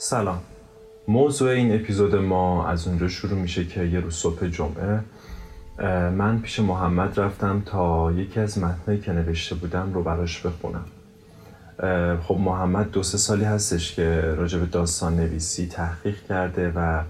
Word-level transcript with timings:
سلام. 0.00 0.38
موضوع 1.08 1.50
این 1.50 1.74
اپیزود 1.74 2.14
ما 2.14 2.66
از 2.66 2.88
اونجا 2.88 3.08
شروع 3.08 3.38
میشه 3.38 3.64
که 3.64 3.84
یه 3.84 4.00
روز 4.00 4.14
صبح 4.14 4.46
جمعه 4.46 5.00
من 6.10 6.40
پیش 6.40 6.60
محمد 6.60 7.20
رفتم 7.20 7.62
تا 7.66 8.12
یکی 8.12 8.40
از 8.40 8.58
متنایی 8.58 9.00
که 9.00 9.12
نوشته 9.12 9.54
بودم 9.54 9.92
رو 9.94 10.02
براش 10.02 10.46
بخونم. 10.46 10.84
خب 12.22 12.34
محمد 12.34 12.90
دو 12.90 13.02
سه 13.02 13.18
سالی 13.18 13.44
هستش 13.44 13.94
که 13.94 14.34
راجع 14.36 14.58
به 14.58 14.66
داستان 14.66 15.16
نویسی 15.16 15.66
تحقیق 15.66 16.16
کرده 16.28 16.72
و 16.76 17.02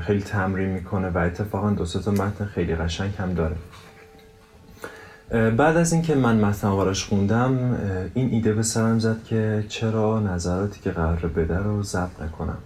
خیلی 0.00 0.22
تمرین 0.22 0.68
می‌کنه 0.68 1.08
و 1.08 1.18
اتفاقا 1.18 1.70
دو 1.70 1.84
سه 1.84 2.02
تا 2.02 2.10
متن 2.10 2.44
خیلی 2.44 2.74
قشنگ 2.74 3.12
هم 3.18 3.34
داره. 3.34 3.56
بعد 5.30 5.76
از 5.76 5.92
اینکه 5.92 6.14
من 6.14 6.40
متن 6.40 6.68
آوارش 6.68 7.04
خوندم 7.04 7.78
این 8.14 8.30
ایده 8.30 8.52
به 8.52 8.62
سرم 8.62 8.98
زد 8.98 9.24
که 9.24 9.64
چرا 9.68 10.20
نظراتی 10.20 10.80
که 10.80 10.90
قرار 10.90 11.16
بده 11.16 11.58
رو 11.58 11.82
ضبط 11.82 12.22
نکنم. 12.22 12.58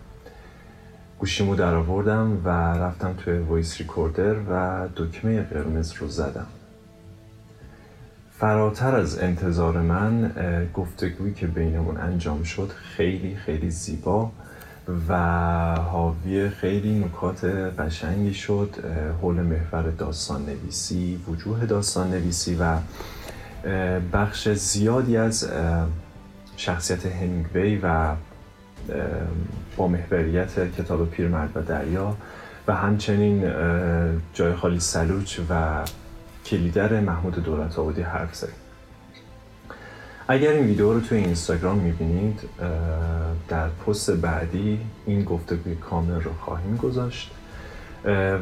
گوشیمو 1.18 1.54
در 1.54 1.74
آوردم 1.74 2.40
و 2.44 2.48
رفتم 2.78 3.14
توی 3.18 3.38
وایس 3.38 3.78
ریکوردر 3.78 4.34
و 4.50 4.88
دکمه 4.96 5.42
قرمز 5.42 5.92
رو 5.92 6.08
زدم. 6.08 6.46
فراتر 8.38 8.96
از 8.96 9.18
انتظار 9.18 9.80
من 9.80 10.32
گفتگویی 10.74 11.34
که 11.34 11.46
بینمون 11.46 11.96
انجام 11.96 12.42
شد 12.42 12.70
خیلی 12.96 13.34
خیلی 13.34 13.70
زیبا. 13.70 14.30
و 15.08 15.14
حاوی 15.74 16.50
خیلی 16.50 16.98
نکات 16.98 17.44
قشنگی 17.78 18.34
شد 18.34 18.74
حول 19.22 19.34
محور 19.34 19.82
داستان 19.82 20.46
نویسی 20.46 21.20
وجوه 21.28 21.66
داستان 21.66 22.10
نویسی 22.10 22.54
و 22.60 22.76
بخش 24.12 24.48
زیادی 24.48 25.16
از 25.16 25.50
شخصیت 26.56 27.06
همینگوی 27.06 27.80
و 27.82 28.14
با 29.76 29.88
محوریت 29.88 30.74
کتاب 30.78 31.10
پیرمرد 31.10 31.50
و 31.54 31.62
دریا 31.62 32.16
و 32.68 32.74
همچنین 32.74 33.52
جای 34.34 34.54
خالی 34.54 34.80
سلوچ 34.80 35.40
و 35.50 35.84
کلیدر 36.46 37.00
محمود 37.00 37.34
دولت 37.34 37.78
آبادی 37.78 38.02
حرف 38.02 38.34
زدیم 38.34 38.61
اگر 40.32 40.50
این 40.50 40.66
ویدیو 40.66 40.92
رو 40.92 41.00
توی 41.00 41.18
اینستاگرام 41.18 41.78
می‌بینید 41.78 42.40
در 43.48 43.68
پست 43.68 44.10
بعدی 44.10 44.80
این 45.06 45.24
گفتگوی 45.24 45.74
کامل 45.74 46.20
رو 46.20 46.30
خواهیم 46.40 46.76
گذاشت. 46.76 47.30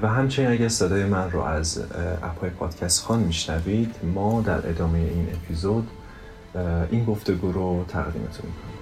و 0.03 0.09
همچنین 0.09 0.51
اگر 0.51 0.69
صدای 0.69 1.05
من 1.05 1.31
رو 1.31 1.41
از 1.41 1.83
اپای 2.23 2.51
پادکست 2.51 3.05
خان 3.05 3.21
میشنوید 3.21 3.95
ما 4.15 4.41
در 4.41 4.69
ادامه 4.69 4.99
این 4.99 5.29
اپیزود 5.35 5.89
این 6.91 7.05
گفتگو 7.05 7.53
رو 7.53 7.85
تقدیمتون 7.89 8.47
می‌کنیم. 8.47 8.80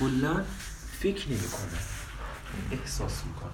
کلا 0.00 0.44
فکر 0.92 1.28
نمی‌کنه 1.28 1.78
احساس 2.72 3.24
می‌کنه 3.24 3.50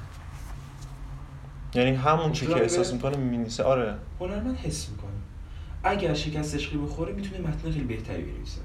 یعنی 1.75 1.97
همون 1.97 2.33
چی 2.33 2.47
که 2.47 2.57
احساس 2.57 2.93
می‌کنه 2.93 3.17
مینیسه 3.17 3.63
آره. 3.63 3.95
من 4.21 4.55
حس 4.55 4.89
می‌کنه. 4.89 5.11
اگر 5.85 6.15
شکست 6.15 6.55
عشقی 6.55 6.77
بخوره 6.77 7.13
می‌تونه 7.13 7.49
متن 7.49 7.71
خیلی 7.71 7.85
بهتری 7.85 8.23
بنویسه. 8.23 8.61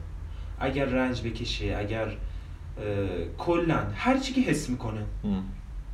اگر 0.59 0.85
رنج 0.85 1.21
بکشه 1.21 1.75
اگر 1.79 2.17
کلا 3.37 3.87
هر 3.95 4.17
چی 4.17 4.33
که 4.33 4.41
حس 4.41 4.69
می‌کنه. 4.69 5.05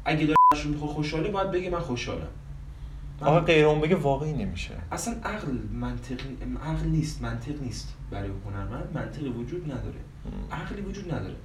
اگه 0.05 0.25
داره 0.25 0.65
می‌خواد 0.65 0.91
خوشحاله 0.91 1.31
باید 1.31 1.51
بگه 1.51 1.69
من 1.69 1.79
خوشحالم. 1.79 2.27
آقا 3.21 3.39
غیر 3.39 3.65
اون 3.65 3.81
بگه 3.81 3.95
واقعی 3.95 4.33
نمیشه. 4.33 4.73
اصلا 4.91 5.13
عقل 5.23 5.51
منطق 5.73 6.21
عقل 6.63 6.87
نیست 6.87 7.21
منطق 7.21 7.61
نیست 7.61 7.93
برای 8.11 8.29
هنرمند 8.45 8.91
منطقی 8.93 9.29
وجود 9.29 9.71
نداره. 9.71 9.99
عقلی 10.51 10.81
وجود 10.81 11.13
نداره. 11.13 11.35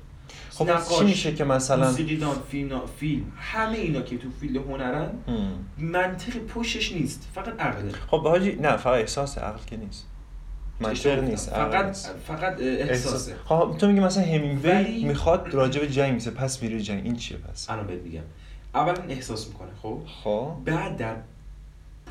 خب 0.50 0.98
چی 0.98 1.04
میشه 1.04 1.34
که 1.34 1.44
مثلا 1.44 1.86
موسیقیدان 1.86 2.36
فیلم 2.50 2.80
فیلم 2.98 3.32
همه 3.36 3.76
اینا 3.76 4.02
که 4.02 4.18
تو 4.18 4.28
فیلد 4.40 4.56
هنرن 4.56 5.10
منطق 5.78 6.38
پشتش 6.38 6.92
نیست 6.92 7.28
فقط 7.34 7.60
عقله 7.60 7.92
خب 7.92 8.22
حاجی 8.22 8.52
نه 8.52 8.76
فقط 8.76 9.00
احساس 9.00 9.38
عقل 9.38 9.64
که 9.66 9.76
نیست. 9.76 10.06
منطق 10.80 11.24
نیست 11.24 11.50
فقط 11.50 11.84
نیست. 11.84 12.14
فقط 12.26 12.60
احساسه 12.60 13.34
خب 13.44 13.76
تو 13.78 13.86
میگی 13.86 14.00
مثلا 14.00 14.24
همینگوی 14.24 14.70
ولی... 14.70 15.04
می‌خواد 15.04 15.54
راجع 15.54 15.80
به 15.80 15.88
جنگ 15.88 16.14
میسه 16.14 16.30
پس 16.30 16.62
میره 16.62 16.80
جنگ. 16.80 17.04
این 17.04 17.16
چیه 17.16 17.36
پس؟ 17.36 17.70
الان 17.70 17.86
بهت 17.86 18.02
میگم. 18.02 18.22
اولا 18.74 19.02
احساس 19.08 19.48
می‌کنه 19.48 19.68
خب؟ 19.82 20.00
خب. 20.24 20.52
بعد 20.64 20.96
در 20.96 21.16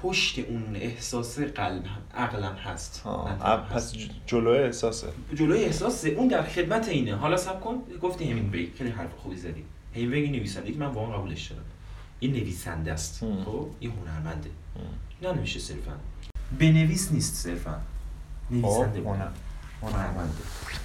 پشت 0.01 0.39
اون 0.39 0.75
احساس 0.75 1.39
قلب 1.39 1.83
عقلم 2.13 2.55
هست. 2.55 3.03
پس 3.71 3.93
جلوی 4.25 4.57
احساسه. 4.57 5.07
جلوی 5.35 5.63
احساسه. 5.63 6.09
اون 6.09 6.27
در 6.27 6.43
خدمت 6.43 6.89
اینه. 6.89 7.15
حالا 7.15 7.37
سب 7.37 7.61
کن. 7.61 7.83
گفتی 8.01 8.31
همینگوی 8.31 8.71
خیلی 8.77 8.89
حرف 8.89 9.09
خوبی 9.17 9.35
زدی. 9.35 9.63
همینگوی 9.95 10.29
نویسنده. 10.29 10.71
که 10.71 10.79
من 10.79 10.85
واقعا 10.85 11.17
قبولش 11.17 11.47
دارم. 11.51 11.63
این 12.19 12.31
نویسنده 12.31 12.91
است. 12.93 13.25
خب؟ 13.45 13.67
این 13.79 13.91
هنرمنده. 13.91 14.49
نه 15.21 15.33
نمیشه 15.33 15.59
صرفا. 15.59 15.91
بنویس 16.59 17.11
نیست 17.11 17.35
صرفا. 17.35 17.81
نویسنده 18.51 18.99
خب، 18.99 19.07
هنرمنده. 19.81 20.33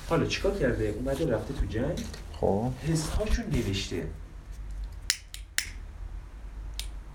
حالا 0.09 0.27
چیکار 0.27 0.59
کرده؟ 0.59 0.85
اومده 0.85 1.27
رفته 1.27 1.55
تو 1.55 1.67
جنگ. 1.67 2.01
خب. 2.41 2.71
حس 2.89 3.09
هاشون 3.09 3.45
نوشته. 3.53 4.07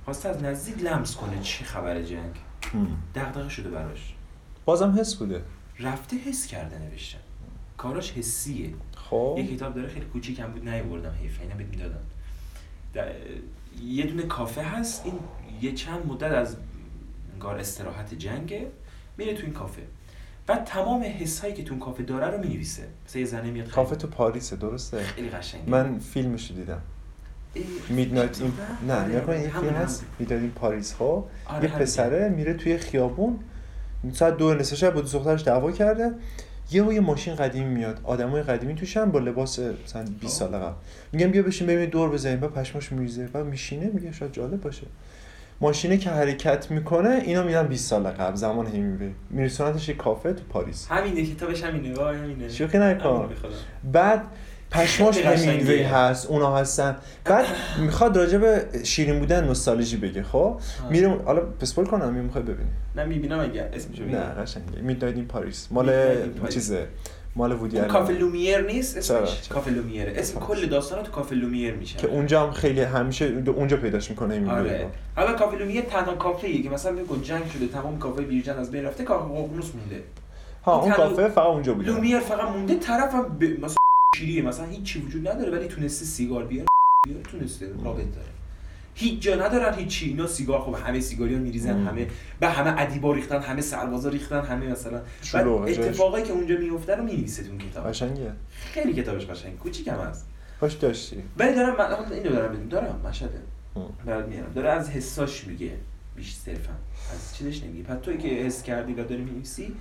خواسته 0.06 0.30
از 0.30 0.44
نزدیک 0.44 0.84
لمس 0.84 1.16
کنه 1.16 1.40
چی 1.42 1.64
خبر 1.64 2.02
جنگ. 2.02 2.36
دغدغه 3.16 3.50
شده 3.50 3.70
براش. 3.70 4.14
بازم 4.66 4.96
حس 5.00 5.16
بوده. 5.16 5.44
رفته 5.80 6.18
حس 6.18 6.48
کرده 6.48 6.80
نوشتن 6.80 7.20
کاراش 7.78 8.12
حسیه. 8.12 8.74
خب. 8.96 9.36
یه 9.38 9.48
کتاب 9.48 9.76
داره 9.76 9.88
خیلی 9.88 10.06
کوچیکم 10.06 10.52
بود 10.52 10.70
نیوردم 10.70 11.14
حیف. 11.22 11.42
اینا 11.42 11.56
بهت 11.56 11.68
می‌دادم 11.68 12.02
یه 13.84 14.06
دونه 14.06 14.24
کافه 14.24 14.62
هست. 14.62 15.06
این 15.06 15.20
یه 15.62 15.74
چند 15.74 16.06
مدت 16.06 16.32
از 16.32 16.58
انگار 17.34 17.58
استراحت 17.58 18.14
جنگه. 18.14 18.68
میره 19.18 19.34
تو 19.34 19.44
این 19.44 19.54
کافه. 19.54 19.82
بعد 20.48 20.64
تمام 20.64 21.04
حس 21.04 21.40
هایی 21.40 21.54
که 21.54 21.64
تو 21.64 21.80
کافه 21.80 22.04
داره 22.04 22.28
رو 22.28 22.38
می‌نویسه. 22.38 22.88
مثلا 23.08 23.20
یه 23.20 23.28
زنه 23.28 23.52
میاد 23.52 23.70
کافه 23.70 23.96
تو 23.96 24.08
پاریسه 24.08 24.56
درسته؟ 24.56 25.04
خیلی 25.04 25.30
قشنگه. 25.30 25.70
من 25.70 26.00
فیلمش 26.00 26.52
رو 26.52 26.56
دیدم. 26.56 26.82
میدنایت 27.90 28.42
این 28.42 28.54
نه 28.88 29.06
نگاه 29.06 29.30
این 29.30 29.50
فیلم 29.50 29.74
هست. 29.74 30.06
می‌دادیم 30.20 30.52
پاریس 30.56 30.94
ها 30.94 31.28
آره، 31.46 31.64
یه 31.64 31.70
پسره 31.70 32.30
میره 32.30 32.54
توی 32.54 32.78
خیابون. 32.78 33.40
ساعت 34.14 34.38
دو 34.38 34.54
نصف 34.54 34.76
شب 34.76 34.94
با 34.94 35.02
دو 35.02 35.08
دخترش 35.08 35.44
دعوا 35.44 35.72
کرده. 35.72 36.12
یه 36.72 36.94
یه 36.94 37.00
ماشین 37.00 37.36
قدیمی 37.36 37.76
میاد. 37.76 38.00
آدمای 38.04 38.42
قدیمی 38.44 38.76
توشن 38.76 39.12
با 39.12 39.20
لباس 39.20 39.60
مثلا 39.60 40.06
20 40.22 40.40
سال 40.40 40.50
قبل 40.50 40.74
میگم 41.14 41.32
بیا 41.32 41.44
بشین 41.44 41.68
ببینید 41.68 41.90
دور 41.90 42.10
بزنیم. 42.10 42.40
بعد 42.40 42.52
پشماش 42.52 42.92
میریزه. 42.92 43.28
بعد 43.28 43.46
میشینه 43.46 43.92
میگه 43.94 44.12
شاید 44.12 44.32
جالب 44.32 44.62
باشه. 44.62 44.88
ماشینه 45.62 45.98
که 45.98 46.10
حرکت 46.10 46.72
می‌کنه 46.72 47.22
اینا 47.26 47.44
میدن 47.44 47.68
20 47.68 47.90
سال 47.90 48.04
قبل 48.04 48.36
زمان 48.36 48.68
همیوی 48.68 49.12
میرسونتش 49.30 49.90
یه 49.90 49.96
کافه 49.96 50.34
تو 50.34 50.44
پاریس. 50.50 50.88
همینه 50.90 51.26
کتابش 51.26 51.64
همینه. 51.64 51.94
وای 51.94 52.18
همینه. 52.18 52.50
شوخی 52.50 52.78
نکن. 52.78 53.30
بعد 53.92 54.24
پشماش 54.72 55.18
همینگوی 55.26 55.82
هست 55.82 56.28
اونا 56.28 56.58
هستن. 56.58 56.96
بعد 57.26 57.46
می‌خواد 57.80 58.18
راجع 58.18 58.38
به 58.38 58.66
شیرین 58.84 59.20
بودن 59.20 59.44
نوستالژی 59.44 59.98
بگه 59.98 60.24
خب؟ 60.24 60.60
میره 60.90 61.18
حالا 61.26 61.42
پسپول 61.42 61.86
کنم 61.86 62.14
می‌خوای 62.14 62.44
ببینی. 62.44 62.70
نه 62.96 63.06
می‌بینم 63.06 63.40
اگر 63.40 63.70
اسمشو 63.74 64.04
نه 64.06 64.18
قشنگه. 64.20 64.82
میداید 64.82 65.16
این 65.16 65.26
پاریس 65.26 65.68
مال 65.72 65.92
چیزه؟ 66.50 66.88
مال 67.36 67.52
وودی 67.52 67.80
اون 67.80 67.88
کافه 67.88 68.14
لومیر 68.14 68.62
نیست 68.62 68.98
اسمش؟ 68.98 69.50
کافه 69.50 69.72
لومیر. 69.72 70.10
اسم 70.16 70.40
کل 70.40 70.66
داستانا 70.66 71.02
تو 71.04 71.12
کافه 71.12 71.36
لومیر 71.36 71.74
میشه. 71.74 71.98
که 71.98 72.08
اونجا 72.08 72.44
هم 72.44 72.52
خیلی 72.52 72.82
همیشه 72.82 73.44
اونجا 73.56 73.78
پیداش 73.78 74.10
می‌کنه 74.10 74.34
این 74.34 74.50
آره. 74.50 74.88
حالا 75.16 75.34
کافه 75.34 75.58
لومیر 75.58 75.82
تنها 75.82 76.16
کافه 76.16 76.48
ای 76.48 76.64
که 76.64 76.70
مثلا 76.70 76.92
بگو 76.92 77.22
جنگ 77.22 77.44
شده 77.54 77.68
تمام 77.68 78.00
کافه 78.00 78.22
بیرجن 78.22 78.58
از 78.58 78.72
بین 78.72 78.86
رفته 78.86 79.04
کافه 79.04 79.26
ققنوس 79.26 79.72
مونده. 79.76 80.04
ها 80.66 80.82
اون 80.82 80.92
کافه 80.92 81.28
فقط 81.28 81.46
اونجا 81.46 81.74
بوده. 81.74 81.92
لومیر 81.92 82.20
فقط 82.20 82.50
مونده 82.50 82.76
طرفم 82.76 83.22
ب... 83.24 83.44
مثلا 83.44 83.81
شیریه. 84.16 84.42
مثلا 84.42 84.66
هیچ 84.66 84.84
چی 84.84 85.00
وجود 85.00 85.28
نداره 85.28 85.52
ولی 85.52 85.68
تونسته 85.68 86.06
سیگار 86.06 86.46
بیاره. 86.46 86.68
بیاره 87.08 87.22
تونسته. 87.22 87.68
رابط 87.84 88.16
داره. 88.16 88.28
هیچ 88.96 89.22
جا 89.22 89.36
ندارن 89.36 89.74
هیچی 89.74 90.08
اینا 90.08 90.28
سیگار 90.28 90.62
خب 90.62 90.74
همه 90.74 91.00
سیگاری 91.00 91.34
ها 91.34 91.40
میریزن 91.40 91.74
مم. 91.74 91.88
همه 91.88 92.08
به 92.40 92.50
همه 92.50 92.82
ادیبا 92.82 93.14
ریختن 93.14 93.42
همه 93.42 93.62
سربازا 93.62 94.10
ریختن 94.10 94.42
همه 94.42 94.68
مثلا. 94.68 95.02
بعد 95.34 95.46
جاش. 95.68 95.80
اتفاقایی 95.80 96.26
که 96.26 96.32
اونجا 96.32 96.58
میفته 96.58 96.96
رو 96.96 97.04
می‌نویسه 97.04 97.44
تو 97.44 97.50
اون 97.50 97.58
کتاب. 97.58 97.88
قشنگه. 97.88 98.32
خیلی 98.50 98.94
کتابش 98.94 99.26
قشنگ. 99.26 99.58
کوچیکم 99.58 100.00
هست. 100.00 100.28
باش 100.60 100.74
داشتی. 100.74 101.24
ولی 101.38 101.56
دارم 101.56 101.78
من 101.78 102.12
اینو 102.12 102.30
دارم 102.30 102.56
بگم 102.56 102.70
دارم 102.70 103.02
مشهده. 103.06 103.42
مم. 103.76 103.84
برات 104.06 104.28
میارم. 104.28 104.54
داره 104.54 104.70
از 104.70 104.90
حساش 104.90 105.48
میگه. 105.48 105.72
بیش 106.16 106.36
صرفا. 106.36 106.74
از 107.14 107.38
چیزش 107.38 107.64
نمیگه. 107.64 107.84
پس 107.84 107.98
توی 108.02 108.18
که 108.18 108.28
حس 108.28 108.64
کردی 108.64 108.94
و 108.94 109.04
داری 109.04 109.22
می‌نویسی 109.22 109.76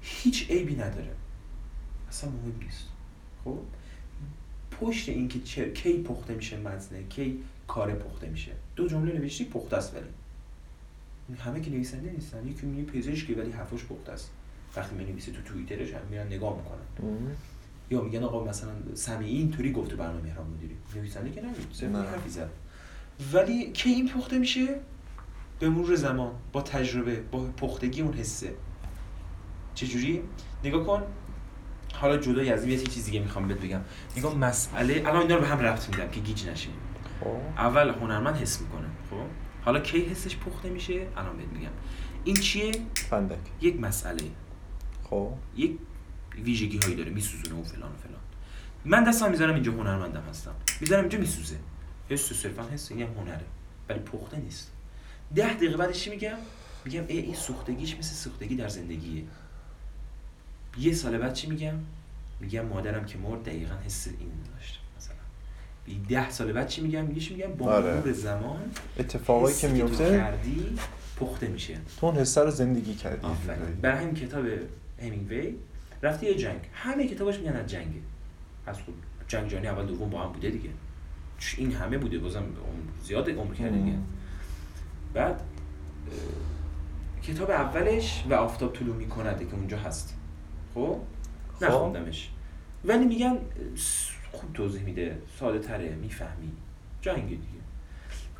هیچ 0.00 0.50
عیبی 0.50 0.74
نداره. 0.74 1.10
اصلا 2.08 2.30
مهم 2.30 2.64
نیست. 2.64 2.91
خب؟ 3.44 3.58
پشت 4.80 5.08
این 5.08 5.28
که 5.28 5.40
چه 5.40 5.72
کی 5.72 6.02
پخته 6.02 6.34
میشه 6.34 6.56
متنه 6.56 7.02
کی 7.08 7.38
کار 7.68 7.94
پخته 7.94 8.28
میشه. 8.28 8.52
دو 8.76 8.88
جمله 8.88 9.12
نوشتی 9.12 9.44
پخته 9.44 9.76
است 9.76 9.94
ولی. 9.94 10.04
همه 11.38 11.60
که 11.60 11.70
نویسنده 11.70 12.10
نیستن 12.12 12.48
یکی 12.48 12.66
میگه 12.66 12.92
پزشکی 12.92 13.34
ولی 13.34 13.50
حرفش 13.50 13.84
پخته 13.84 14.12
است. 14.12 14.30
وقتی 14.76 14.94
می‌نویسه 14.94 15.32
تو 15.32 15.42
توییترش 15.42 15.92
هم 15.92 16.00
میرن 16.10 16.26
نگاه 16.26 16.56
می‌کنن. 16.56 17.08
یا 17.90 18.00
میگن 18.00 18.22
آقا 18.22 18.44
مثلا 18.44 18.70
سمیعی 18.94 19.36
اینطوری 19.36 19.72
گفته 19.72 19.96
برنامه 19.96 20.22
مهران 20.22 20.46
مدیری. 20.46 20.76
نویسنده 20.96 21.30
که. 21.30 21.42
یه 21.82 21.88
حرفی 21.88 22.30
زد. 22.30 22.50
ولی 23.32 23.72
کی 23.72 23.90
این 23.90 24.08
پخته 24.08 24.38
میشه؟ 24.38 24.80
به 25.60 25.68
مرور 25.68 25.94
زمان 25.94 26.32
با 26.52 26.62
تجربه 26.62 27.20
با 27.20 27.44
پختگی 27.56 28.00
اون 28.02 28.14
حسه. 28.14 28.54
چجوری؟ 29.74 30.22
نگاه 30.64 30.86
کن. 30.86 31.02
حالا 31.92 32.16
جدای 32.16 32.52
از 32.52 32.64
این 32.64 32.78
یه 32.78 32.86
چیز 32.86 33.04
دیگه 33.04 33.20
می‌خوام 33.20 33.48
بهت 33.48 33.58
بگم. 33.58 33.80
نگاه 34.16 34.38
مسئله 34.38 35.02
الان 35.06 35.22
اینا 35.22 35.34
رو 35.34 35.40
به 35.40 35.48
هم 35.48 35.58
ربط 35.58 35.88
میدم 35.88 36.08
که 36.08 36.20
گیج 36.20 36.48
نشیم. 36.48 36.72
خب. 37.20 37.36
اول 37.58 37.88
هنرمند 37.88 38.36
حس 38.36 38.60
می‌کنه 38.60 38.86
خب؟ 39.10 39.16
حالا 39.64 39.80
کی 39.80 40.04
حسش 40.04 40.36
پخته 40.36 40.70
میشه؟ 40.70 41.06
الان 41.16 41.36
بهت 41.36 41.48
میگم. 41.48 41.70
این 42.24 42.36
چیه؟ 42.36 42.72
فندک. 42.94 43.38
یک 43.60 43.80
مسئله. 43.80 44.22
خب. 45.10 45.32
یک 45.56 45.72
ویژگی 46.44 46.78
هایی 46.82 46.96
داره 46.96 47.10
میسوزونه 47.10 47.60
و 47.60 47.64
فلان 47.64 47.92
و 47.92 47.96
فلان. 47.96 48.20
من 48.84 49.04
دستم 49.04 49.30
می‌ذارم 49.30 49.54
اینجا 49.54 49.72
هنرمندم 49.72 50.22
هستم. 50.30 50.54
می‌ذارم 50.80 51.00
اینجا 51.00 51.18
میسوزه. 51.18 51.56
حس 52.08 52.32
صرفا 52.32 52.62
حس 52.62 52.92
این 52.92 53.02
هم 53.02 53.08
هنره 53.08 53.44
ولی 53.88 53.98
پخته 53.98 54.36
نیست. 54.36 54.70
ده 55.34 55.54
دقیقه 55.54 55.76
بعدش 55.76 56.04
چی 56.04 56.10
میگم؟ 56.10 56.36
میگم 56.84 57.04
ای 57.08 57.18
این 57.18 57.34
سوختگیش 57.34 57.96
مثل 57.96 58.14
سوختگی 58.14 58.56
در 58.56 58.68
زندگیه. 58.68 59.24
یه 60.78 60.92
سال 60.92 61.18
بعد 61.18 61.32
چی 61.32 61.46
میگم؟ 61.46 61.74
میگم 62.40 62.66
مادرم 62.66 63.04
که 63.04 63.18
مرد 63.18 63.42
دقیقا 63.42 63.74
حس 63.86 64.08
این 64.08 64.30
داشت 64.54 64.80
مثلا. 64.96 65.16
ده 66.08 66.30
سال 66.30 66.52
بعد 66.52 66.68
چی 66.68 66.80
میگم؟ 66.82 67.04
میگه 67.04 67.20
چی 67.20 67.34
میگم؟ 67.34 67.52
با 67.52 67.72
آره. 67.72 67.94
مرور 67.94 68.12
زمان 68.12 68.60
اتفاقایی 68.98 69.56
که 69.56 69.68
میفته 69.68 70.10
کردی 70.10 70.78
پخته 71.20 71.48
میشه. 71.48 71.78
تو 72.00 72.06
اون 72.06 72.16
حسه 72.16 72.40
رو 72.42 72.50
زندگی 72.50 72.94
کردی. 72.94 73.26
برای 73.82 73.98
همین 73.98 74.14
کتاب 74.14 74.44
همینگوی 75.02 75.54
رفته 76.02 76.26
یه 76.26 76.34
جنگ. 76.34 76.60
همه 76.72 77.08
کتاباش 77.08 77.38
میگن 77.38 77.56
از 77.56 77.66
جنگه 77.66 78.00
از 78.66 78.78
خود 78.78 78.94
جنگ 79.28 79.48
جهانی 79.48 79.66
اول 79.66 79.86
دوم 79.86 80.10
با 80.10 80.22
هم 80.22 80.32
بوده 80.32 80.50
دیگه. 80.50 80.70
این 81.56 81.72
همه 81.72 81.98
بوده. 81.98 82.18
بازم 82.18 82.44
زیاد 83.04 83.30
عمر 83.30 83.54
کرده 83.54 83.78
دیگه. 83.78 83.98
بعد 85.14 85.42
کتاب 87.22 87.50
اولش 87.50 88.24
و 88.30 88.34
آفتاب 88.34 88.72
طلوع 88.72 88.96
میکنده 88.96 89.44
که 89.44 89.54
اونجا 89.54 89.78
هست. 89.78 90.14
خب؟ 90.74 90.96
خب. 91.60 91.64
نخوندمش. 91.64 92.30
ولی 92.84 93.04
میگن 93.04 93.38
خوب 94.32 94.52
توضیح 94.54 94.82
میده. 94.82 95.18
ساده 95.40 95.58
تره. 95.58 95.94
می‌فهمی. 95.94 96.52
جنگ 97.00 97.28
دیگه. 97.28 97.42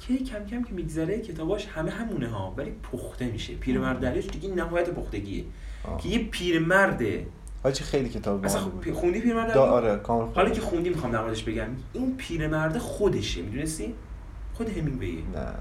که 0.00 0.24
کم 0.24 0.44
کم 0.46 0.64
که 0.64 0.72
میگذره 0.72 1.18
کتاباش 1.20 1.66
همه 1.66 1.90
همونه 1.90 2.28
ها. 2.28 2.54
ولی 2.56 2.70
پخته 2.92 3.26
میشه. 3.26 3.54
پیرمرد 3.54 4.00
دلیلش 4.00 4.26
دیگه 4.26 4.48
نهایت 4.48 4.90
پختگیه. 4.90 5.44
آه. 5.84 6.00
که 6.00 6.08
یه 6.08 6.18
پیرمرده 6.18 7.26
حاجی 7.62 7.84
خیلی 7.84 8.08
کتاب 8.08 8.44
اصلا 8.44 8.60
باحالی 8.60 8.80
خب 8.80 8.84
بود 8.90 8.94
خوندی 8.94 9.20
پیرمرد؟ 9.20 9.56
آره 9.56 9.96
کامل 9.96 10.34
حالا. 10.34 10.50
که 10.50 10.60
خوندی 10.60 10.88
می‌خوام 10.88 11.12
در 11.12 11.22
بگم. 11.22 11.68
این 11.92 12.16
پیرمرده 12.16 12.78
خودشه. 12.78 13.42
می‌دونستی؟ 13.42 13.94
خود 14.54 14.78
همینگویه 14.78 15.22
نه. 15.34 15.54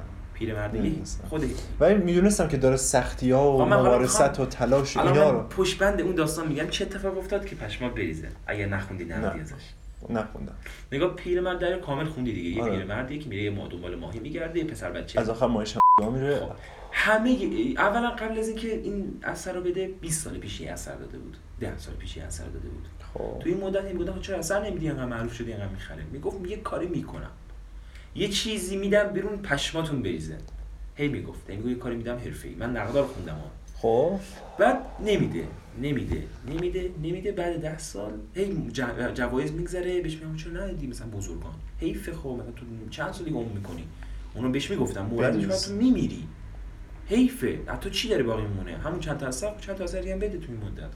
پیرمرده 0.46 0.80
نمی‌دونستم. 0.80 1.28
خود 1.28 1.44
ولی 1.80 1.96
می‌دونستم 1.96 2.48
که 2.48 2.58
داره 2.58 2.76
سختی 2.76 3.32
ها 3.32 3.58
و 3.58 3.66
مبارست 3.66 4.22
می‌خوام- 4.22 4.48
و 4.48 4.50
تلاش 4.50 4.98
اینا 4.98 5.30
رو 5.30 5.44
پشت 5.48 5.78
بند 5.78 6.02
اون 6.02 6.16
داستان 6.16 6.48
میگم 6.48 6.68
چه 6.68 6.86
اتفاق 6.86 7.18
افتاد 7.18 7.46
که 7.46 7.56
پشمات 7.56 7.94
بریزه؟ 7.94 8.28
اگر 8.48 8.66
نخوندی 8.66 9.06
نه. 9.06 9.18
نمیدی 9.18 9.40
ازش. 9.40 9.54
نخوندم. 10.10 10.56
نگاه 10.92 11.16
پیرمرد 11.16 11.60
در 11.60 11.80
کامل 11.80 12.06
خوندی 12.06 12.34
دیگه. 12.34 12.50
یه 12.50 12.64
آره. 12.64 12.72
پیرمردیه 12.72 13.20
که 13.20 13.30
میره 13.30 13.44
یه 13.44 13.50
ما 13.50 13.68
دنبال 13.68 13.96
ماهی 13.96 14.20
میگرده 14.20 14.60
یه 14.60 14.66
پسر 14.66 14.92
بچه. 14.92 15.20
از 15.20 15.30
آخر 15.30 15.48
ماهیش 15.48 15.78
هم 16.04 16.14
میره. 16.14 16.40
خب. 16.40 16.52
همه 16.92 17.38
اولا 17.78 18.10
قبل 18.10 18.40
از 18.40 18.48
اینکه 18.48 18.76
این 18.76 19.20
اثر 19.24 19.54
رو 19.54 19.62
بده 19.62 19.90
20 20.02 20.24
سال 20.24 20.38
پیش 20.38 20.62
اثر 20.62 20.96
داده 20.96 21.18
بود. 21.18 21.38
10 21.60 21.78
سال 21.78 21.96
پیش 21.96 22.18
اثر 22.18 22.44
داده 22.44 22.70
بود. 22.70 22.88
خب. 23.14 23.40
تو 23.40 23.50
این 23.50 23.58
مدت 23.58 23.86
این 23.86 23.98
بودم 23.98 24.20
چرا 24.20 24.38
اثر 24.38 24.66
نمیدی؟ 24.66 24.90
انقدر 24.90 25.06
معروف 25.06 25.34
شدی 25.34 25.54
انقدر 25.54 25.68
می‌خره. 25.68 26.04
می‌گفت 26.12 26.48
یه 26.48 26.58
کاری 26.58 26.88
می‌کنم. 26.88 27.32
یه 28.16 28.28
چیزی 28.28 28.78
میدم 28.78 29.04
بیرون 29.04 29.38
پشماتون 29.38 30.02
بریزه. 30.02 30.38
هی 30.96 31.08
می‌گفت 31.08 31.50
میگه 31.50 31.69
یه 31.69 31.75
کاری 31.75 31.96
میدم 31.96 32.18
حرفه‌ای. 32.18 32.56
من 32.56 32.78
نقدار 32.78 33.06
خوندم 33.06 33.36
ها 33.36 33.52
خب. 33.75 34.19
بعد 34.60 34.80
نمیده 35.06 35.48
نمیده 35.81 36.24
نمیده 36.48 36.92
نمیده. 37.04 37.31
بعد 37.31 37.62
ده 37.62 37.78
سال 37.78 38.13
هی 38.34 38.72
جوایز 39.13 39.52
میگذره 39.52 40.02
بهش 40.02 40.18
میگم 40.18 40.36
چرا 40.36 40.52
ندیدی 40.52 40.88
مثلا 40.88 41.08
بزرگان؟ 41.08 41.54
حیف 41.80 42.10
خب 42.10 42.30
مثلا 42.30 42.52
تو 42.52 42.66
چند 42.90 43.13
سالی 43.13 43.31
عمر 43.31 43.52
می‌کنی. 43.52 43.88
اونو 44.36 44.52
بهش 44.52 44.72
می‌گفتم 44.72 45.06
موردش. 45.06 45.66
تو 45.66 45.74
میمیری. 45.74 46.28
حیفه 47.07 47.60
تو 47.81 47.90
چی 47.90 48.10
داره 48.10 48.24
باقی 48.24 48.44
میمونه؟ 48.44 48.78
همون 48.78 49.00
چند 49.00 49.18
تا 49.18 49.28
اثر 49.28 49.54
چند 49.60 49.75
تا 49.75 49.84
اثر 49.84 50.00
دیگه 50.02 50.14
هم 50.14 50.19
بده 50.19 50.38
تو 50.38 50.52
این 50.52 50.62
مدت 50.62 50.92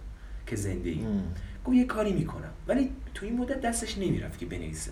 که 0.47 0.55
زنده 0.55 0.89
ای. 0.89 0.99
گفت 1.65 1.77
یه 1.77 1.85
کاری 1.85 2.13
می‌کنم. 2.13 2.51
ولی 2.67 2.89
تو 3.13 3.25
این 3.25 3.37
مدت 3.37 3.61
دستش 3.61 3.97
نمی‌رفت 3.97 4.39
که 4.39 4.45
بنویسه. 4.45 4.91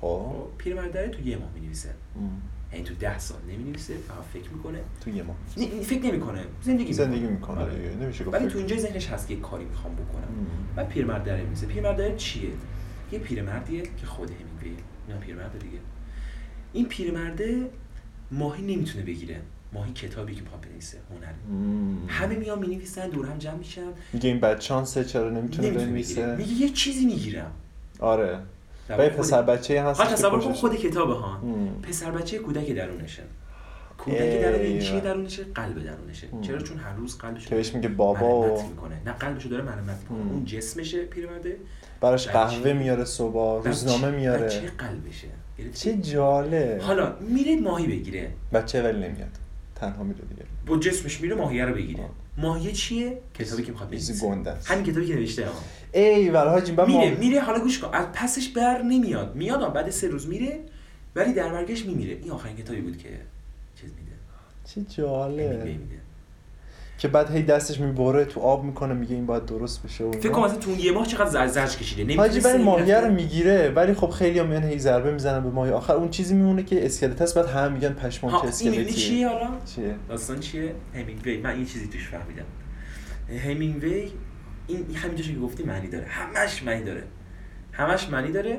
خب. 0.00 0.06
خب 0.06 0.48
پیرمرد 0.58 0.92
داره 0.92 1.08
تو 1.08 1.28
یه 1.28 1.36
ماه 1.36 1.50
می‌نویسه. 1.54 1.88
ام. 2.16 2.42
یعنی 2.72 2.84
تو 2.84 2.94
ده 2.94 3.18
سال 3.18 3.38
نمی‌نویسه 3.48 3.94
فقط 3.94 4.24
فکر 4.32 4.50
می‌کنه. 4.50 4.78
تو 5.00 5.10
یه 5.10 5.22
ماه. 5.22 5.36
نه، 5.56 5.66
فکر 5.66 6.02
نمی‌کنه. 6.02 6.44
زندگی 6.62 6.92
زندگی 6.92 7.26
می‌کنه 7.26 7.60
آره. 7.60 7.96
نمیشه 8.00 8.24
گفت 8.24 8.34
ولی. 8.34 8.48
تو 8.48 8.58
اینجا 8.58 8.76
ذهنش 8.76 9.08
هست 9.08 9.28
که 9.28 9.36
کاری 9.36 9.64
می‌خوام 9.64 9.94
بکنم. 9.94 10.46
و 10.76 10.84
پیرمرد 10.84 11.24
داره 11.24 11.42
میزه 11.44 11.66
پیرمرد 11.66 11.96
داره 11.96 12.16
چیه؟ 12.16 12.50
یه 13.12 13.18
پیرمردیه 13.18 13.82
که 13.82 14.06
خود 14.06 14.30
همینگویه 14.30 14.84
نه 15.08 15.16
پیرمرد 15.16 15.58
دیگه. 15.58 15.78
این 16.72 16.86
پیرمرده 16.88 17.70
ماهی 18.30 18.76
نمی‌تونه 18.76 19.04
بگیره. 19.04 19.40
ماهی 19.72 19.92
کتابی 19.92 20.34
که 20.34 20.42
می‌خواد 20.42 20.60
بنویسه 20.60 20.98
هنره 21.10 21.34
ام. 21.50 21.98
همه 22.08 22.36
میان 22.36 22.58
می‌نویسن 22.58 23.08
دور 23.08 23.26
هم 23.26 23.38
جمع 23.38 23.54
میشن. 23.54 23.86
میگه 24.12 24.28
این 24.28 24.40
بد 24.40 24.60
شانسه 24.60 25.04
چرا 25.04 25.30
نمی‌تونه 25.30 25.70
بنویسه؟ 25.70 26.36
میگه 26.36 26.52
یه 26.52 26.68
چیزی 26.68 27.06
می‌گیرم. 27.06 27.52
آره. 28.00 28.38
و 28.90 29.02
یه 29.02 29.08
پسر 29.08 29.42
بچه 29.42 29.82
هست 29.82 30.00
ها 30.00 30.06
تصور 30.06 30.40
کن 30.40 30.52
خود 30.52 30.76
کتابه 30.76 31.14
ها. 31.14 31.42
پسر 31.82 32.10
بچه 32.10 32.38
کودک 32.38 32.70
درونشه. 32.70 33.22
کودک. 33.98 34.18
درون 34.18 34.78
چیه 34.78 35.00
درونشه؟ 35.00 35.44
قلب 35.44 35.84
درونشه. 35.84 36.26
چرا؟ 36.42 36.58
چون 36.58 36.78
هر 36.78 36.92
روز 36.92 37.18
قلبش 37.18 37.48
بهش 37.48 37.74
میگه 37.74 37.88
بابا. 37.88 38.40
و 38.40 38.68
می‌کنه. 38.68 39.00
نه 39.06 39.12
قلبشو 39.12 39.48
داره 39.48 39.62
مرمت 39.62 39.98
می‌کنه. 40.00 40.32
اون 40.32 40.44
جسمشه 40.44 41.04
پیرمرده. 41.04 41.56
براش. 42.00 42.28
قهوه 42.28 42.72
میاره 42.72 43.04
صبح 43.04 43.66
روزنامه 43.66 44.10
میاره. 44.10 44.48
قلبشه. 44.78 45.28
گرفتی؟ 45.58 45.72
چه 45.72 46.10
جاله 46.10 46.80
حالا 46.82 47.16
میره 47.20 47.60
ماهی 47.60 47.86
بگیره. 47.86 48.30
بچه 48.52 48.82
ولی 48.82 48.98
نمیاد. 48.98 49.36
تنها 49.74 50.02
میره 50.02 50.20
دیگه. 50.28 50.42
با 50.66 50.76
جسمش 50.76 51.20
میره 51.20 51.34
ماهیه 51.34 51.64
رو 51.64 51.74
بگیره. 51.74 52.02
آه. 52.02 52.10
ماهیه 52.38 52.72
چیه؟ 52.72 53.18
کتابی 53.34 53.62
که 53.62 53.72
می‌خواد 53.72 53.88
بنویسه. 53.88 54.26
گنده 54.26 54.50
است. 54.50 54.70
همین 54.70 54.84
کتابی 54.84 55.06
که 55.06 55.14
نوشته 55.14 55.48
ای 55.92 56.28
ول 56.28 56.48
حاجی 56.48 56.72
من 56.72 56.84
ما... 56.84 57.00
میره 57.00 57.16
میره 57.16 57.40
حالا 57.40 57.60
گوش 57.60 57.78
کن. 57.78 57.94
از 57.94 58.06
پسش 58.12 58.48
بر 58.48 58.82
نمیاد. 58.82 59.36
میاد 59.36 59.72
بعد 59.72 59.90
سه 59.90 60.08
روز 60.08 60.28
میره 60.28 60.60
ولی 61.14 61.32
در 61.32 61.48
برگشت 61.52 61.86
میمیره. 61.86 62.18
این 62.22 62.30
آخرین 62.30 62.56
کتابی 62.56 62.80
بود 62.80 62.98
که 62.98 63.08
چیز 63.80 63.90
میده. 63.90 64.16
چه 64.64 64.96
جاله 64.96 65.64
میده. 65.64 66.05
که 66.98 67.08
بعد 67.08 67.30
هی 67.30 67.42
دستش 67.42 67.80
می‌بره 67.80 68.24
تو 68.24 68.40
آب 68.40 68.64
می‌کنه 68.64 68.94
میگه 68.94 69.14
این 69.14 69.26
باید 69.26 69.44
درست 69.44 69.82
بشه 69.82 70.04
و 70.04 70.12
فکر 70.12 70.20
اینا. 70.22 70.34
کن 70.34 70.44
مثلا 70.44 70.58
تو 70.58 70.70
یه 70.70 70.92
ماه 70.92 71.06
چقدر 71.06 71.30
زر 71.30 71.46
زرج 71.46 71.76
کشیده 71.76 72.02
حاجی 72.02 72.32
نمی‌تونسته 72.32 72.54
ولی 72.54 72.62
ماهیه 72.62 73.00
رو. 73.00 73.14
می‌گیره 73.14 73.72
ولی 73.76 73.94
خب 73.94 74.10
خیلی 74.10 74.38
هم 74.38 74.52
هی 74.52 74.78
ضربه 74.78 75.12
می‌زنن 75.12 75.42
به 75.42 75.50
ماهی. 75.50 75.70
آخر 75.70 75.92
اون 75.92 76.10
چیزی 76.10 76.34
میمونه 76.34 76.62
که 76.62 76.86
اسکلت 76.86 77.22
هست 77.22 77.34
بعد 77.34 77.46
همه 77.46 77.68
میگن 77.68 77.92
پشمام 77.92 78.32
ها 78.32 78.38
چه 78.38 78.46
این 78.60 78.70
می‌دونی 78.70 78.88
اسکلتیه. 78.88 79.08
چیه 79.08 79.28
حالا؟ 79.28 79.48
چیه؟ 79.74 79.96
داستان 80.08 80.40
چیه؟ 80.40 80.74
همینگوی 80.94 81.36
من 81.40 81.50
این 81.50 81.66
چیزی 81.66 81.88
توش 81.88 82.08
فهمیدم. 82.08 82.44
همینگوی 83.48 84.10
این 84.66 84.94
همینجا 84.94 85.24
که 85.24 85.38
گفتی 85.38 85.62
معنی 85.62 85.88
داره. 85.88 86.06
همش 86.06 86.62
معنی 86.62 86.84
داره. 86.84 87.02
همش 87.72 88.08
معنی 88.08 88.32
داره. 88.32 88.58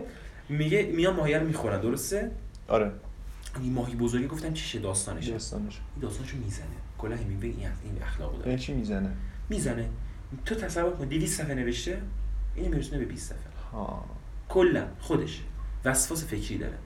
میگه 0.49 0.83
میان 0.83 1.15
ماهیه 1.15 1.37
رو 1.37 1.47
می‌خورن 1.47 1.81
درسته؟ 1.81 2.31
آره. 2.67 2.91
این 3.61 3.73
ماهی 3.73 3.95
بزرگی 3.95 4.27
گفتم 4.27 4.53
چیشه 4.53 4.79
داستانش 4.79 5.27
این 5.27 5.37
داستانشو 6.01 6.37
می‌زنه. 6.37 6.65
کلا 6.97 7.15
همینگوی 7.15 7.49
این 7.49 7.67
این 7.83 8.01
اخلاقو 8.01 8.37
داره. 8.37 8.49
یعنی 8.49 8.61
چی 8.61 8.73
می‌زنه؟ 8.73 9.09
می‌زنه. 9.49 9.89
تو 10.45 10.55
تصور 10.55 10.91
کن 10.91 11.05
200 11.05 11.41
صفحه 11.41 11.55
نوشته 11.55 12.01
اینو 12.55 12.69
میرسونه 12.69 12.99
به 12.99 13.05
20 13.05 13.29
صفحه. 13.29 13.71
ها. 13.71 14.05
کلا 14.49 14.87
خودش 14.99 15.41
وسواس 15.85 16.25
فکری 16.25 16.57
داره. 16.57 16.77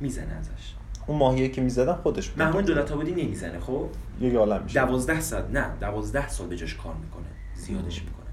می‌زنه 0.00 0.32
ازش. 0.32 0.74
اون 1.06 1.18
ماهیه 1.18 1.48
که 1.48 1.60
می‌زدن 1.60 1.94
خودش 1.94 2.28
بود. 2.28 2.42
محمود 2.42 2.64
دولت 2.64 2.92
آبادی 2.92 3.24
نمی‌زنه 3.24 3.60
خب؟ 3.60 3.88
یه 4.20 4.38
عالم 4.38 4.62
میشه. 4.62 4.80
دوازده 4.80 5.20
ساعت 5.20 5.50
نه 5.50 5.66
دوازده 5.80 6.28
سال 6.28 6.48
به 6.48 6.56
جاش 6.56 6.74
کار 6.74 6.94
می‌کنه. 6.94 7.26
زیادش 7.54 8.02
می‌کنه. 8.02 8.24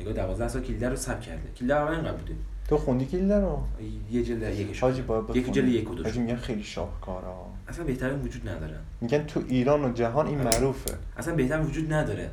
نگاه 0.00 0.12
دوازده 0.12 0.48
سال 0.48 0.62
کلیدر 0.62 0.90
رو 0.90 0.96
سب 0.96 1.20
کرده. 1.20 1.50
کلیدر 1.56 1.78
اول 1.78 1.94
اینقدر 1.94 2.16
بوده. 2.16 2.34
تو 2.68 2.76
خوندی 2.76 3.06
کلیدر 3.06 3.40
رو؟ 3.40 3.62
یه 4.10 4.22
جلد 4.22 4.54
یکش 4.54 4.80
حاجی 4.80 5.02
باید 5.02 5.36
یک 5.36 5.52
جلد 5.52 5.68
یک 5.68 5.90
و 5.90 6.02
حاجی 6.02 6.20
میگن 6.20 6.36
خیلی 6.36 6.62
شاهکارا. 6.62 7.46
اصلا 7.68 7.84
بهتر 7.84 8.12
وجود 8.12 8.48
نداره. 8.48 8.78
میگن 9.00 9.24
تو 9.24 9.42
ایران 9.48 9.84
و 9.84 9.92
جهان 9.92 10.26
این 10.26 10.38
معروفه. 10.38 10.94
اصلا 11.16 11.34
بهتر 11.34 11.60
وجود 11.60 11.92
نداره. 11.92 12.30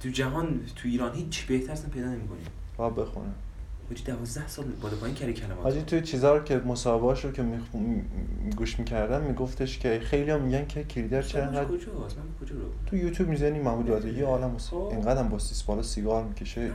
تو 0.00 0.08
جهان 0.08 0.60
تو 0.76 0.88
ایران 0.88 1.14
هیچ 1.14 1.46
بهتر 1.46 1.72
اصلا 1.72 1.90
پیدا 1.90 2.06
نمی‌کنی. 2.06 2.40
باید 2.76 2.94
بخونه 2.94 3.30
حاجی 3.88 4.02
12 4.02 4.48
سال 4.48 4.64
بالا 4.82 4.96
پایین 4.96 5.16
کردی 5.16 5.32
کلمات. 5.32 5.62
حاجی 5.62 5.82
توی 5.82 6.00
چیزا 6.00 6.36
رو 6.36 6.44
که 6.44 6.58
مصاحبهاش 6.58 7.24
رو 7.24 7.32
که 7.32 7.42
میخ... 7.42 7.62
گوش 8.56 8.78
می‌کردم 8.78 9.22
میگفتش 9.22 9.78
که 9.78 10.00
خیلی 10.04 10.30
هم 10.30 10.40
میگن 10.40 10.66
که 10.66 10.84
کلیدر 10.84 11.22
چرا 11.22 11.42
انقدر 11.42 11.60
من 11.60 11.78
کجا 12.40 12.54
رو؟ 12.54 12.62
تو 12.86 12.96
یوتیوب 12.96 13.28
می‌زنی 13.28 13.58
محمود 13.58 13.90
وادی 13.90 14.10
یه 14.10 14.24
عالم. 14.24 14.58
خب. 14.58 14.76
اینقدر 14.76 15.20
هم 15.20 15.28
با 15.28 15.38
سیس 15.38 15.62
بالا 15.62 15.82
سیگار 15.82 16.24
می‌کشه. 16.24 16.70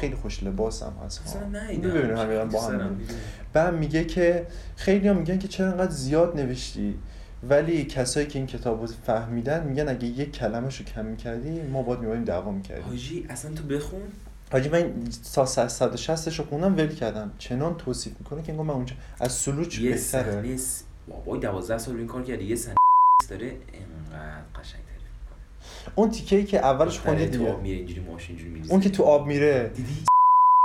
خیلی 0.00 0.14
خوش 0.14 0.42
لباس 0.42 0.82
هم 0.82 0.92
هست. 1.04 1.22
اصلا. 1.26 1.48
نه 1.48 1.70
می‌بینیم 1.70 2.16
همین 2.16 2.44
با 2.44 2.62
هم 2.62 3.00
بعد 3.52 3.74
میگه 3.74 4.04
که 4.04 4.46
خیلی 4.76 5.08
هم 5.08 5.16
میگن 5.16 5.38
که 5.38 5.48
چرا 5.48 5.66
انقدر 5.66 5.92
زیاد 5.92 6.40
نوشتی. 6.40 6.94
ولی 7.48 7.84
کسایی 7.84 8.26
که 8.26 8.38
این 8.38 8.46
کتاب 8.46 8.80
رو 8.80 8.86
فهمیدن 8.86 9.66
میگن 9.66 9.88
اگه 9.88 10.06
یک 10.06 10.32
کلمه 10.32 10.66
رو 10.66 10.70
کم 10.70 11.04
می‌کردی 11.04 11.62
ما 11.62 11.82
باید 11.82 12.00
میباییم 12.00 12.24
دعوا 12.24 12.50
می‌کردیم. 12.50 12.84
حاجی 12.84 13.26
اصلا 13.28 13.54
تو 13.54 13.64
بخون. 13.64 14.00
حاجی 14.52 14.68
من 14.68 14.94
تا 15.34 15.46
160 15.46 16.38
رو 16.38 16.44
خوندم 16.44 16.76
ول 16.76 16.94
کردم. 16.94 17.32
چنان 17.38 17.76
توصیف 17.76 18.12
می‌کنه 18.18 18.42
که 18.42 18.52
انگار 18.52 18.66
من 18.66 18.74
اونجا 18.74 18.94
از 19.20 19.32
سلوچ 19.32 19.78
یه 19.78 19.90
بهتره. 19.90 20.56
بابای 21.08 21.40
12 21.40 21.78
سال 21.78 21.96
این 21.96 22.06
کار 22.06 22.22
کردی 22.22 22.44
یه 22.44 22.56
صحنه 22.56 22.76
داره 23.28 23.46
انقدر 23.46 24.60
قشنگ. 24.60 24.80
اون 25.94 26.10
تیکه 26.10 26.36
ای 26.36 26.44
که 26.44 26.58
اولش 26.58 26.98
خوندی 26.98 27.26
تو 27.26 27.30
دیگه. 27.30 27.52
آب 27.52 27.62
میره 27.62 27.76
اینجوری 27.76 28.00
ماشین 28.00 28.36
اینجوری 28.36 28.50
میریزه. 28.50 28.72
اون 28.72 28.80
که 28.80 28.90
تو 28.90 29.02
آب 29.02 29.26
میره. 29.26 29.70
دیدی؟ 29.74 30.04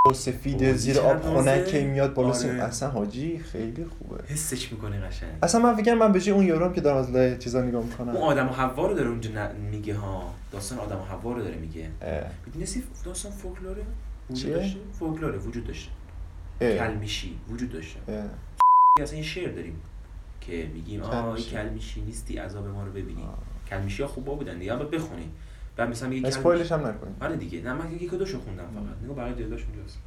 اوه، 0.07 0.73
زیر 0.73 0.99
آب؟ 0.99 1.43
خنکه 1.43 1.83
میاد 1.83 2.13
بالا 2.13 2.33
سیم 2.33 2.49
آره. 2.49 2.63
اصلا 2.63 2.89
حاجی 2.89 3.39
خیلی 3.39 3.85
خوبه 3.85 4.23
حسش 4.27 4.71
می‌کنه 4.71 4.99
قشنگ 4.99 5.29
اصلا 5.43 5.61
من 5.61 5.75
فکر 5.75 5.93
من 5.93 6.11
به 6.11 6.21
جای 6.21 6.35
اون 6.35 6.45
یارو 6.45 6.73
که 6.73 6.81
دارم 6.81 6.97
از 6.97 7.11
لای 7.11 7.37
چیزا 7.37 7.61
نگاه 7.61 7.81
اون 7.81 7.89
می‌کنم 7.89 8.17
آدم 8.17 8.47
و 8.47 8.51
حوا 8.51 8.87
رو 8.87 8.93
داره 8.93 9.09
اونجا 9.09 9.29
میگه 9.71 9.95
ها 9.95 10.33
داستان 10.51 10.79
آدم 10.79 10.95
و 10.95 11.03
حوا 11.03 11.33
رو 11.33 11.41
داره 11.43 11.55
میگه. 11.55 11.89
می‌دونستی 12.45 12.83
داستان 13.05 13.31
فولکلوره 13.31 13.83
وجود؟ 14.29 14.53
داشته 14.53 14.79
فولکلوره 14.99 15.37
وجود 15.37 15.67
داشته. 15.67 15.91
کلمیشی 16.59 17.37
وجود 17.49 17.71
داشته. 17.71 17.99
اصلا 19.01 19.15
این 19.15 19.23
شعر 19.23 19.51
داریم 19.51 19.81
که 20.41 20.69
میگیم 20.73 21.01
آه 21.01 21.25
این 21.25 21.45
کلمیشی. 21.45 22.01
نیستی 22.01 22.37
عذاب 22.37 22.67
ما 22.67 22.83
رو 22.83 22.91
ببینی. 22.91 23.23
کلمیشی 23.69 24.03
ها 24.03 24.09
خوبا 24.09 24.35
بودن 24.35 24.59
دیگه 24.59 24.75
بخونی 24.75 25.29
بعد 25.81 25.89
مثلا 25.89 26.09
میگه 26.09 26.27
اسپویلش 26.27 26.71
هم 26.71 26.87
نکنی 26.87 27.11
آره 27.21 27.35
دیگه. 27.35 27.61
نه 27.61 27.73
من 27.73 27.91
یک 27.91 28.11
دوشو 28.11 28.39
خوندم 28.39 28.63
فقط. 28.63 29.03
نگاه 29.03 29.15
بقیه 29.15 29.33
دیداش 29.33 29.65
اونجاست. 29.65 29.97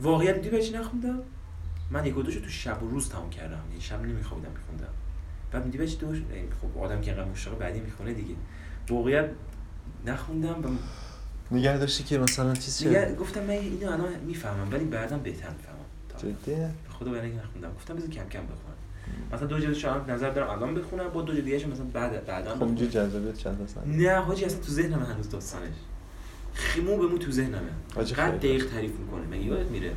واقعیت 0.00 0.42
دیدی 0.42 0.62
چی 0.62 0.72
نخوندم. 0.72 1.18
من 1.90 2.06
یک 2.06 2.14
دوشو 2.14 2.40
تو 2.40 2.48
شب 2.48 2.82
و 2.82 2.88
روز 2.88 3.08
تمام 3.08 3.30
کردم. 3.30 3.60
یعنی 3.68 3.80
شب 3.80 4.02
نمیخوابیدم 4.02 4.50
میخوندم. 4.50 4.92
بعد 5.52 5.70
دیدی 5.70 5.88
چی 5.88 5.96
دوش 5.96 6.22
خب 6.62 6.78
آدم 6.78 7.00
که 7.00 7.12
انقدر 7.12 7.30
مشتاق 7.30 7.58
بعدی 7.58 7.80
می‌خونه 7.80 8.12
دیگه. 8.12 8.34
واقعیت 8.88 9.30
نخوندم 10.06 10.64
و 10.64 10.68
نگه 11.54 11.78
داشتی 11.78 12.04
که 12.04 12.18
مثلا 12.18 12.54
چیز 12.54 12.78
چه؟ 12.78 13.14
گفتم 13.20 13.40
من 13.40 13.50
اینو 13.50 13.92
الان 13.92 14.20
می‌فهمم 14.26 14.72
ولی 14.72 14.84
بعدا 14.84 15.18
بهتر 15.18 15.50
می‌فهمم. 15.50 15.78
جدی 16.18 16.54
به 16.54 16.70
خدا 16.98 17.10
برای 17.10 17.32
نخوندم. 17.32 17.74
گفتم 17.74 17.96
بذار 17.96 18.08
کم 18.08 18.28
کم 18.28 18.42
بخونم. 18.42 18.76
مثلا 19.32 19.46
دو 19.46 19.58
جلد 19.58 19.74
شاید 19.74 20.10
نظر 20.10 20.30
دارم 20.30 20.50
الان 20.50 20.74
بخونم 20.74 21.08
با 21.08 21.22
دو 21.22 21.32
جلد 21.32 21.44
دیگه 21.44 21.66
مثلا 21.66 21.84
بعد 21.92 22.26
بعدا 22.26 22.54
خب 22.54 22.62
اینجا. 22.62 22.86
جذابیت 22.86 23.36
چند 23.36 23.60
هست 23.64 23.78
نه 23.86 24.16
حاجی 24.16 24.44
اصلا 24.44 24.60
تو 24.60 24.72
ذهنم 24.72 25.02
هنوز 25.02 25.28
داستانش. 25.30 25.74
خیمو 26.54 26.96
به 26.96 27.06
مو 27.06 27.18
تو 27.18 27.30
ذهنمه. 27.30 27.70
قد. 27.96 28.38
دقیق 28.38 28.70
تعریف 28.70 28.92
می‌کنه 28.98 29.26
مگه 29.30 29.44
یادت 29.44 29.70
میره؟ 29.70 29.92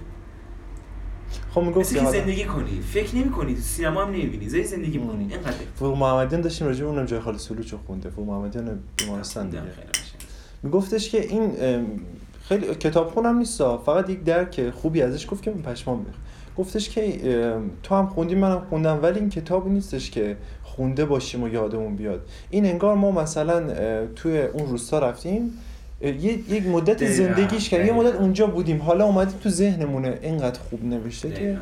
خب 1.52 1.62
می‌گفت 1.62 1.94
مثل 1.94 2.00
که 2.00 2.12
زندگی 2.12 2.46
کنی. 2.46 2.82
فکر 2.82 3.16
نمی 3.16 3.32
کنی 3.32 3.56
تو 3.56 3.62
سینما 3.62 4.02
هم 4.02 4.10
نمی‌بینی. 4.10 4.50
زی 4.50 4.64
زندگی. 4.64 4.98
می‌کنی. 4.98 5.34
اینقدر 5.34 5.54
فروغ 5.76 5.98
محمدیان 5.98 6.42
داشتیم 6.42 6.68
راجع 6.68 6.84
به 6.84 6.90
اونم 6.90 7.06
جای 7.06 7.20
خالی 7.20 7.38
سلوچ 7.38 7.72
رو 7.72 7.78
خونده 7.88 8.10
فروغ 8.10 8.28
محمدیان 8.28 8.80
بیمارستان 8.98 9.50
دیگه. 9.50 9.64
میگفتش 10.64 11.10
که 11.10 11.22
این 11.22 11.52
خیلی 12.48 12.76
کتاب 12.76 13.10
خونم 13.10 13.38
نیستا 13.38 13.78
فقط 13.78 14.10
یک 14.10 14.24
درک 14.24 14.70
خوبی 14.70 15.02
ازش 15.02 15.28
گفت 15.32 15.44
که 15.44 15.52
من 15.52 15.62
پشمام 15.62 16.06
ریخت. 16.06 16.20
گفتش 16.58 16.90
که 16.90 17.20
تو 17.84 17.96
هم 17.96 18.08
خوندی 18.08 18.36
منم 18.36 18.60
خوندم 18.70 19.00
ولی 19.04 19.20
این 19.20 19.30
کتابی 19.30 19.70
نیستش 19.70 20.12
که 20.12 20.38
خونده 20.64 21.06
باشیم 21.06 21.44
و 21.44 21.48
یادمون 21.48 21.96
بیاد. 21.96 22.30
این 22.50 22.66
انگار 22.66 22.96
ما 22.96 23.12
مثلا 23.12 23.68
توی 24.16 24.42
اون 24.42 24.70
روستا 24.70 25.00
رفتیم 25.00 25.52
یک 26.02 26.68
مدت 26.68 27.12
زندگیش 27.12 27.70
کردیم 27.70 27.88
یه. 27.88 27.94
مدت 27.94 28.16
اونجا 28.16 28.48
بودیم. 28.48 28.82
حالا 28.82 29.06
اومدیم 29.06 29.40
تو 29.40 29.50
ذهنمونه 29.50 30.20
اینقدر 30.22 30.60
خوب 30.60 30.86
نوشته 30.86 31.32
که. 31.32 31.58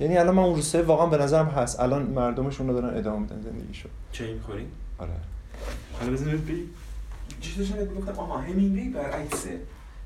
یعنی 0.00 0.16
الان 0.16 0.34
من 0.34 0.42
اون 0.42 0.54
روستای 0.54 0.82
واقعا 0.82 1.06
به 1.06 1.16
نظرم 1.16 1.46
هست. 1.46 1.80
الان 1.80 2.02
مردمشون 2.02 2.68
رو 2.68 2.80
دارن 2.80 2.98
ادامه 2.98 3.18
میدن 3.18 3.40
زندگیشو. 3.42 3.88
چای 4.12 4.32
می‌خوری 4.32 4.66
آره. 4.98 5.10
حالا 6.00 6.12
بزن 6.12 6.30
بگی 6.30 6.62
چی 7.40 7.58
داشتم 7.58 7.84
گفتم 7.84 8.12
آها 8.12 8.38
همینگوی 8.38 8.88
برعکسه 8.88 9.50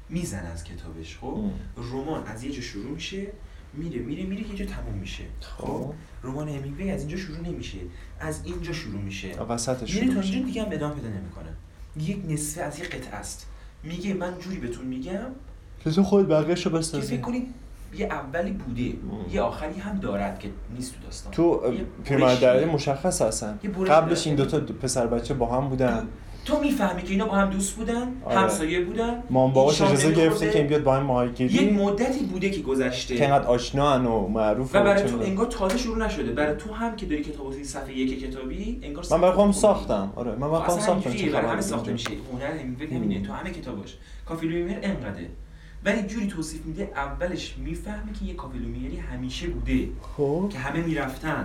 می‌زنه 0.08 0.48
از 0.48 0.64
کتابش 0.64 1.18
خب. 1.20 1.44
رمان 1.92 2.22
از 2.26 2.44
یه 2.44 2.52
جا 2.52 2.60
شروع 2.60 2.90
میشه. 2.90 3.26
میره 3.72 4.00
میره 4.00 4.22
میره 4.22 4.42
که 4.42 4.48
اینجا 4.48 4.64
تموم 4.64 4.98
میشه. 5.00 5.24
خب. 5.40 5.66
خب؟ 5.66 5.92
رمان 6.24 6.48
همینگوی 6.48 6.90
از 6.90 7.00
اینجا 7.00 7.16
شروع 7.16 7.40
نمیشه. 7.40 7.78
از 8.20 8.40
اینجا 8.44 8.72
شروع 8.72 9.00
میشه. 9.00 9.42
وسطش 9.42 9.94
میره 9.94 10.04
شروع 10.04 10.14
تا 10.14 10.20
میشه. 10.20 10.32
اینجا 10.32 10.46
دیگه 10.46 10.62
هم 10.62 10.68
ادامه 10.72 10.94
پیدا 10.94 11.08
نمی‌کنه. 11.08 11.48
یک 11.96 12.18
نصفه 12.28 12.62
از 12.62 12.78
یک 12.78 12.96
قطعه 12.96 13.14
است. 13.14 13.46
میگه 13.82 14.14
من 14.14 14.38
جوری 14.38 14.58
بهتون 14.58 14.86
میگم 14.86 15.26
که 15.84 15.90
تو 15.90 16.02
خود 16.02 16.28
بقیه‌شو 16.28 16.70
که 16.70 16.76
بسازی. 16.76 17.06
فکر 17.06 17.20
کنید 17.20 17.46
یه 17.94 18.06
اولی 18.06 18.50
بوده 18.50 18.92
یه 19.32 19.40
آخری 19.40 19.80
هم 19.80 19.98
دارد 19.98 20.38
که 20.38 20.50
نیست 20.76 20.94
تو 20.94 21.00
داستان. 21.04 21.32
تو 21.32 21.74
یه 21.74 21.84
پیرمرد 22.04 22.28
برشی. 22.28 22.40
دریا 22.40 22.60
داره. 22.60 22.72
مشخص 22.72 23.22
هستن. 23.22 23.58
یه 23.62 23.70
قبلش. 23.70 24.26
این 24.26 24.36
دوتا 24.36 24.58
دو 24.58 24.74
پسر 24.74 25.06
بچه 25.06 25.34
با 25.34 25.46
هم 25.46 25.68
بودن. 25.68 26.08
تو 26.50 26.60
می‌فهمی 26.60 27.02
که 27.02 27.10
اینا 27.10 27.26
با 27.26 27.34
هم 27.34 27.50
دوست 27.50 27.76
بودن 27.76 28.12
آره. 28.24 28.38
همسایه 28.38 28.84
بودن. 28.84 29.22
مام 29.30 29.52
باباش 29.52 29.80
اجازه 29.80 30.12
گرفته. 30.12 30.50
که 30.50 30.58
این 30.58 30.66
بیاد 30.66 30.82
با 30.82 30.94
هم 30.94 31.02
یک 31.02 31.06
ماهیگیری 31.06 31.70
مدتی 31.70 32.24
بوده 32.24 32.50
که 32.50 32.60
گذشته. 32.60 33.16
که 33.16 33.28
انقدر 33.28 33.46
آشنا 33.46 34.20
و 34.24 34.28
معروف 34.28 34.74
و 34.74 34.82
برای 34.82 35.02
تو. 35.02 35.20
انگار 35.20 35.46
تازه 35.46 35.78
شروع 35.78 35.98
نشده. 35.98 36.32
برای 36.32 36.56
تو 36.56 36.74
هم 36.74 36.96
که 36.96 37.06
داری 37.06 37.22
کتاب 37.22 37.62
صفحه 37.62 37.92
یک 37.92 38.20
کتابی 38.20 38.80
انگار 38.82 39.04
من 39.10 39.20
برای 39.20 39.34
خودم 39.34 39.52
ساختم. 39.52 40.12
آره 40.16 40.30
من 40.30 40.50
برای 40.50 40.62
خودم 40.62 40.78
اصلا 40.78 40.94
ساختم. 40.94 41.12
چه 41.12 41.30
برای 41.30 41.42
خبر؟ 41.42 41.52
همه 41.52 41.60
ساخته. 41.60 41.92
میشه 41.92 42.10
هنر 42.32 42.94
همینه 42.96 43.26
تو 43.26 43.32
همه 43.32 43.50
کتاباش. 43.50 43.96
کافی 44.26 44.46
لومیر 44.46 44.78
انقدره. 44.82 45.26
ولی 45.84 46.02
جوری 46.02 46.26
توصیف 46.26 46.66
میده 46.66 46.92
اولش 46.96 47.54
می‌فهمی 47.58 48.12
که 48.12 48.24
یه 48.24 48.34
کافی 48.34 48.58
لومیری 48.58 48.96
همیشه 48.96 49.46
بوده. 49.46 49.88
خب. 50.16 50.48
که 50.52 50.58
همه 50.58 50.80
می‌رفتن. 50.80 51.44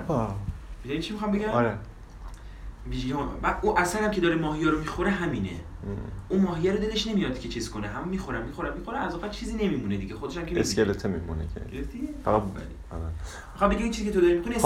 می‌دونی 0.83 1.01
چی 1.01 1.13
می‌خوام 1.13 1.31
بگم؟ 1.31 1.49
آره. 1.49 1.77
ویژگی- 2.91 3.13
بعد 3.41 3.59
اون 3.61 3.77
اصلا 3.77 4.05
هم 4.05 4.11
که 4.11 4.21
داره 4.21 4.35
ماهیا 4.35 4.69
رو 4.69 4.79
می‌خوره 4.79 5.11
همینه 5.11 5.49
ام. 5.49 5.97
اون 6.29 6.41
ماهیه 6.41 6.71
رو 6.71 6.77
دلش 6.77 7.07
نمیاد 7.07 7.39
که 7.39 7.49
چیز 7.49 7.69
کنه 7.69 7.87
هم 7.87 8.07
می‌خورم 8.07 8.45
می‌خورم 8.45 8.77
می‌خوره 8.77 8.97
از 8.97 9.15
آخر 9.15 9.29
چیزی 9.29 9.53
نمیمونه 9.53 9.97
دیگه 9.97 10.15
خودش 10.15 10.37
هم 10.37 10.45
که. 10.45 10.59
اسکلته 10.59 11.07
میمونه 11.07 11.45
که 11.53 11.59
گرفتی 11.77 12.09
فقط. 12.25 12.41
آره. 13.61 13.69
بگم 13.69 13.83
این 13.83 13.91
چیزی 13.91 14.07
که 14.07 14.13
تو 14.13 14.21
داری 14.21 14.33
می‌کنی 14.37 14.55
و 14.55 14.59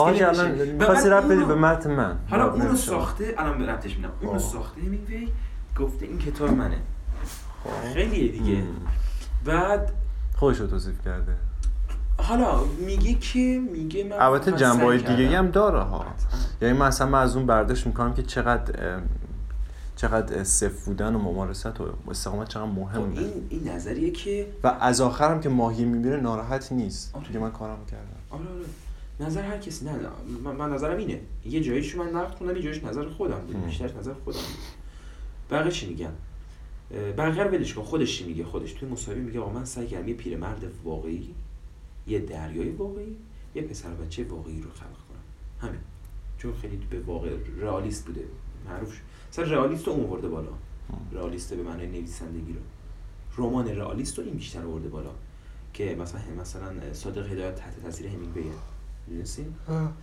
می‌خواستی 0.74 1.10
رب 1.10 1.34
بدی 1.34 1.44
به 1.46 1.56
متن 1.56 1.96
من 1.96 2.20
حالا 2.30 2.52
اونو 2.52 2.64
نمی‌شم. 2.64 2.76
ساخته 2.76 3.36
الان 3.38 3.58
به 3.58 3.66
ربطش 3.66 3.96
میدم 3.96 4.12
اونو 4.22 4.34
آه. 4.34 4.40
ساخته 4.40 4.82
همینگوی 4.82 5.28
گفته 5.80 6.06
این 6.06 6.18
کتاب 6.18 6.50
منه 6.50 6.78
خب. 7.64 7.94
خیلیه 7.94 8.32
دیگه. 8.32 8.64
بعد 9.46 9.94
خودش 10.36 10.60
رو 10.60 10.68
توصیف 10.68 11.06
کرده 11.06 11.36
حالا 12.24 12.64
میگه 12.86 13.14
که 13.14 13.62
میگه 13.72 14.04
من 14.04 14.16
البته 14.20 14.52
جنبه 14.52 14.84
های 14.84 14.98
دیگه. 14.98 15.38
هم 15.38 15.52
داره 15.52 15.80
ها. 15.80 16.06
یعنی 16.62 16.78
مثلا 16.78 17.08
من 17.08 17.22
از 17.22 17.36
اون 17.36 17.46
برداشت 17.46 17.88
می‌کنم 17.88 18.14
که 18.14 18.24
چقدر 18.24 19.00
چقدر 19.96 20.44
صفر 20.44 20.86
بودن 20.86 21.16
و 21.16 21.20
ممارست 21.20 21.82
و 21.82 21.94
استقامت 22.10 22.50
چقدر 22.50 22.66
خب 22.66 22.80
مهمه 22.80 23.20
این 23.20 23.32
این 23.50 23.68
نظریه 23.68 24.12
که 24.12 24.48
و 24.64 24.68
از 24.68 25.02
آخرم 25.02 25.40
که 25.42 25.50
ماهی 25.50 25.86
می‌بینه 25.86 26.18
ناراحت 26.18 26.72
نیست. 26.72 27.16
آره. 27.16 27.28
دیگه 27.28 27.40
من 27.40 27.52
کارم 27.52 27.86
کردم. 27.92 28.06
آره 28.30 28.42
آره. 28.42 29.28
نظر 29.28 29.42
هر 29.42 29.58
کسی 29.58 29.86
نه. 29.86 29.92
من, 30.44 30.56
من 30.56 30.74
نظرم 30.74 30.98
اینه. 30.98 31.20
یه 31.46 31.62
جاییشو 31.62 32.04
من 32.04 32.10
نقد 32.10 32.36
خوندم 32.36 32.56
یه 32.56 32.62
جاییش 32.62 32.84
نظر 32.84 33.10
خودم 33.10 33.40
بود. 33.40 33.56
هم. 33.56 33.62
بیشترش 33.62 33.92
نظر 34.00 34.14
خودم 34.14 34.40
بود. 34.40 35.58
بقیه 35.58 35.72
چی 35.72 35.88
میگن؟ 35.90 36.12
بقیه 37.18 37.44
رو 37.44 37.50
ولش 37.50 37.74
کن. 37.74 37.82
خودش 37.84 38.18
چی 38.18 38.26
میگه؟ 38.26 38.46
خودش 38.46 38.74
توی 38.74 38.90
مصاحبه 38.90 39.22
میگه 39.22 39.40
آقا 39.40 39.52
من 39.52 39.66
سعی 39.66 39.88
کردم 39.88 40.08
یه 40.08 40.14
پیرمرد 40.14 40.64
واقعی 40.84 41.36
یه 42.08 42.20
دریای 42.20 42.70
واقعی 42.70 43.16
یه 43.56 43.62
پسر 43.62 43.90
بچه 43.90 44.24
واقعی 44.24 44.62
رو 44.62 44.70
خلق 44.70 44.80
کنم. 44.88 45.70
همین. 45.70 45.80
چون 46.38 46.54
خیلی 46.54 46.78
به 46.90 47.00
واقع 47.00 47.30
رئالیست 47.58 48.06
بوده. 48.06 48.24
معروف 48.66 48.94
شد. 48.94 49.02
مثلا 49.32 49.46
رئالیست 49.46 49.88
رو 49.88 49.94
اون 49.94 50.06
آورده 50.06 50.28
بالا 50.28 50.52
رئالیست 51.12 51.54
به 51.54 51.64
معنای 51.64 51.88
نویسندگی 51.88 52.54
رو. 52.54 52.60
رمان 53.38 53.68
رئالیست 53.68 54.20
رو 54.20 54.26
این 54.26 54.34
بیشتر 54.34 54.66
آورده 54.66 54.90
بالا. 54.90 55.12
که 55.74 55.96
مثلا 55.96 56.22
مثلا 56.42 56.94
صادق 56.94 57.32
هدایت 57.32 57.56
تحت 57.56 57.84
تاثیر 57.84 58.08
همینگویه. 58.08 58.52
می‌دونستی؟ 59.08 59.46
اه، 59.68 59.94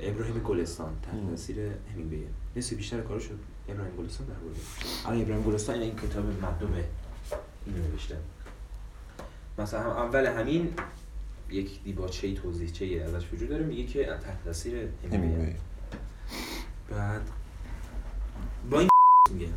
ابراهیم 0.00 0.38
گلستان 0.38 0.92
تحت 1.02 1.30
تاثیر 1.30 1.56
همینگویه. 1.94 2.26
نصف 2.56 2.72
بیشتر 2.72 3.00
کارو 3.00 3.20
شد 3.20 3.38
ابراهیم 3.68 3.96
گلستان 3.96 4.26
در 4.26 4.34
برده؟ 4.34 4.60
الان 5.06 5.22
ابراهیم 5.22 5.44
گلستان 5.44 5.80
این 5.80 5.96
کتاب 5.96 6.24
مردمه 6.42 6.84
اینو 7.66 7.88
نوشته. 7.88 8.16
مثلا 9.58 9.80
هم 9.80 9.90
اول 9.90 10.26
همین 10.26 10.72
یک 11.50 11.82
دیباچه 11.84 12.26
ای 12.26 12.34
توضیح 12.34 12.68
چه 12.70 13.04
ازش 13.06 13.26
وجود 13.32 13.48
داره 13.48 13.64
میگه 13.64 13.84
که 13.84 14.04
تحت 14.04 14.44
تاثیر 14.44 14.88
همینگوی 15.12 15.52
بعد 16.90 17.20
با 18.70 18.78
این 18.80 18.88
میگه. 19.30 19.48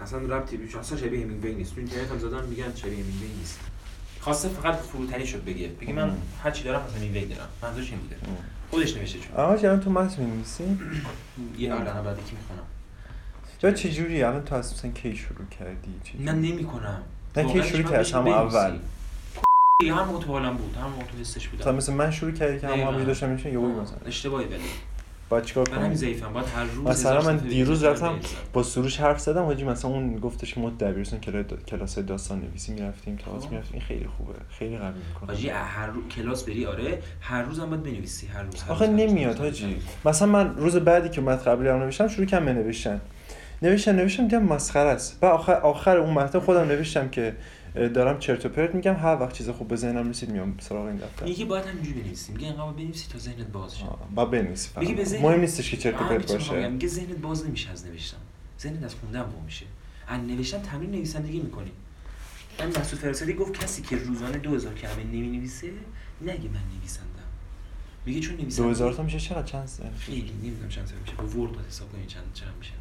اصلا 0.00 0.18
ربطی 0.18 0.56
بیش 0.56 0.76
اصلا 0.76 0.98
شبیه 0.98 1.24
همینگوی 1.24 1.54
نیست. 1.54 1.74
تو 1.74 1.80
اینترنت 1.80 2.10
هم 2.10 2.18
زدن 2.18 2.46
میگن 2.46 2.74
شبیه 2.74 2.92
همینگوی 2.94 3.28
نیست. 3.38 3.60
خواسته 4.20 4.48
فقط 4.48 4.74
فروتنی 4.74 5.26
شد 5.26 5.44
بگه. 5.44 5.68
بگه 5.68 5.92
من. 5.92 6.16
هر 6.42 6.50
چی 6.50 6.64
دارم 6.64 6.84
از 6.84 6.94
همینگوی 6.96 7.24
دارم. 7.24 7.48
منظورش 7.62 7.90
این 7.90 8.00
بوده. 8.00 8.16
خودش 8.70 8.96
نوشته 8.96 9.18
چون 9.18 9.36
آقا 9.36 9.52
الان 9.52 9.80
تو 9.80 9.90
متن 9.90 10.22
می‌نویسی؟ 10.22 10.64
یه 11.58 11.74
الان 11.74 12.04
بعد 12.04 12.18
یکی 12.18 12.36
می‌خونم. 12.36 12.62
یا 13.62 13.70
چه 13.72 13.90
جوری؟ 13.92 14.22
الان 14.22 14.44
تو 14.44 14.54
از 14.54 14.72
مثلا 14.72 14.90
کی 14.90 15.16
شروع 15.16 15.48
کردی؟ 15.58 15.94
چه 16.04 16.18
نه 16.20 16.32
نمی‌کنم. 16.32 17.02
نه 17.36 17.44
کی 17.52 17.62
شروع 17.62 17.90
کردی؟ 17.90 18.12
همون 18.12 18.32
اول. 18.32 18.78
هم 19.80 20.06
موقع 20.08 20.24
تو 20.24 20.32
حالم 20.32 20.56
بود 20.56 20.76
هم 20.76 20.90
موقع 20.90 21.02
تو 21.04 21.18
حسش 21.20 21.46
تا 21.46 21.56
بودم 21.56 21.74
مثل 21.74 21.92
من 21.92 22.10
شروع 22.10 22.32
کردی 22.32 22.60
که 22.60 22.66
هم 22.66 22.72
دقیقاً. 22.74 23.04
داشتم 23.04 23.28
میشه 23.28 23.52
یه 23.52 23.58
آه، 23.58 23.64
مثلا. 23.64 23.96
اشتباهی 24.06 24.46
ولی 24.46 24.58
باید 25.28 25.44
چیکار 25.44 25.68
من 25.70 25.76
کنم؟ 25.78 25.94
ضعیفم 25.94 26.32
باید 26.32 26.46
هر 26.46 26.64
روز 26.64 26.86
مثلا 26.86 27.22
من 27.22 27.36
دیروز 27.36 27.84
رفتم. 27.84 28.14
با 28.52 28.62
سروش 28.62 29.00
حرف 29.00 29.20
زدم 29.20 29.42
حاجی 29.44 29.64
مثلا 29.64 29.90
اون 29.90 30.16
گفتش 30.18 30.54
که 30.54 30.60
ما 30.60 30.70
دبیرستان 30.70 31.20
کلا- 31.20 31.56
کلاس 31.68 31.98
داستان 31.98 32.40
نویسی 32.40 32.72
می‌رفتیم 32.72 33.16
تئاتر 33.16 33.46
خب. 33.46 33.50
می‌رفتیم 33.52 33.72
این 33.74 33.82
خیلی 33.82 34.06
خوبه 34.16 34.32
خیلی 34.58 34.78
قوی 34.78 34.92
حاجی 35.26 35.42
می‌کنه 35.46 35.58
هر 35.62 35.86
روز 35.86 36.04
کلاس 36.16 36.42
بری 36.44 36.66
آره 36.66 36.98
هر 37.20 37.42
روز 37.42 37.60
هم 37.60 37.70
باید 37.70 37.82
بنویسی 37.82 38.26
هر 38.26 38.42
روز 38.42 38.54
آخه 38.68 38.86
نمیاد 38.86 39.38
حاجی. 39.38 39.76
مثلا 40.04 40.28
من 40.28 40.56
روز 40.56 40.76
بعدی 40.76 41.08
که 41.08 41.20
متن 41.20 41.50
قبلی 41.52 41.68
رو 41.68 41.78
نوشتم 41.78 42.08
شروع 42.08 42.26
کردم 42.26 42.44
به 42.44 42.52
نوشتن. 42.52 43.00
نوشتم 43.62 43.96
نوشتم 43.96 44.22
دیدم 44.22 44.42
مسخره 44.42 44.88
است. 44.90 45.18
و 45.22 45.26
آخر 45.26 45.52
آخر 45.54 45.96
اون 45.96 46.14
متن 46.14 46.38
خودم 46.38 46.60
نوشتم 46.68 47.08
که 47.08 47.34
دارم 47.74 48.18
چرت 48.18 48.46
و 48.46 48.48
پرت 48.48 48.74
میگم 48.74 48.94
هر 48.94 49.16
وقت 49.20 49.32
چیز 49.32 49.48
خوب 49.50 49.68
به 49.68 49.76
ذهنم 49.76 50.10
رسید 50.10 50.30
میام 50.30 50.56
سراغ 50.60 50.86
این 50.86 50.96
دفتر. 50.96 51.24
میگه 51.24 51.44
باید 51.44 51.64
همینجوری 51.66 52.00
بنویسی 52.00 52.32
میگه 52.32 52.46
اینقدر 52.46 52.72
بنویسی 52.72 53.12
تا 53.12 53.18
ذهنت 53.18 53.46
باز 53.46 53.78
شه. 53.78 53.84
با 54.14 54.24
بنویسی 54.24 54.70
ذهن- 55.04 55.22
مهم 55.22 55.40
نیستش 55.40 55.70
که 55.70 55.76
چرت 55.76 55.94
و 55.94 56.04
پرت. 56.04 56.32
باشه. 56.32 56.68
میگه 56.68 56.88
ذهنت 56.88 57.16
باز 57.16 57.46
نمیشه 57.46 57.70
از 57.70 57.86
نوشتن. 57.86 58.16
ذهنت 58.60 58.82
از 58.84 58.94
خوندن 58.94 59.20
وا 59.20 59.40
میشه. 59.44 59.66
از 60.08 60.20
نوشتن 60.20 60.62
تمرین 60.62 60.90
نویسندگی 60.90 61.40
می‌کنی. 61.40 61.70
من 62.60 62.66
مسعود 62.68 63.00
فرستادی 63.00 63.32
گفت 63.32 63.52
کسی 63.64 63.82
که 63.82 63.96
روزانه 63.96 64.38
2000 64.38 64.74
کلمه 64.74 65.04
نمی‌نویسه 65.04 65.70
نگه 66.20 66.32
من 66.32 66.60
نویسندم. 66.78 67.08
میگه 68.06 68.20
چون 68.20 68.36
نویسنده 68.36 68.62
2000 68.62 68.92
تا 68.92 69.02
میشه؟ 69.02 69.20
چقدر؟ 69.20 69.42
چند 69.42 69.66
سن 69.66 69.90
خیلی 69.98 70.32
نمی‌دونم 70.42 70.68
چند 70.68 70.86
صفحه 70.86 71.00
میشه. 71.00 71.14
با 71.14 71.24
ورد 71.24 71.52
باید 71.52 71.66
حساب 71.66 71.92
کنیم 71.92 72.06
چند 72.06 72.22
چند 72.34 72.52
میشه. 72.58 72.72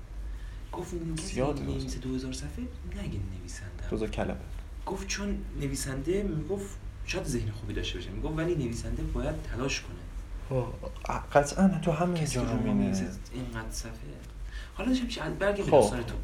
گفت 0.71 0.93
نویسه 0.93 1.99
2000 1.99 2.33
صفحه 2.33 2.63
نگه 2.95 3.19
نویسندم. 3.39 3.87
2000 3.89 4.09
کلمه. 4.09 4.37
گفت 4.85 5.07
چون 5.07 5.37
نویسنده 5.61 6.23
می‌گفت 6.23 6.77
شاید 7.05 7.25
ذهن 7.25 7.51
خوبی 7.51 7.73
داشته 7.73 7.97
باشه. 7.97 8.09
می‌گفت 8.09 8.37
ولی 8.37 8.55
نویسنده 8.55 9.03
باید 9.03 9.35
تلاش 9.51 9.81
کنه. 9.81 9.97
قطعا 11.33 11.79
تو 11.81 11.91
همه 11.91 12.27
جا 12.27 12.43
می‌نویسه 12.43 13.05
اینقدر 13.33 13.71
صفحه. 13.71 13.91
حالا 14.73 14.89
داشتم 14.89 15.05
میشه 15.05 15.21
برگه 15.39 15.63
خب. 15.63 15.81
تو. 15.81 16.15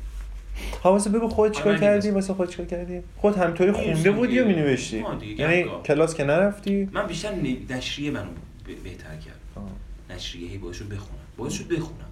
ها 0.83 0.91
واسه 0.91 1.09
بگو 1.09 1.27
خودت 1.29 1.55
چیکار 1.55 1.71
آره، 1.71 1.81
کردی؟ 1.81 2.07
من 2.09 2.15
واسه 2.15 2.33
خودت 2.33 2.51
چیکار 2.51 2.65
کردی؟ 2.65 3.01
خود 3.17 3.37
همطوری 3.37 3.71
خونده 3.71 3.91
نوشتم 3.93 4.11
بودی 4.11 4.33
یا. 4.33 4.45
مینوشتی. 4.47 5.05
یعنی. 5.37 5.65
کلاس 5.85 6.15
که 6.15 6.23
نرفتی 6.23 6.89
من 6.91 7.07
بیشتر 7.07 7.33
نشریه 7.69 8.11
منو 8.11 8.29
بهتر 8.83 9.15
کرد 9.15 9.39
آه. 9.55 9.69
نشریه 10.15 10.49
هی 10.49 10.57
بخونم. 10.57 11.19
باعث 11.37 11.53
شد 11.53 11.67
بخونم. 11.67 12.09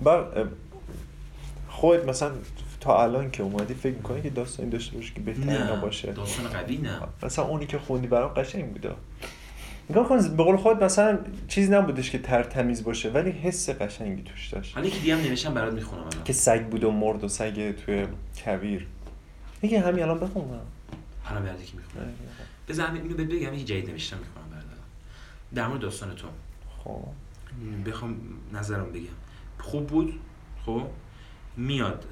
بعد 0.00 0.38
اه، 0.38 0.48
خودت 1.68 2.04
مثلا 2.04 2.32
تا 2.80 3.02
الان 3.02 3.30
که 3.30 3.42
اومدی 3.42 3.74
فکر 3.74 3.94
می‌کنی 3.94 4.22
که 4.22 4.30
داستانی 4.30 4.70
داشته 4.70 4.96
باشی 4.96 5.14
که 5.14 5.20
بهتر 5.20 5.76
باشه 5.76 6.12
داستان 6.12 6.48
قوی 6.48 6.78
نه. 6.78 7.00
مثلا 7.22 7.44
اونی 7.44 7.66
که 7.66 7.78
خوندی 7.78 8.06
برام 8.06 8.34
قشنگ 8.34 8.72
بوده 8.72 8.94
نگاه 9.90 10.08
کن 10.08 10.36
به 10.36 10.42
قول 10.42 10.56
خود 10.56 10.84
مثلا 10.84 11.18
چیزی 11.48 11.72
نبودش 11.72 12.10
که 12.10 12.18
تر 12.18 12.42
تمیز 12.42 12.84
باشه 12.84 13.10
ولی 13.10 13.30
حس 13.30 13.70
قشنگی 13.70 14.22
توش 14.22 14.48
داشت. 14.48 14.74
حالا 14.74 14.88
دیگه 14.88 15.16
هم 15.16 15.22
نوشتم 15.22 15.54
برات 15.54 15.74
می‌خونم 15.74 16.02
الان. 16.02 16.24
که 16.24 16.32
سگ 16.32 16.66
بود 16.66 16.84
و 16.84 16.90
مرد 16.90 17.24
و 17.24 17.28
سگ 17.28 17.74
توی 17.76 18.06
کویر. 18.44 18.86
دیگه 19.60 19.80
همین 19.80 20.02
الان 20.02 20.18
بخون 20.18 20.44
حالا 21.22 21.40
برات 21.40 21.62
یکی 21.62 21.76
می‌خونم. 21.76 22.12
بذار 22.68 22.86
همین 22.86 23.02
اینو 23.02 23.14
بهت 23.16 23.26
بگم 23.26 23.54
یه 23.54 23.64
جدید 23.64 23.90
نوشتم 23.90 24.16
می‌خونم 24.18 24.50
برات. 24.50 24.64
در 25.54 25.66
مورد 25.66 25.80
داستان 25.80 26.14
تو. 26.14 26.26
خب. 26.84 27.04
بخوام 27.90 28.16
نظرم 28.52 28.92
بگم. 28.92 29.04
خوب 29.58 29.86
بود؟ 29.86 30.20
خب؟ 30.66 30.82
میاد 31.56 32.06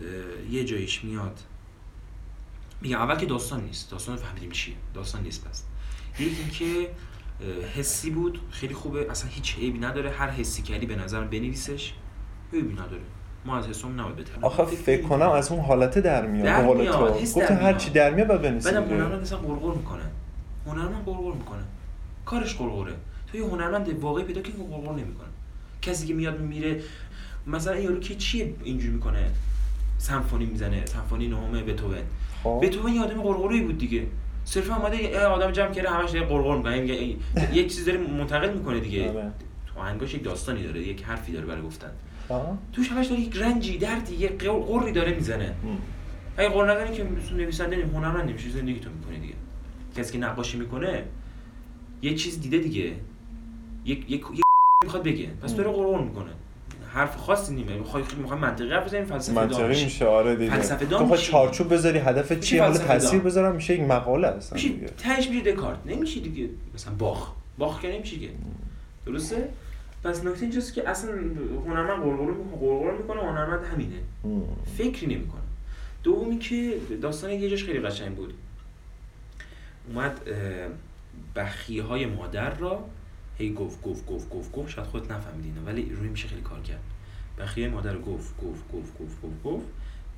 یه 0.51 0.65
جایش 0.65 1.05
میاد. 1.05 1.41
میگم 2.81 2.99
اول 2.99 3.17
که 3.17 3.27
داستان 3.27 3.61
نیست 3.61 3.91
داستان 3.91 4.17
رو 4.17 4.23
فهمیدیم 4.23 4.51
چیه. 4.51 4.75
داستان 4.95 5.23
نیست 5.23 5.49
پس. 5.49 5.63
یکی 6.19 6.37
اینکه 6.41 6.91
اه، 7.41 7.65
حسی 7.65 8.11
بود 8.11 8.41
خیلی 8.51 8.75
خوبه. 8.75 9.11
اصلا 9.11 9.31
هیچ 9.31 9.59
عیبی 9.59 9.79
نداره. 9.79 10.11
هر 10.11 10.31
حسی 10.31 10.63
کردی 10.63 10.87
به 10.87 10.97
نظرم 10.97 11.31
بنویسش 11.31 11.93
عیبی 12.53 12.73
نداره. 12.73 13.03
ما 13.45 13.59
از 13.59 13.67
حسم 13.67 14.01
نباید 14.01 14.17
بترم 14.17 14.45
آخه 14.45 14.65
فکر 14.65 15.03
کنم 15.03 15.31
از 15.31 15.53
اون 15.53 15.65
حالت 15.65 15.99
در 15.99 16.27
میاد 16.27 16.45
در 16.45 16.75
میاد، 16.75 17.17
حس 17.17 17.39
در 17.39 17.53
هر. 17.53 17.75
چی 17.75 17.91
در 17.91 18.15
میاد 18.15 18.29
باید 18.29 18.43
بنویسی 18.43 18.71
بعدم. 18.71 18.89
هنرمند 18.89 19.23
مثلا 19.23 19.39
قرقر 19.39 19.75
می‌کنه. 19.75 20.03
هنرمند 20.67 21.05
قرقر 21.05 21.33
می‌کنه. 21.33 21.63
کارش 22.25 22.57
قرقره 22.57 22.95
تو 23.27 23.37
یه 23.37 23.45
هنرمند 23.45 23.99
واقعی 23.99 24.25
پیدا 24.25 24.43
که 24.43 24.53
قرقر 24.53 24.93
نمی‌کنه. 24.93 25.29
کسی 25.83 26.07
که 26.07 26.15
میاد 26.15 26.41
میره 26.41 26.83
مثلا 27.49 27.79
یارو 27.79 28.01
که 28.01 28.15
چیه 28.15 28.55
اینجوری 28.65 28.93
می‌کنه؟ 28.93 29.31
سمفونی 29.99 30.45
می‌زنه 30.45 30.87
سمفونی 30.87 31.29
نهم 31.29 31.53
بتوون 31.53 31.97
خب. 32.43 32.61
بتوون 32.63 32.93
یه 32.93 33.03
آدم 33.03 33.23
قرقری 33.23 33.61
بود 33.61 33.79
دیگه. 33.79 34.07
صرفا 34.45 34.77
اومده 34.77 35.03
یه 35.03 35.21
آدم 35.21 35.51
جمع 35.51 35.73
کرده 35.73 35.91
همش 35.91 36.11
داره 36.11 36.27
قرقر 36.27 36.57
می‌کنه. 36.57 36.81
میگه 36.81 37.17
یک 37.53 37.75
چیز 37.75 37.85
داره 37.85 37.99
منتقل 37.99 38.55
می‌کنه 38.55 38.81
دیگه. 38.81 39.11
آره. 39.11 39.33
تو 39.67 39.81
آهنگاش 39.81 40.15
یک 40.15 40.23
داستانی 40.25 40.63
داره 40.63 40.83
یک 40.83 41.03
حرفی 41.03 41.33
داره 41.33 41.47
برای 41.47 41.63
گفتن. 41.63 41.91
توش 42.73 42.89
همش 42.89 43.07
داره 43.07 43.21
یک 43.21 43.37
رنجی 43.37 43.79
دردی 43.79 44.15
یه 44.15 44.29
قری 44.29 44.93
داره 44.93 45.15
می‌زنه. 45.15 45.55
اگه 46.37 46.49
قول 46.49 46.71
نداری 46.71 46.93
که 46.95 47.07
نویسنده 47.37 47.77
نمی 47.77 47.91
هنرمند 47.91 48.31
نمیشه 48.31 48.51
زندگی 48.51 48.81
تو 48.81 48.91
می‌کنی 48.91 49.19
دیگه. 49.19 49.35
کسی 49.97 50.13
که 50.13 50.19
نقاشی 50.19 50.59
می‌کنه 50.59 51.05
یه 52.03 52.15
چیز 52.15 52.41
دیده 52.41 52.59
دیگه. 52.59 52.93
یک 53.85 54.11
یک 54.11 54.25
یک 54.35 54.43
می‌خواد 54.85 55.03
بگه. 55.03 55.27
پس 55.27 55.55
داره 55.57 55.71
قرقر 55.71 56.05
می‌کنه. 56.05 56.31
حرف 56.99 57.17
خاصی 57.17 57.55
نیمه. 57.55 57.77
می‌خوای 57.77 58.05
می‌خوای 58.19 58.41
منطقی 58.41 58.71
حرف 58.71 58.85
بزنی 58.87 59.05
فلسفه 59.05 59.35
منطقی. 59.35 59.85
میشه 59.85 60.07
آره 60.07 60.37
دیگه. 60.37 60.51
فلسفه 60.51 60.97
خود 60.97 61.11
میشی. 61.11 61.33
چارچوب 61.33 61.73
بذاری 61.73 61.99
هدف 61.99 62.31
میشه 62.31 62.43
چیه؟ 62.43 62.63
حالا 62.63 62.79
تاثیر. 62.79 63.21
بذارم 63.21 63.55
میشه 63.55 63.75
یک 63.75 63.81
مقاله 63.81 64.35
میشی 64.53 64.69
دیگه. 64.69 64.87
تهش 64.87 65.29
میشه 65.29 65.53
دکارت. 65.53 65.79
نمیشه 65.87 66.21
دیگه. 66.21 66.49
مثلا 66.75 66.95
باخ. 66.95 67.33
باخ 67.59 67.83
که 67.83 67.89
نمیشه 67.89 68.19
که. 68.19 68.29
درسته؟ 69.07 69.49
پس 70.05 70.25
نکته 70.25 70.43
اینجاست 70.43 70.75
که 70.75 70.89
اصلا 70.89 71.11
هنرمند 71.67 72.03
قرقر 72.03 72.31
می‌کنه 72.31 72.61
قرقر 72.61 72.97
می‌کنه 72.97 73.21
هنرمند 73.21 73.65
همینه. 73.65 73.97
فکری 74.79 75.07
نمی‌کنه. 75.07 75.41
دومی 76.03 76.39
که 76.39 76.75
داستان 77.03 77.31
یه 77.31 77.51
جاش 77.51 77.65
خیلی 77.65 77.81
قشنگ 77.81 78.15
بود. 78.15 78.35
اومد 79.89 80.21
بخیه 81.37 81.83
های 81.83 82.07
مادر 82.07 82.55
را 82.55 82.85
هی 83.39 83.53
گفت 83.53 83.83
گفت 83.83 84.07
گفت 84.07 84.31
گفت 84.31 84.53
گفت 84.53 84.71
شاید 84.71 84.89
خودت 84.89 85.11
نفهمیدی 85.11 85.49
اینو. 85.49 85.67
ولی 85.67 85.91
روی 85.95 86.09
میشه 86.09 86.29
خیلی 86.29 86.43
کار 86.43 86.61
کرد. 86.61 86.81
بخیه 87.39 87.69
مادر 87.69 87.93
رو 87.93 88.01
گفت 88.01 88.37
گفت 88.37 88.73
گفت 88.73 88.99
گفت 88.99 89.23
گفت 89.23 89.43
گفت. 89.45 89.67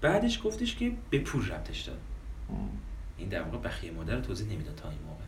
بعدش 0.00 0.40
گفتش 0.44 0.76
که 0.76 0.92
به 1.10 1.18
پول 1.18 1.50
ربطش 1.50 1.80
داد. 1.80 1.98
این 3.18 3.28
در 3.28 3.42
واقع 3.42 3.58
بخیه 3.58 3.90
مادر 3.90 4.14
رو 4.14 4.20
توضیح 4.20 4.52
نمی‌داد 4.52 4.74
تا 4.74 4.88
این 4.88 4.98
موقع. 5.08 5.24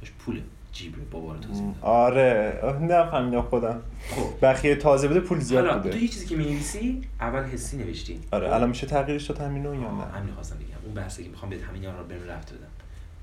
داشت 0.00 0.12
پول 0.18 0.40
جیب 0.72 0.96
رو 0.96 1.04
بابا 1.04 1.32
رو 1.32 1.38
توضیح. 1.38 1.64
می‌داد. 1.64 1.82
آره. 1.82 2.60
نفهمیدم 2.80 3.42
خودم. 3.42 3.82
خب. 4.10 4.46
بخیه 4.46 4.76
تازه 4.76 5.08
بوده 5.08 5.20
پول 5.20 5.40
زیاد 5.40 5.66
حالا 5.66 5.82
تو 5.82 5.98
یه 5.98 6.08
چیزی 6.08 6.26
که 6.26 6.36
می‌نویسی 6.36 7.02
اول 7.20 7.42
حسی 7.42 7.76
نوشتی. 7.76 8.20
آره 8.32 8.54
الان 8.54 8.68
میشه 8.68 8.86
تغییرش 8.86 9.24
داد 9.24 9.40
همینو 9.40 9.74
یا 9.74 9.80
نه 9.80 10.04
همین 10.04 10.34
خواستم 10.34 10.56
بگم. 10.56 10.66
اون 10.84 10.94
بحثی 10.94 11.24
که 11.24 11.30
می‌خوام 11.30 11.50
بهت 11.50 11.62
همین 11.62 11.84
رو 11.84 12.04
برم 12.04 12.28
رفت 12.28 12.52
بدم. 12.52 12.66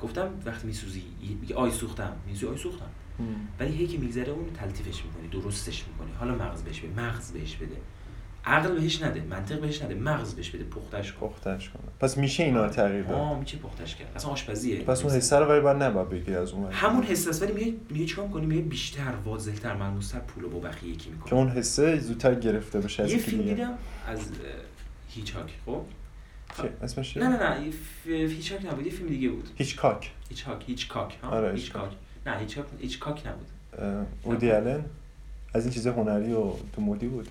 گفتم 0.01 0.29
وقتی 0.45 0.67
میسوزی 0.67 1.03
میگه 1.41 1.55
آی 1.55 1.71
سوختم. 1.71 2.13
میسوزی 2.27 2.47
آی 2.51 2.57
سوختم. 2.57 2.89
ولی 3.59 3.71
هی 3.71 3.87
که 3.87 3.97
میگذره 3.97 4.29
اون 4.29 4.45
تلطیفش 4.53 5.03
می‌کنی 5.05 5.41
درستش 5.41 5.83
می‌کنی. 5.87 6.11
حالا 6.19 6.35
مغز 6.35 6.63
بهش 6.63 6.79
بده 6.79 7.01
مغز 7.01 7.31
بهش 7.31 7.55
بده. 7.55 7.75
عقل 8.45 8.79
بهش 8.79 9.03
نده 9.03 9.23
منطق 9.29 9.61
بهش 9.61 9.81
نده 9.81 9.95
مغز 9.95 10.33
بهش 10.33 10.49
بده 10.49 10.63
پختش 10.63 11.13
پختش 11.13 11.69
کنه. 11.69 11.83
پس 11.99 12.17
میشه 12.17 12.43
اینا 12.43 12.69
تغییر 12.69 13.03
داد؟ 13.03 13.13
آه 13.13 13.39
میشه 13.39 13.57
پختش 13.57 13.95
کرد. 13.95 14.11
اصلا 14.15 14.31
آشپزیه. 14.31 14.81
پس 14.81 15.03
اون 15.05 15.13
حسه 15.13 15.39
رو 15.39 15.45
ولی 15.45 15.59
باید 15.59 15.83
نباید 15.83 16.09
بگیری 16.09 16.35
از 16.35 16.51
اون. 16.51 16.71
همون 16.71 17.03
حس 17.03 17.27
است 17.27 17.41
ولی 17.41 17.51
میگه 17.51 17.73
میگه 17.89 18.05
چیکار 18.05 18.25
می‌کنی؟ 18.27 18.45
میگه 18.45 18.61
بیشتر 18.61 19.13
واضح‌تر 19.25 19.75
ملموس‌تر 19.75 20.19
پول 20.19 20.47
با 20.47 20.59
بقیه 20.59 20.89
یکی 20.89 21.05
که 21.05 21.11
می‌کنه 21.11 21.33
اون 21.33 21.49
حسه 21.49 21.99
زودتر 21.99 22.35
گرفته 22.35 22.79
بشه 22.79 23.03
از 23.03 23.11
یه 23.11 23.17
فیلم. 23.17 23.43
دیدم 23.43 23.73
از 24.07 24.19
هیچاک 25.09 25.53
خب؟ 25.65 25.81
چه؟ 26.57 26.69
اسمش؟ 26.83 27.17
نه 27.17 27.27
نه 27.27 27.37
نه 27.59 27.65
یه 27.65 27.71
ف- 27.71 28.07
هیچاک 28.31 28.65
نبود 28.65 28.85
یه 28.85 28.91
فیلم 28.91 29.09
دیگه 29.09 29.29
بود. 29.29 29.49
هیچ 29.55 29.75
کاک 29.75 30.11
هیچکاک 30.29 30.63
هیچکاک 30.67 31.17
ها؟ 31.23 31.29
آره، 31.29 31.53
هیچکاک. 31.53 31.91
نه 32.25 32.37
هیچکاک 32.37 32.65
هیچکاک 32.79 33.27
نبود. 33.27 33.47
اه، 33.77 34.05
اودی 34.23 34.51
آلن؟ 34.51 34.85
از 35.53 35.65
این 35.65 35.73
چیز 35.73 35.87
هنری 35.87 36.33
و 36.33 36.53
تو 36.75 36.81
مودی 36.81 37.07
بود؟ 37.07 37.27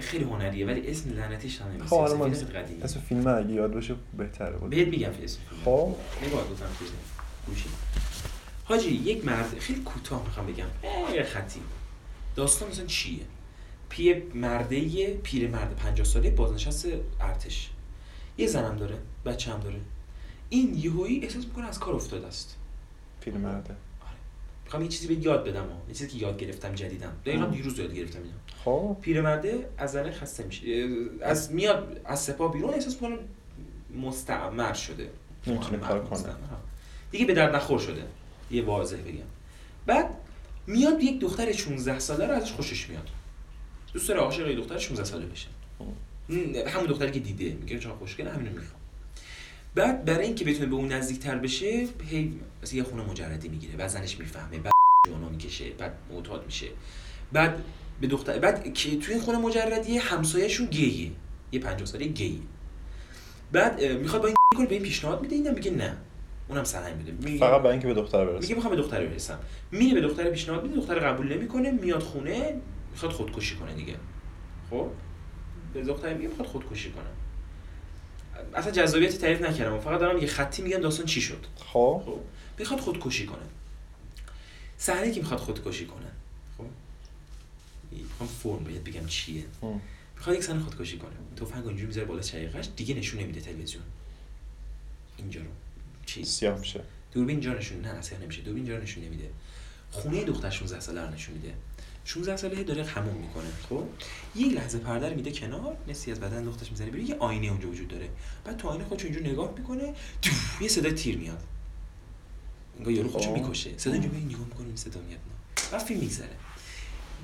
خیلی 0.00 0.24
هنریه 0.24 0.66
ولی 0.66 0.90
اسم 0.90 1.10
لعنتیش 1.10 1.60
هم 1.60 1.68
نمیشه. 1.68 1.84
خب 1.86 1.98
حالا 2.00 2.26
اسم 2.82 3.00
فیلم 3.00 3.26
اگه 3.26 3.50
یاد 3.52 3.72
باشه 3.72 3.94
بهتره 4.16 4.56
بود. 4.56 4.70
بهت 4.70 4.88
میگم 4.88 5.10
اسم 5.22 5.38
فیلم. 5.50 5.60
خب. 5.64 5.96
نگاه 6.26 6.48
گفتم 6.50 6.66
چیزی 6.78 6.90
گوشی. 7.46 7.68
حاجی 8.64 8.90
یک 8.90 9.24
مرد 9.24 9.58
خیلی 9.58 9.80
کوتاه 9.80 10.24
می‌خوام 10.24 10.46
بگم. 10.46 10.66
اه، 10.82 11.22
خطی. 11.22 11.60
داستان 12.36 12.68
مثلا 12.68 12.86
چیه؟ 12.86 13.20
پی 13.90 14.14
مرده 14.34 15.06
پیر 15.14 15.48
مرد 15.48 15.76
50 15.76 16.06
ساله 16.06 16.30
بازنشسته 16.30 17.00
ارتش. 17.20 17.70
یه 18.38 18.46
زنم 18.46 18.76
داره 18.76 18.98
بچه 19.24 19.52
هم 19.52 19.60
داره. 19.60 19.80
این 20.48 20.74
یهویی 20.74 21.24
احساس 21.24 21.44
می‌کنه 21.44 21.66
از 21.68 21.78
کار 21.78 21.94
افتاده 21.94 22.26
است. 22.26 22.56
فیلم 23.20 23.36
مرده. 23.36 23.74
می‌خوام 24.64 24.82
یه 24.82 24.88
چیزی 24.88 25.14
به 25.14 25.26
یاد 25.26 25.44
بدم 25.44 25.60
ها. 25.60 25.82
یه 25.88 25.94
چیزی 25.94 26.10
که 26.10 26.18
یاد 26.18 26.38
گرفتم 26.38 26.74
جدیدم. 26.74 27.12
دقیقا. 27.26 27.46
دیروز 27.46 27.78
یاد 27.78 27.94
گرفتم 27.94 28.18
اینا 28.22 28.36
خب. 28.64 28.96
پیرمرده 29.00 29.68
از 29.78 29.92
زنه 29.92 30.12
خسته 30.12 30.44
میشه. 30.44 30.88
از 31.22 31.52
میاد 31.52 32.00
از 32.04 32.20
سپاه 32.20 32.52
بیرون 32.52 32.74
احساس 32.74 33.02
می‌کنه 33.02 33.18
مستعمر 34.02 34.72
شده. 34.72 35.10
نمی‌تونه 35.46 35.78
کار 35.78 36.04
کنه. 36.04 36.34
دیگه 37.10 37.24
به 37.24 37.34
درد 37.34 37.54
نخور 37.56 37.78
شده. 37.78 38.02
یه 38.50 38.64
واضح 38.64 38.96
بگم. 38.96 39.24
بعد 39.86 40.16
میاد 40.66 41.02
یک 41.02 41.20
دختر 41.20 41.52
16 41.52 41.98
ساله 41.98 42.26
رو 42.26 42.32
ازش 42.32 42.52
خوشش 42.52 42.88
میاد. 42.88 43.08
دوست 43.92 44.08
داره 44.08 44.20
عاشق 44.20 44.48
یه 44.48 44.56
دختر 44.56 44.78
16 44.78 45.04
ساله 45.04 45.26
بشه. 45.26 45.46
م، 46.28 46.34
همون 46.68 46.86
دختری 46.86 47.10
که 47.10 47.20
دیده 47.20 47.56
میگه 47.60 47.78
چقدر 47.78 47.94
خوشگله 47.94 48.30
همینو 48.30 48.50
می‌خوام. 48.50 48.80
بعد 49.74 50.04
برای 50.04 50.26
اینکه 50.26 50.44
بتونه 50.44 50.66
به 50.66 50.74
اون 50.74 50.92
نزدیکتر 50.92 51.38
بشه 51.38 51.86
هی 52.10 52.40
مثلا 52.62 52.76
یه 52.76 52.82
خونه 52.82 53.02
مجردی 53.02 53.48
می‌گیره 53.48 53.76
بعد 53.76 53.88
زنش 53.88 54.18
می‌فهمه 54.18 54.58
بعد 54.58 54.72
جانا 55.08 55.28
می‌کشه 55.28 55.70
بعد 55.70 55.94
معتاد 56.10 56.46
میشه. 56.46 56.66
بعد 57.32 57.64
به 58.00 58.06
دختر 58.06 58.38
بعد 58.38 58.74
که 58.74 58.96
توی 58.96 59.14
این 59.14 59.22
خونه 59.22 59.38
مجردی 59.38 59.98
همسایه‌شون 59.98 60.66
گیه. 60.66 61.10
یه 61.52 61.60
50 61.60 61.86
ساله 61.86 62.06
گیه. 62.06 62.38
بعد 63.52 63.84
می‌خواد 63.84 64.22
با 64.22 64.28
این 64.28 64.36
کنه 64.56 64.66
به 64.66 64.74
این 64.74 64.84
پیشنهاد 64.84 65.22
میده 65.22 65.34
اینم 65.36 65.54
میگه 65.54 65.70
نه. 65.70 65.96
اونم 66.48 66.64
سرهم 66.64 66.96
میده 66.96 67.12
میگه 67.12 67.38
فقط 67.38 67.60
برای 67.60 67.72
اینکه 67.72 67.88
به 67.88 67.94
دختر 67.94 68.24
برسه. 68.24 68.40
میگه 68.40 68.54
می‌خوام 68.54 68.76
به 68.76 68.82
دختر 68.82 69.06
برسم. 69.06 69.38
میره 69.70 69.94
به 69.94 70.00
دختر 70.00 70.30
پیشنهاد 70.30 70.62
میده 70.62 70.76
دختر 70.76 70.98
قبول 70.98 71.32
نمی‌کنه 71.32 71.70
میاد 71.70 72.02
خونه 72.02 72.54
می‌خواد 72.90 73.12
خودکشی 73.12 73.56
کنه 73.56 73.74
دیگه. 73.74 73.96
خب؟ 74.70 74.90
به 75.74 75.82
دختر 75.82 76.14
میگه 76.14 76.28
می‌خواد 76.28 76.48
خودکشی 76.48 76.90
کنه. 76.90 77.04
اصلا 78.54 78.72
جذابیتی 78.72 79.18
تعریف 79.18 79.42
نکردم. 79.42 79.80
فقط 79.80 80.00
دارم 80.00 80.18
یه 80.18 80.26
خطی 80.26 80.62
میگم 80.62 80.78
داستان 80.78 81.06
چی 81.06 81.20
شد. 81.20 81.46
خب. 81.56 82.02
خب. 82.04 82.20
می‌خواد 82.58 82.80
خودکشی 82.80 83.26
کنه. 83.26 83.42
صحنه 84.76 85.12
که 85.12 85.20
می‌خواد 85.20 85.40
خودکشی 85.40 85.86
کنه؟ 85.86 86.06
خب. 86.58 86.64
می‌خوام 87.90 88.28
فرم 88.28 88.64
بهت 88.64 88.84
بگم 88.84 89.06
چیه. 89.06 89.44
می‌خواد 90.16 90.36
یک 90.36 90.42
صحنه 90.42 90.60
خودکشی 90.60 90.98
کنه. 90.98 91.10
تفنگ 91.36 91.64
اونجوری 91.64 91.86
می‌ذاره 91.86 92.06
بالا 92.06 92.22
شقیقش 92.22 92.68
دیگه 92.76 92.94
نشون 92.94 93.20
نمیده 93.20 93.40
تلویزیون. 93.40 93.84
اینجا 95.18 95.40
رو. 95.40 95.46
چیز 96.06 96.28
سیاه 96.28 96.58
میشه. 96.58 96.82
دوربین 97.12 97.36
اینجا 97.36 97.54
نشون 97.54 97.80
نه 97.80 97.88
اصلا 97.88 98.18
نمیشه. 98.18 98.42
دوربین 98.42 98.64
اینجا 98.64 98.82
نشون 98.82 99.04
نمیده. 99.04 99.30
خونه 99.90 100.24
دختر 100.24 100.50
16 100.50 100.80
ساله 100.80 101.00
رو 101.00 101.10
نشون 101.10 101.34
میده. 101.34 101.54
16 102.04 102.36
ساله 102.36 102.64
داره 102.64 102.84
حموم 102.84 103.16
می‌کنه 103.16 103.48
خب؟ 103.68 103.84
یک 104.36 104.52
لحظه 104.52 104.78
پرده 104.78 105.08
رو 105.08 105.16
میده 105.16 105.32
کنار 105.32 105.76
نسی 105.88 106.12
از 106.12 106.20
بدن 106.20 106.44
دخترش 106.44 106.70
می‌زنه 106.70 106.90
بیرون 106.90 107.06
یه 107.06 107.16
آینه 107.18 107.46
اونجا 107.46 107.68
وجود 107.68 107.88
داره. 107.88 108.08
بعد 108.44 108.56
تو 108.56 108.68
آینه 108.68 108.84
خودش 108.84 109.04
اینجور 109.04 109.22
نگاه 109.22 109.54
می‌کنه 109.58 109.94
یه 110.60 110.68
صدای 110.68 110.92
تیر 110.92 111.18
میاد. 111.18 111.42
انگار 112.78 112.92
یارو 112.92 113.08
خودشو 113.08 113.28
خب. 113.34 113.42
می‌کشه. 113.42 113.70
صدا 113.78 113.92
اینجا 113.92 114.08
میاد 114.08 114.24
نگاه 114.24 114.46
می‌کنه 114.46 114.76
صدا 114.76 115.00
میاد. 115.00 115.20
نه 115.20 115.70
بعد 115.72 115.80
فیلم 115.80 116.00
میگذره. 116.00 116.36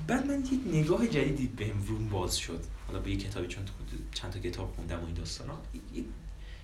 بعد 0.07 0.27
من 0.27 0.39
یک 0.39 0.59
نگاه 0.73 1.07
جدیدی 1.07 1.47
بهم 1.47 1.83
روم 1.87 2.09
باز 2.09 2.37
شد. 2.37 2.63
حالا 2.87 2.99
به 2.99 3.11
یه 3.11 3.17
کتابی 3.17 3.47
چون 3.47 3.63
چند 4.13 4.31
تا 4.31 4.39
کتاب 4.39 4.73
خوندم 4.75 4.99
و 5.01 5.05
این 5.05 5.13
داستانا 5.15 5.61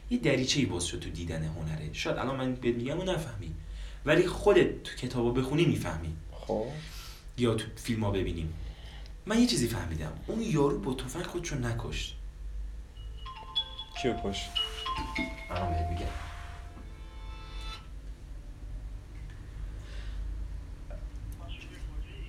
یه- 0.10 0.18
دریچه 0.20 0.66
باز 0.66 0.86
شد 0.86 1.00
تو 1.00 1.10
دیدن 1.10 1.44
هنره. 1.44 1.90
شاید 1.94 2.18
الان 2.18 2.36
من 2.36 2.56
بهت 2.56 2.76
میگم 2.76 3.00
و 3.00 3.04
نفهمی. 3.04 3.54
ولی 4.06 4.28
خودت 4.28 4.84
تو 4.84 4.96
کتابو 4.96 5.32
بخونی 5.32 5.66
می‌فهمی. 5.66 6.14
خب. 6.32 6.66
یا 7.38 7.56
تو 7.56 7.68
فیلم 7.76 8.04
ها 8.04 8.12
ببینیم. 8.12 8.54
من 9.26 9.40
یه 9.40 9.48
چیزی 9.48 9.68
فهمیدم. 9.68 10.14
اون 10.28 10.42
یارو 10.42 10.80
با 10.80 10.94
تفنگ 10.94 11.24
خودشو 11.24 11.56
نکشت. 11.56 12.16
کیو 14.02 14.14
کش 14.24 14.50
الان 15.50 15.70
بهت 15.70 15.90
میگم. 15.90 16.06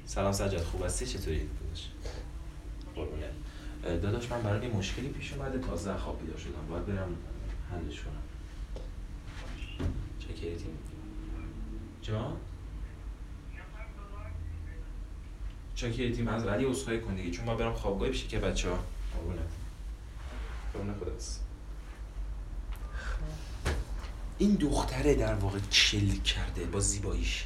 سلام 0.06 0.32
سجاد 0.32 0.62
خوب 0.62 0.84
هستی؟ 0.84 1.06
چطوری؟ 1.06 1.48
داداش 1.60 1.88
قربونت. 2.94 3.24
اه، 3.84 3.96
داداش 3.96 4.30
من 4.30 4.42
برای 4.42 4.68
مشکلی 4.68 5.08
پیش 5.08 5.32
اومده. 5.32 5.58
تازه 5.58 5.90
از 5.90 6.00
خواب 6.00 6.20
بیدار 6.20 6.38
شدم. 6.38 6.66
باید 6.70 6.86
برم 6.86 7.16
حلش 7.70 8.00
کنم. 8.00 8.22
چکریتی 10.18 10.66
جان؟ 12.02 12.36
چکریتی 15.74 16.28
از 16.28 16.46
ولی 16.46 16.64
اصخایی 16.64 17.00
کن 17.00 17.14
دیگه 17.14 17.30
چون 17.30 17.44
ما 17.44 17.54
برم 17.54 17.72
خوابگاه 17.72 18.08
پیش 18.08 18.26
که 18.26 18.38
بچه 18.38 18.70
ها 18.70 18.78
قربونت. 19.16 19.40
قربون 20.74 20.94
خداست. 21.00 21.40
این 24.38 24.54
دختره 24.54 25.14
در 25.14 25.34
واقع 25.34 25.58
چل 25.70 26.08
کرده 26.08 26.64
با 26.64 26.80
زیباییش. 26.80 27.44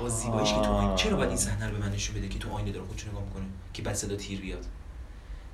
با 0.00 0.08
زیباییش 0.08 0.52
که 0.52 0.60
تو 0.60 0.70
آینه 0.70 0.96
چرا 0.96 1.16
باید 1.16 1.28
این 1.28 1.38
صحنه 1.38 1.66
رو 1.66 1.72
به 1.72 1.78
من 1.78 1.92
نشون 1.92 2.16
بده 2.16 2.28
که 2.28 2.38
تو 2.38 2.50
آینه 2.50 2.72
داره 2.72 2.86
خودشو 2.86 3.08
نگاه 3.08 3.24
می‌کنه؟ 3.24 3.44
که 3.74 3.82
بعد 3.82 3.94
صدا 3.94 4.16
تیر 4.16 4.40
بیاد. 4.40 4.66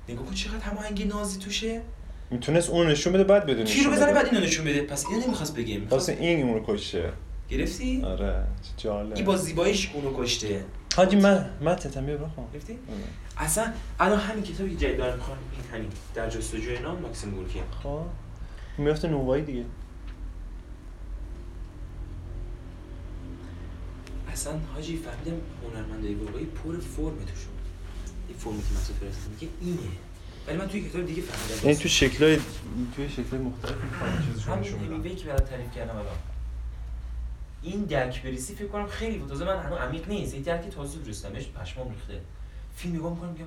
نگاه 0.09 0.25
کن 0.25 0.33
چقدر 0.33 0.59
هماهنگی 0.59 1.05
نازی 1.05 1.39
توشه. 1.39 1.81
می‌تونست 2.29 2.69
اون 2.69 2.87
نشون 2.87 3.13
بده 3.13 3.23
بعد 3.23 3.45
بدون 3.45 3.65
تیر 3.65 3.85
رو 3.85 3.91
بزنه 3.91 4.13
بعد 4.13 4.25
اینو 4.25 4.39
نشون 4.39 4.65
بده. 4.65 4.81
پس 4.81 5.05
اینو 5.05 5.21
نمی‌خواست 5.21 5.55
بگه. 5.55 5.77
می‌خواست 5.77 6.09
واسه 6.09 6.21
این 6.23 6.43
اون 6.43 6.53
رو 6.53 6.75
کشه 6.75 7.13
گرفتی؟ 7.49 8.01
آره 8.03 8.47
چه 8.61 8.83
جالب. 8.83 9.15
این 9.15 9.25
با 9.25 9.37
زیباییش 9.37 9.91
اونو 9.93 10.23
کشته. 10.23 10.65
حاجی 10.95 11.15
من 11.15 11.49
من 11.61 11.75
تتم 11.75 12.05
بیا 12.05 12.17
بخوام. 12.17 12.47
گرفتی 12.53 12.79
اصلا 13.37 13.73
الان 13.99 14.19
همین 14.19 14.43
کتابی 14.43 14.69
که 14.69 14.75
جدید 14.75 14.97
دارم 14.97 15.15
می‌خوام 15.15 15.37
این 15.51 15.61
همین 15.73 15.91
در 16.13 16.29
جستجوی 16.29 16.79
نام 16.79 17.01
ماکسیم 17.01 17.31
گورکی 17.31 17.61
خب. 17.83 18.01
میفته 18.77 19.07
نوایی 19.07 19.43
دیگه. 19.43 19.65
اصلا 24.31 24.53
حاجی 24.73 24.97
فهمیدم 24.97 25.41
هنرمندای 25.63 26.13
واقعی 26.13 26.45
پر 26.45 26.79
فرم 26.79 27.17
توشون. 27.17 27.53
این 28.27 28.37
فرمی 28.37 28.57
که 28.57 28.67
مسعود 28.81 28.97
فرسته 28.99 29.29
میگه 29.29 29.47
اینه. 29.61 29.79
ولی 30.47 30.57
من 30.57 30.67
توی 30.67 30.89
کتاب 30.89 31.05
دیگه 31.05 31.21
فهمیدم. 31.21 31.67
یعنی 31.67 31.81
تو 31.81 31.89
شکلای 31.89 32.39
توی 32.95 33.09
شکلای 33.09 33.41
مختلف 33.41 33.75
می‌خوام 33.83 34.25
چیزشون 34.27 34.53
همین 34.53 34.67
نشون 34.67 34.79
بدم. 34.79 34.93
همیوی 34.95 35.15
که 35.15 35.25
برات 35.25 35.49
تعریف 35.49 35.71
کردم 35.75 35.95
الان. 35.95 36.34
این 37.65 37.83
درک 37.83 38.23
بریسی 38.23 38.55
فکر 38.55 38.67
کنم 38.67 38.87
خیلی 38.87 39.17
بود. 39.17 39.29
تازه 39.29 39.45
من 39.45 39.59
هنوز 39.59 39.77
عمیق 39.77 40.09
نیست. 40.09 40.33
این 40.33 40.43
درک 40.43 40.69
تازه 40.69 40.99
درستمش 40.99 41.47
پشمام 41.47 41.89
ریخته. 41.89 42.21
فیلم 42.75 42.95
نگاه 42.95 43.13
می‌کنم 43.13 43.29
میگم 43.29 43.45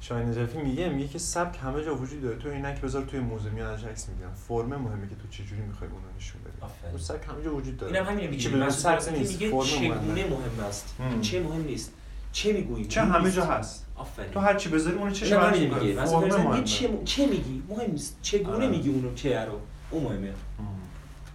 شاهین 0.00 0.28
نجفی 0.28 0.58
میگه 0.58 0.88
میگه 0.88 1.08
که 1.08 1.18
سبک 1.18 1.58
همه 1.62 1.84
جا 1.84 1.94
وجود 1.94 2.22
داره. 2.22 2.36
تو 2.36 2.48
اینک 2.48 2.80
بذار 2.80 3.04
توی 3.04 3.20
موزه. 3.20 3.50
میان 3.50 3.74
عکس 3.74 4.08
می‌گیرن 4.08 4.30
فرم 4.48 4.66
مهمه 4.66 5.08
که 5.08 5.14
تو 5.14 5.28
چجوری 5.30 5.62
می‌خوای 5.62 5.90
اونو 5.90 6.04
نشون 6.16 6.40
بدی. 6.42 6.88
اون 6.90 6.98
سبک 6.98 7.28
همه 7.28 7.44
جا 7.44 7.54
وجود 7.54 7.76
داره. 7.76 7.92
اینم 7.92 8.08
همین 8.10 8.30
میگه. 8.30 8.48
مسعود 8.50 8.98
سبک 9.00 9.18
نیست. 9.18 9.32
فرم 9.32 9.62
چگونه 9.62 10.26
مهم 10.26 10.64
است. 10.68 10.96
چه 11.22 11.40
مهم 11.40 11.64
نیست. 11.64 11.92
چه 12.32 12.52
می‌گویی 12.52 12.84
چه 12.84 13.00
همه. 13.00 13.30
جا 13.30 13.44
هست. 13.44 13.86
آفرین. 13.96 14.30
تو 14.30 14.40
هر 14.40 14.54
چی 14.54 14.68
بذاری 14.68 14.96
اون 14.96 15.12
چه 15.12 15.40
همین 15.40 15.74
میگه. 15.74 16.04
مهمه. 16.04 16.62
چه, 16.62 16.88
چه 17.04 17.26
میگی؟ 17.26 17.62
مهم 17.68 17.90
نیست. 17.90 18.18
چگونه 18.22 18.56
آره. 18.56 18.68
میگی 18.68 18.90
اونو 18.90 19.14
چه 19.14 19.44
رو؟ 19.44 19.60
اون 19.90 20.02
مهمه. 20.02 20.28
هم. 20.28 20.34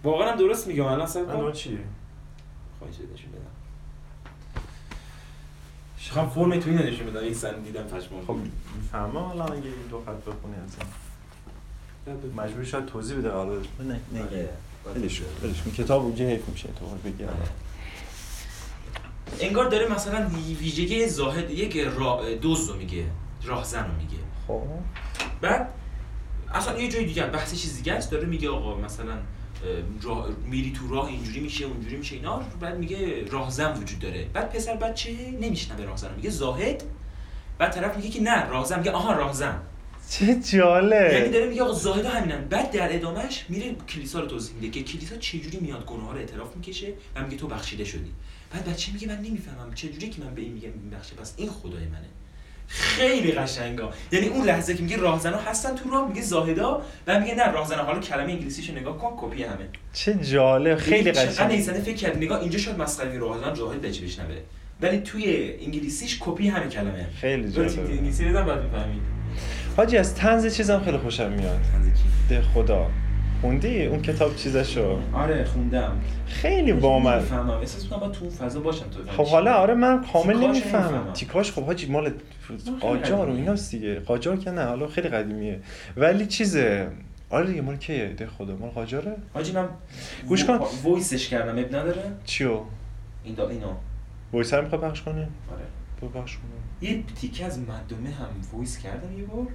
واقعا 0.06 0.32
هم 0.32 0.38
درست 0.38 0.66
میگم 0.66 0.84
الان 0.84 1.00
اصلا 1.00 1.42
من 1.42 1.52
چی؟ 1.52 1.78
خواهی 2.78 2.92
نشون 2.92 3.30
بدم؟ 3.32 3.40
خواهم 6.10 6.30
فرم 6.30 6.60
تو 6.60 6.70
اینو 6.70 6.82
نشون 6.82 7.06
بدم 7.06 7.20
این 7.20 7.34
سن 7.34 7.60
دیدم 7.62 7.82
پشمام. 7.82 8.26
خب. 8.26 8.36
می‌فهمم 8.76 9.16
حالا 9.16 9.44
اگه 9.44 9.54
این 9.54 9.86
دو 9.90 9.98
خط 9.98 10.24
بخونی 10.26 10.54
از 10.64 10.76
این. 12.06 12.34
مجبور 12.36 12.64
شاید 12.64 12.86
توضیح 12.86 13.16
بده 13.16 13.28
قرار 13.28 13.60
نه 13.80 14.00
نه. 14.12 14.48
ولش 14.94 15.20
کن 15.20 15.26
ولش 15.46 15.62
کن. 15.62 15.70
کتاب 15.70 16.02
اونجا 16.04 16.24
حیف 16.24 16.48
میشه 16.48 16.68
تو 16.68 16.86
بگی. 17.04 17.24
آره. 17.24 17.36
انگار 19.40 19.68
داره 19.68 19.92
مثلا 19.92 20.30
ویژگی 20.60 21.08
زاهد 21.08 21.50
یک 21.50 21.76
را... 21.76 22.34
دوز 22.34 22.68
رو 22.68 22.76
میگه 22.76 23.04
راهزن 23.44 23.84
رو 23.84 23.92
میگه. 23.92 24.22
خب. 24.46 24.62
بعد 25.40 25.68
اصلا 26.54 26.80
یه 26.80 26.88
جای 26.88 27.04
دیگه 27.04 27.26
بحث 27.26 27.54
چیز 27.54 27.76
دیگه 27.76 27.92
است 27.92 28.10
داره 28.10 28.26
میگه 28.26 28.50
آقا 28.50 28.76
مثلا 28.76 29.18
راه 30.02 30.28
میری 30.46 30.72
تو 30.72 30.88
راه 30.88 31.06
اینجوری 31.06 31.40
میشه 31.40 31.64
اونجوری 31.64 31.96
میشه 31.96 32.14
اینا 32.14 32.42
بعد 32.60 32.78
میگه 32.78 33.24
راهزن 33.30 33.72
وجود 33.72 33.98
داره. 33.98 34.24
بعد 34.32 34.50
پسر 34.50 34.76
بچه 34.76 35.12
نمیشنوه 35.40 35.84
راهزن 35.84 36.14
میگه 36.16 36.30
زاهد. 36.30 36.82
بعد 37.58 37.72
طرف 37.72 37.96
میگه 37.96 38.08
که 38.08 38.20
نه 38.20 38.48
راهزن. 38.48 38.78
میگه 38.78 38.90
آها 38.90 39.12
راهزن. 39.12 39.62
چه 40.10 40.26
یعنی 40.26 40.42
جالب 40.42 41.32
داره 41.32 41.48
میگه 41.48 41.62
آقا 41.62 41.72
زاهد 41.72 42.04
همینن 42.04 42.44
بعد 42.44 42.70
در 42.70 42.96
ادامهش 42.96 43.46
میره 43.48 43.76
کلیسا 43.88 44.20
رو 44.20 44.26
توضیح 44.26 44.54
میده 44.54 44.70
که 44.70 44.82
کلیسا 44.92 45.16
چجوری 45.16 45.58
میاد 45.60 45.84
گناه 45.84 46.06
ها 46.06 46.12
رو 46.12 46.18
اعتراف 46.18 46.56
می‌کشه 46.56 46.92
و 47.16 47.24
میگه 47.24 47.36
تو 47.36 47.46
بخشیده 47.46 47.84
شدی. 47.84 48.12
بعد 48.52 48.64
بچه 48.64 48.92
میگه 48.92 49.08
من 49.08 49.18
نمی‌فهمم 49.18 49.74
چجوری 49.74 50.10
که 50.10 50.22
من 50.22 50.34
به 50.34 50.42
این 50.42 50.52
میگم 50.52 50.70
میبخشه 50.70 51.14
پس 51.14 51.34
این 51.36 51.50
خدای 51.50 51.84
منه. 51.84 52.08
خیلی 52.68 53.32
قشنگا 53.32 53.90
یعنی 54.12 54.26
اون 54.26 54.46
لحظه 54.46 54.74
که 54.74 54.82
میگه 54.82 54.96
راهزنا 54.96 55.36
هستن 55.36 55.74
تو 55.74 55.90
راه 55.90 56.08
میگه 56.08 56.22
زاهدا 56.22 56.82
و 57.06 57.20
میگه 57.20 57.34
نه 57.34 57.52
راهزنا 57.52 57.82
حالا 57.82 58.00
کلمه 58.00 58.32
انگلیسیشو 58.32 58.72
نگاه 58.72 58.98
کن 58.98 59.14
کپی 59.16 59.42
همه. 59.42 59.68
چه 59.92 60.14
جالب 60.14 60.78
خیلی 60.78 61.12
قشنگ. 61.12 61.52
نیسانه 61.52 61.80
فکر 61.80 61.96
کرد 61.96 62.16
نگاه 62.16 62.40
اینجا 62.40 62.58
شاید 62.58 62.78
مسخره 62.78 63.18
راهزنا 63.18 63.52
جاهد 63.52 63.82
بچه 63.82 64.04
بشنوه. 64.04 64.36
ولی 64.80 64.98
توی 64.98 65.54
انگلیسیش 65.60 66.18
کپی 66.20 66.48
همه 66.48 66.68
کلمه. 66.68 67.06
خیلی 67.20 67.52
جالب. 67.52 67.90
انگلیسی 67.90 68.24
رو 68.24 68.44
بعد 68.44 68.62
می‌فهمید 68.62 69.02
حاجی 69.76 69.96
از 69.96 70.14
طنز 70.14 70.56
چیزم 70.56 70.82
خیلی 70.84 70.98
خوشم 70.98 71.32
میاد. 71.32 71.60
طنز 71.72 71.86
کی 71.86 72.04
دهخدا. 72.28 72.90
خوندی 73.40 73.86
اون 73.86 74.02
کتاب 74.02 74.36
چیزشو؟ 74.36 74.98
آره 75.12 75.44
خوندم. 75.44 76.00
خیلی 76.26 76.72
بامزه. 76.72 77.20
می‌فهمم. 77.20 77.50
احساس 77.50 77.82
می‌کنم 77.84 78.00
با 78.00 78.08
تو 78.08 78.30
فضا 78.30 78.60
باشم 78.60 78.84
تو 78.90 79.12
خب 79.12 79.26
حالا 79.26 79.54
آره 79.54 79.74
من 79.74 80.04
کامل 80.12 80.36
نمی‌فهمم. 80.36 81.12
تیکاش 81.12 81.52
خب 81.52 81.62
حاجی 81.62 81.86
مال 81.86 82.12
قاجار 82.80 83.28
و 83.28 83.32
ایناست 83.32 83.70
دیگه. 83.70 84.00
قاجار 84.00 84.36
که 84.36 84.50
نه 84.50 84.64
حالا 84.64 84.88
خیلی 84.88 85.08
قدیمیه. 85.08 85.60
ولی 85.96 86.26
چیزه؟ 86.26 86.88
آره 87.30 87.46
دیگه 87.46 87.60
مال 87.60 87.76
کیه؟ 87.76 88.08
دهخدا 88.08 88.56
مال 88.56 88.70
قاجاره؟ 88.70 89.16
حاجی 89.34 89.52
من 89.52 89.68
گوش 90.28 90.44
کن. 90.44 90.58
voice 90.84 91.15
ش 91.15 91.28
کردم. 91.28 91.58
عیب 91.58 91.76
نداره؟ 91.76 92.02
چیو؟ 92.24 92.60
این 93.24 93.34
دا 93.34 93.48
اینو. 93.48 93.72
voice 94.32 94.54
رو 94.54 94.62
می‌خوای 94.62 94.80
پخش 94.80 95.02
کنی؟ 95.02 95.20
آره. 95.20 95.64
برو 96.00 96.22
پخش 96.22 96.36
کن 96.36 96.42
یه 96.86 97.02
تیکه 97.20 97.44
از 97.44 97.58
مردمه 97.58 98.10
هم 98.10 98.28
voice 98.52 98.78
کردم 98.78 99.18
یه 99.18 99.24
بار. 99.24 99.46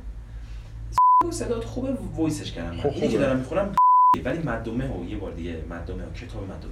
صدات 1.30 1.64
خوبه 1.64 1.94
voice 2.16 2.41
ش 2.41 2.52
کردم. 2.52 2.78
خب. 2.78 2.90
اینی 2.94 3.08
که. 3.08 3.18
دارم 3.18 3.38
می‌خونم 3.38 3.76
ولی 4.26 4.40
مردمه 4.40 4.88
و 4.88 5.06
یه 5.06 5.18
بار 5.18 5.32
دیگه 5.32 5.56
مردمه 5.70 6.04
و 6.04 6.14
کتاب 6.14 6.42
مردمه 6.50 6.72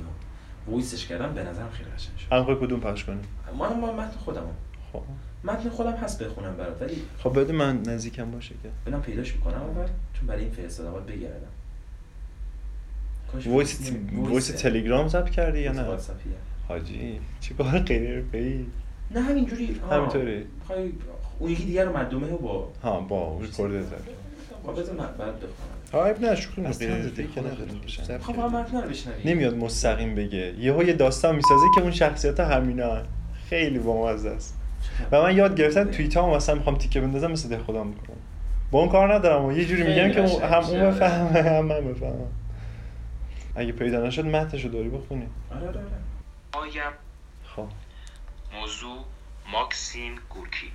و 0.68 0.72
voice 0.72 0.98
ش 0.98 1.08
کردم 1.08 1.34
به 1.34 1.44
نظرم 1.44 1.70
خیلی 1.70 1.90
قشنگ 1.90 2.18
شد. 2.18 2.32
هم 2.32 2.40
می‌خوای 2.40 2.58
کدوم 2.58 2.80
پخش 2.80 3.04
کنی؟ 3.04 3.20
من 3.60 3.80
ما 3.80 3.94
متن 3.94 4.18
خودمم 4.20 4.56
خب. 4.94 5.02
متن 5.44 5.70
خودم 5.70 5.92
هست 5.92 6.24
بخونم 6.24 6.58
برات 6.58 6.82
ولی 6.82 6.96
خب 7.18 7.40
بده 7.40 7.54
من 7.54 7.82
نزدیکم 7.82 8.32
باشه 8.32 8.56
که. 8.64 8.70
ببینم 8.86 9.02
پیداش 9.02 9.36
می‌کنم 9.36 9.62
اول 9.62 9.88
چون 10.14 10.28
برای 10.28 10.42
این 10.42 10.52
فرستادم 10.52 10.92
باید 10.92 11.06
بگردم. 11.06 11.48
وایس 13.46 13.92
وایس 14.16 14.48
تلگرام 14.48 15.08
ضبط 15.08 15.30
کردی 15.30 15.60
یا 15.60 15.72
نه. 15.72 15.98
حاجی 16.68 17.20
چی 17.40 17.54
کار 17.54 17.80
غیر 17.80 18.16
حرفه‌ای 18.16 18.66
نه 19.12 19.22
همینجوری. 19.22 19.80
همینطوری. 19.92 20.46
می‌خوای 20.60 20.92
اون 21.40 21.52
یکی 21.52 21.66
دیگه 21.66 21.84
رو 21.84 21.94
مردمه 21.94 22.34
و 22.34 22.38
با 22.38 22.72
ها 22.84 23.00
با 23.00 23.40
ریکورد 23.42 23.82
زد 23.82 24.04
خب 25.92 25.98
اب 25.98 26.22
نه 26.22 26.36
شوخی 26.36 26.62
نداره. 26.62 28.20
خب 28.20 28.40
هم 28.40 28.56
رو 28.56 28.82
بشنوی 28.90 29.24
نمیاد 29.26 29.56
مستقیم 29.56 30.16
بگه. 30.16 30.54
یهو 30.60 30.84
یه 30.84 30.94
داستان 30.94 31.36
می‌سازه 31.36 31.66
که 31.76 31.82
اون 31.82 31.92
شخصیت 31.92 32.40
همینا 32.40 33.02
خیلی 33.50 33.80
بامزه 33.80 34.30
است. 34.30 34.58
و 35.12 35.22
من 35.22 35.38
یاد 35.38 35.56
گرفتم 35.56 35.84
توییت 35.84 36.18
ها 36.18 36.36
مثلا 36.36 36.56
می‌خوام 36.56 36.78
تیکه 36.78 37.02
بندازم 37.02 37.32
مثل 37.32 37.50
ده 37.50 37.64
خدا 37.64 37.84
می‌کنم. 37.84 38.18
با 38.72 38.80
اون 38.80 38.90
کار 38.90 39.14
ندارم 39.14 39.46
و 39.46 39.52
یه 39.52 39.66
جوری 39.66 39.84
میگم 39.84 40.12
که 40.12 40.46
هم 40.46 40.64
اون. 40.64 40.92
بفهمه 40.92 41.42
هم 41.42 41.66
من 41.66 41.82
بفهمم. 41.82 42.28
اگه 43.56 43.72
پیدا 43.72 44.08
نشد 44.08 44.26
متنشو 44.26 44.70
داری 44.70 44.90
بخونی. 44.90 45.28
آره 45.52 45.68
آره 45.68 45.80
آره. 45.80 46.64
آیم. 46.64 46.92
خب. 47.56 47.68
موضوع 48.60 48.98
ماکسیم 49.52 50.16
گورکی 50.30 50.72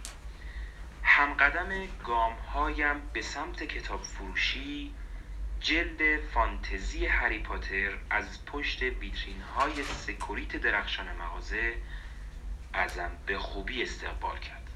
همقدم 1.05 1.87
گام 2.05 2.33
هایم 2.33 3.01
به 3.13 3.23
سمت 3.23 3.63
کتاب 3.63 4.03
فروشی 4.03 4.95
جلد 5.61 6.21
فانتزی 6.21 7.07
هری 7.07 7.39
پاتر 7.39 7.99
از 8.11 8.45
پشت 8.45 8.83
ویترین 8.83 9.41
های 9.41 9.83
سکوریت 9.83 10.57
درخشان 10.57 11.07
مغازه 11.17 11.75
ازم 12.73 13.11
به 13.27 13.39
خوبی 13.39 13.83
استقبال 13.83 14.39
کرد 14.39 14.71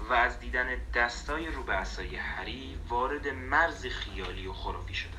و 0.00 0.12
از 0.12 0.40
دیدن 0.40 0.68
دستای 0.94 1.46
رو 1.46 1.62
به 1.62 1.72
عصای 1.72 2.16
هری 2.16 2.78
وارد 2.88 3.28
مرز 3.28 3.86
خیالی 3.86 4.46
و 4.46 4.52
خرافی 4.52 4.94
شدم 4.94 5.12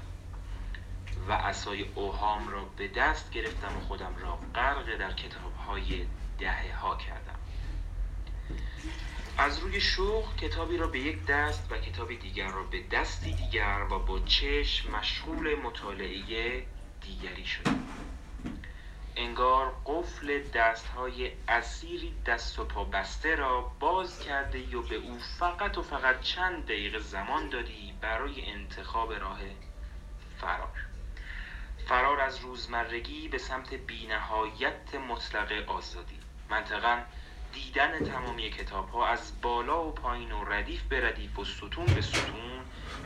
و 1.28 1.34
عصای 1.34 1.86
اوهام 1.96 2.48
را 2.48 2.66
به 2.66 2.88
دست 2.88 3.32
گرفتم 3.32 3.78
و 3.78 3.80
خودم 3.80 4.16
را 4.22 4.40
غرق 4.56 4.98
در 4.98 5.14
کتاب 5.14 5.56
های 5.56 6.06
دهه 6.40 6.76
ها 6.76 6.96
کردم. 6.96 7.39
از 9.40 9.60
روی 9.60 9.82
شوق 9.82 10.36
کتابی 10.36 10.78
را 10.78 10.88
به 10.88 11.00
یک 11.00 11.26
دست 11.26 11.72
و 11.72 11.78
کتابی 11.78 12.18
دیگر 12.18 12.48
را 12.48 12.64
به 12.64 12.84
دستی 12.92 13.34
دیگر 13.34 13.86
و 13.92 14.00
با 14.00 14.20
چشم 14.20 14.92
مشغول 14.92 15.56
مطالعه 15.56 16.66
دیگری 17.02 17.46
شدم. 17.46 17.84
انگار 19.16 19.76
قفل 19.86 20.42
دستهای 20.54 21.32
اسیری 21.48 22.14
دست 22.26 22.60
و 22.60 22.66
پا 22.66 22.84
بسته 22.84 23.36
را 23.36 23.62
باز 23.80 24.20
کرده 24.20 24.78
و 24.78 24.82
به 24.82 24.96
او 24.96 25.20
فقط 25.40 25.78
و 25.78 25.82
فقط 25.82 26.22
چند 26.22 26.66
دقیقه 26.66 27.00
زمان 27.00 27.50
دادی 27.50 27.94
برای 28.02 28.46
انتخاب 28.46 29.14
راه 29.14 29.40
فرار. 30.42 30.86
فرار 31.88 32.20
از 32.20 32.40
روزمرگی 32.40 33.28
به 33.28 33.38
سمت 33.38 33.74
بینهایت 33.74 34.96
مطلق 35.10 35.70
آزادی. 35.70 36.20
منطقا 36.50 37.02
دیدن 37.54 38.06
تمامی 38.06 38.50
کتاب 38.50 38.90
ها 38.90 39.08
از 39.08 39.42
بالا 39.42 39.88
و 39.88 39.92
پایین 39.92 40.32
و 40.32 40.44
ردیف 40.44 40.82
به 40.82 41.08
ردیف 41.08 41.40
و 41.40 41.46
ستون 41.46 41.86
به 41.86 42.02
ستون 42.02 42.62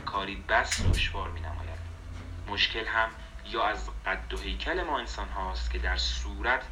کاری 0.06 0.36
بس 0.48 0.82
دشوار 0.82 1.30
می 1.30 1.40
نماید 1.40 1.78
مشکل 2.48 2.84
هم 2.84 3.08
یا 3.46 3.64
از 3.64 3.90
قد 4.06 4.34
و 4.34 4.38
هیکل 4.38 4.82
ما 4.82 4.98
انسان 4.98 5.28
هاست 5.28 5.70
که 5.70 5.78
در 5.78 5.96
صورت 5.96 6.62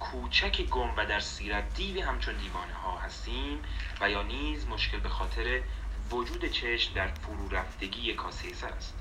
کوچک 0.00 0.62
گم 0.62 0.96
و 0.96 1.06
در 1.06 1.20
سیرت 1.20 1.74
دیوی 1.74 2.00
همچون 2.00 2.36
دیوانه 2.36 2.74
ها 2.74 2.98
هستیم 2.98 3.62
و 4.00 4.10
یا 4.10 4.22
نیز 4.22 4.66
مشکل 4.66 5.00
به 5.00 5.08
خاطر 5.08 5.62
وجود 6.10 6.44
چشم 6.44 6.94
در 6.94 7.06
فرو 7.06 7.48
رفتگی 7.48 8.14
کاسه 8.14 8.52
سر 8.52 8.68
است. 8.68 8.94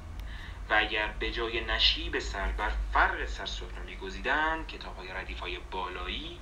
و 0.69 0.73
اگر 0.73 1.07
به 1.07 1.31
جای 1.31 1.65
نشیب 1.65 2.19
سر 2.19 2.47
بر 2.47 2.71
فرق 2.93 3.25
سر 3.25 3.45
سفره 3.45 3.83
میگزیدند 3.85 4.67
کتاب 4.67 4.97
های 4.97 5.07
ردیف 5.07 5.39
های 5.39 5.59
بالایی 5.71 6.39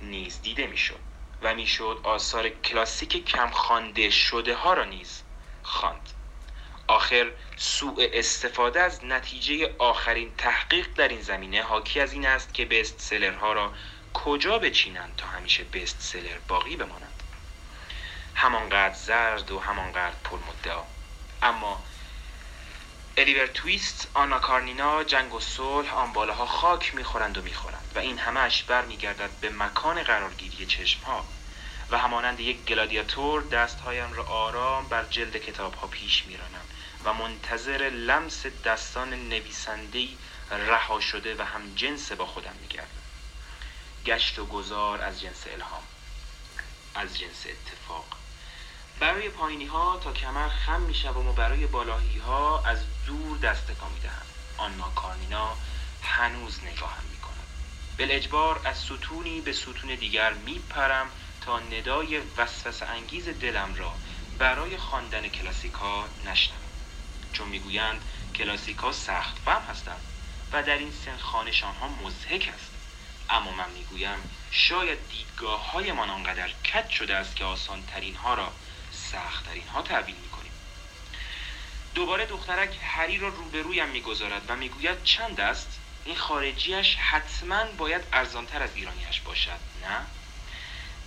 نیز 0.00 0.42
دیده 0.42 0.66
می‌شد 0.66 1.00
و 1.42 1.54
می‌شد 1.54 2.00
آثار 2.02 2.48
کلاسیک 2.48 3.24
کم 3.24 3.50
خوانده 3.50 4.10
شده 4.10 4.54
ها 4.54 4.74
را 4.74 4.84
نیز 4.84 5.22
خواند. 5.62 6.08
آخر 6.86 7.32
سوء 7.56 8.06
استفاده 8.12 8.80
از 8.80 9.04
نتیجه 9.04 9.74
آخرین 9.78 10.34
تحقیق 10.38 10.88
در 10.96 11.08
این 11.08 11.20
زمینه 11.20 11.62
حاکی 11.62 12.00
از 12.00 12.12
این 12.12 12.26
است 12.26 12.54
که 12.54 12.64
بست 12.64 13.00
سلرها 13.00 13.52
را 13.52 13.72
کجا 14.14 14.58
بچینند 14.58 15.16
تا 15.16 15.26
همیشه 15.26 15.64
بست 15.64 15.96
سلر 16.00 16.38
باقی 16.48 16.76
بمانند. 16.76 17.22
همانقدر 18.34 18.94
زرد 18.94 19.50
و 19.50 19.58
همانقدر 19.58 20.16
پرمدعا. 20.24 20.82
اما 21.42 21.82
الیور 23.18 23.46
تویست، 23.46 24.08
آنا 24.14 24.38
کارنینا، 24.38 25.04
جنگ 25.04 25.34
و 25.34 25.40
صلح 25.40 25.94
آن 25.94 26.12
بالاها 26.12 26.46
خاک 26.46 26.94
می‌خورند 26.94 27.38
و 27.38 27.42
می‌خورند 27.42 27.92
و 27.94 27.98
این 27.98 28.18
همش 28.18 28.62
برمیگردد 28.62 29.30
به 29.40 29.50
مکان 29.50 30.02
قرارگیری 30.02 30.66
چشم 30.66 31.04
ها 31.04 31.24
و 31.90 31.98
همانند 31.98 32.40
یک 32.40 32.64
گلادیاتور 32.64 33.42
دستهایم 33.42 34.12
را 34.12 34.24
آرام 34.24 34.88
بر 34.88 35.04
جلد 35.04 35.36
کتاب 35.36 35.74
ها 35.74 35.86
پیش 35.86 36.26
میرانم 36.26 36.64
و 37.04 37.12
منتظر 37.12 37.90
لمس 37.90 38.46
دستان 38.46 39.28
نویسنده‌ای 39.28 40.16
رها 40.50 41.00
شده 41.00 41.34
و 41.34 41.42
هم 41.42 41.74
جنس 41.74 42.12
با 42.12 42.26
خودم 42.26 42.54
میگردم. 42.60 43.02
گشت 44.06 44.38
و 44.38 44.46
گذار 44.46 45.02
از 45.02 45.20
جنس 45.20 45.46
الهام 45.46 45.82
از 46.94 47.18
جنس 47.18 47.46
اتفاق. 47.46 48.27
برای 49.00 49.28
پایینی 49.28 49.66
ها 49.66 49.96
تا 49.96 50.12
کمر 50.12 50.48
خم 50.48 50.80
می 50.80 50.94
شوم 50.94 51.28
و 51.28 51.32
برای 51.32 51.66
بالاهی 51.66 52.18
ها 52.18 52.62
از 52.64 52.84
دور 53.06 53.38
دست 53.38 53.66
تکان 53.66 53.92
می 53.92 54.00
دهم 54.00 54.26
آنا 54.56 54.88
کارنینا 54.88 55.56
هنوز 56.02 56.64
نگاهم 56.64 57.04
می 57.10 57.16
کند 57.16 57.46
بالاجبار 57.98 58.60
از 58.64 58.78
ستونی 58.78 59.40
به 59.40 59.52
ستون 59.52 59.94
دیگر 59.94 60.32
می 60.32 60.58
پرم 60.58 61.10
تا 61.40 61.58
ندای 61.58 62.18
وسوسه 62.36 62.86
انگیز 62.86 63.28
دلم 63.28 63.74
را 63.74 63.92
برای 64.38 64.76
خواندن 64.76 65.28
کلاسیک 65.28 65.72
ها 65.72 66.08
نشنوم. 66.24 66.60
چون 67.32 67.48
می‌گویند 67.48 68.04
کلاسیک 68.34 68.78
ها 68.78 68.92
سخت 68.92 69.38
فهم 69.38 69.62
هستند 69.62 70.02
و 70.52 70.62
در 70.62 70.78
این 70.78 70.92
سن 70.92 71.16
خانشان 71.16 71.74
ها 71.74 71.88
مزهک 71.88 72.50
است. 72.54 72.70
اما 73.30 73.50
من 73.50 73.70
می‌گویم 73.70 74.18
شاید 74.50 75.08
دیدگاه 75.08 75.70
هایمان 75.70 76.10
آنقدر 76.10 76.48
کج 76.48 76.90
شده 76.90 77.16
است 77.16 77.36
که 77.36 77.44
آسان 77.44 77.86
ترین 77.86 78.16
ها 78.16 78.34
را 78.34 78.52
سخت 79.12 79.46
ترین 79.46 79.68
ها 79.68 79.82
تعبیل 79.82 80.14
می‌کنیم. 80.16 80.52
دوباره 81.94 82.26
دخترک 82.26 82.78
هری 82.82 83.18
را 83.18 83.28
روبرویم 83.28 83.88
می‌گذارد 83.88 84.42
و 84.48 84.56
می‌گوید 84.56 85.04
چند 85.04 85.40
است؟ 85.40 85.80
این 86.04 86.16
خارجیش 86.16 86.96
حتما 86.96 87.64
باید 87.64 88.02
ارزانتر 88.12 88.62
از 88.62 88.70
ایرانیش 88.74 89.20
باشد 89.20 89.60
نه؟ 89.82 90.06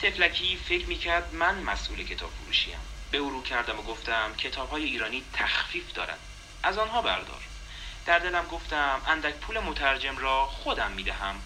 تفلکی 0.02 0.60
فکر 0.70 0.86
می‌کرد 0.86 1.34
من 1.34 1.64
مسئول 1.64 2.04
کتاب 2.04 2.32
فروشیم 2.44 2.80
به 3.12 3.18
او 3.18 3.30
رو 3.30 3.44
کردم 3.44 3.80
و 3.80 3.84
گفتم 3.84 4.36
کتاب 4.38 4.70
های 4.70 4.84
ایرانی 4.84 5.24
تخفیف 5.34 5.94
دارد 5.94 6.20
از 6.64 6.78
آنها 6.78 7.02
بردار. 7.02 7.42
در 8.06 8.20
دلم 8.20 8.46
گفتم 8.46 9.02
اندک 9.08 9.34
پول 9.36 9.60
مترجم 9.60 10.18
را 10.18 10.46
خودم 10.46 10.92
می‌دهم. 10.92 11.42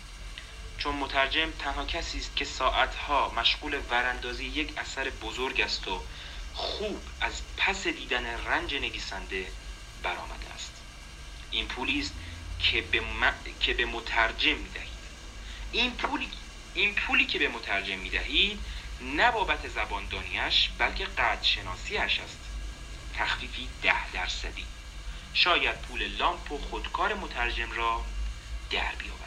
چون 0.77 0.95
مترجم 0.95 1.51
تنها 1.51 1.85
کسی 1.85 2.19
است 2.19 2.35
که 2.35 2.45
ساعتها 2.45 3.31
مشغول 3.35 3.79
وراندازی 3.89 4.45
یک 4.45 4.77
اثر 4.77 5.09
بزرگ 5.09 5.61
است 5.61 5.87
و 5.87 6.01
خوب 6.55 7.01
از 7.21 7.41
پس 7.57 7.87
دیدن 7.87 8.25
رنج 8.25 8.75
نویسنده 8.75 9.47
برآمده 10.03 10.53
است. 10.55 10.71
این 11.51 11.67
پولی 11.67 11.99
است 11.99 12.13
که 12.59 12.81
به, 12.81 13.01
م- 13.01 13.33
که 13.59 13.73
به 13.73 13.85
مترجم 13.85 14.57
می‌دهید. 14.57 14.89
این 15.71 15.91
پولی 15.91 16.29
این 16.73 16.95
پولی 16.95 17.25
که 17.25 17.39
به 17.39 17.47
مترجم 17.47 17.99
می‌دهید 17.99 18.59
نه 19.01 19.31
بابت 19.31 19.67
زباندانیش 19.67 20.69
بلکه 20.77 21.05
قدر 21.05 21.43
شناسیش 21.43 22.19
است. 22.19 22.39
تخفیفی 23.17 23.69
ده 23.81 24.11
درصدی. 24.11 24.65
شاید 25.33 25.81
پول 25.81 26.07
لامپ 26.07 26.51
و 26.51 26.57
خودکار 26.57 27.13
مترجم 27.13 27.71
را 27.71 28.05
در 28.71 28.95
بیاورد. 28.95 29.24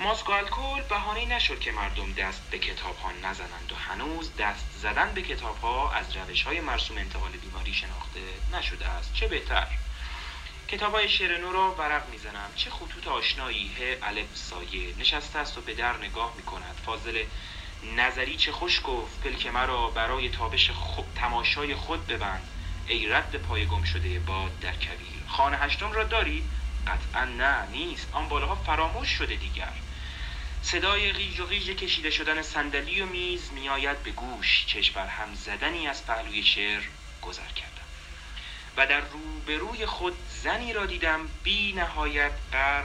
ماسک 0.00 0.28
و 0.28 0.32
الکل 0.32 0.82
بهانه 0.88 1.24
نشد 1.24 1.60
که 1.60 1.72
مردم 1.72 2.12
دست 2.12 2.42
به 2.50 2.58
کتاب 2.58 2.96
ها 2.96 3.12
نزنند 3.12 3.72
و 3.72 3.74
هنوز 3.74 4.36
دست 4.36 4.66
زدن 4.82 5.12
به 5.14 5.22
کتاب 5.22 5.60
ها 5.60 5.92
از 5.92 6.16
روش 6.16 6.42
های 6.42 6.60
مرسوم 6.60 6.98
انتقال 6.98 7.30
بیماری 7.30 7.74
شناخته 7.74 8.20
نشده 8.52 8.88
است. 8.88 9.14
چه 9.14 9.28
بهتر؟ 9.28 9.66
کتاب 10.68 10.94
های 10.94 11.08
شعر 11.08 11.38
را 11.38 11.74
ورق 11.74 12.08
می‌زنم. 12.10 12.50
چه 12.56 12.70
خطوط 12.70 13.08
آشنایی؟ 13.08 13.70
ه 13.78 13.98
الف 14.02 14.36
سایه. 14.36 14.94
نشسته 14.98 15.38
است 15.38 15.58
و 15.58 15.60
به 15.60 15.74
در 15.74 15.96
نگاه 15.96 16.34
می 16.36 16.42
کند 16.42 16.80
فاضل 16.86 17.24
نظری 17.96 18.36
چه 18.36 18.52
خوش 18.52 18.80
گفت؟ 18.84 19.20
پلک 19.20 19.46
مرا 19.46 19.90
برای 19.90 20.28
تابش 20.28 20.70
خود 20.70 21.06
تماشای 21.16 21.74
خود 21.74 22.06
ببند. 22.06 22.48
ای 22.86 23.06
رد 23.06 23.36
پای 23.36 23.66
گم 23.66 23.82
شده 23.82 24.18
باد 24.18 24.60
در 24.60 24.76
کبیر 24.76 25.22
خانه 25.28 25.56
هشتم 25.56 25.92
را 25.92 26.04
داری؟ 26.04 26.44
قطعا 26.86 27.24
نه 27.24 27.66
نیست. 27.66 28.08
آن 28.12 28.28
بالاها 28.28 28.54
فراموش 28.54 29.08
شده 29.08 29.34
دیگر. 29.34 29.72
صدای 30.62 31.12
غیج 31.12 31.40
و 31.40 31.46
غیج 31.46 31.70
کشیده 31.70 32.10
شدن 32.10 32.42
صندلی 32.42 33.00
و 33.00 33.06
میز 33.06 33.52
میآید 33.52 34.02
به 34.02 34.10
گوش. 34.10 34.66
چشم 34.66 34.94
بر 34.94 35.06
هم 35.06 35.34
زدنی 35.34 35.88
از 35.88 36.06
پهلوی 36.06 36.42
شعر 36.42 36.82
گذر 37.22 37.46
کردم. 37.46 37.70
و 38.76 38.86
در 38.86 39.00
روبروی 39.00 39.86
خود 39.86 40.16
زنی 40.42 40.72
را 40.72 40.86
دیدم 40.86 41.28
بی 41.42 41.72
نهایت 41.72 42.32
قر 42.52 42.84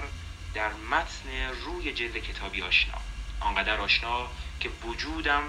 در 0.53 0.73
متن 0.73 1.49
روی 1.65 1.93
جلد 1.93 2.17
کتابی 2.17 2.61
آشنا. 2.61 2.97
آنقدر 3.39 3.81
آشنا 3.81 4.27
که 4.59 4.69
وجودم 4.69 5.43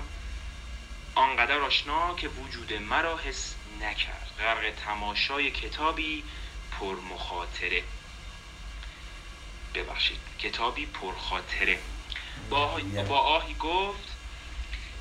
آنقدر 1.15 1.59
آشنا 1.59 2.15
که 2.15 2.29
وجود 2.29 2.73
مرا 2.73 3.19
حس 3.19 3.55
نکرد. 3.81 4.31
غرق 4.39 4.73
تماشای 4.85 5.51
کتابی 5.51 6.25
پر 6.81 7.01
مخاطره 7.01 7.83
ببخشید 9.75 10.21
کتابی 10.39 10.87
پرخاطره. 10.87 11.79
با, 12.51 12.81
با 13.09 13.19
آهی 13.19 13.55
گفت 13.55 14.09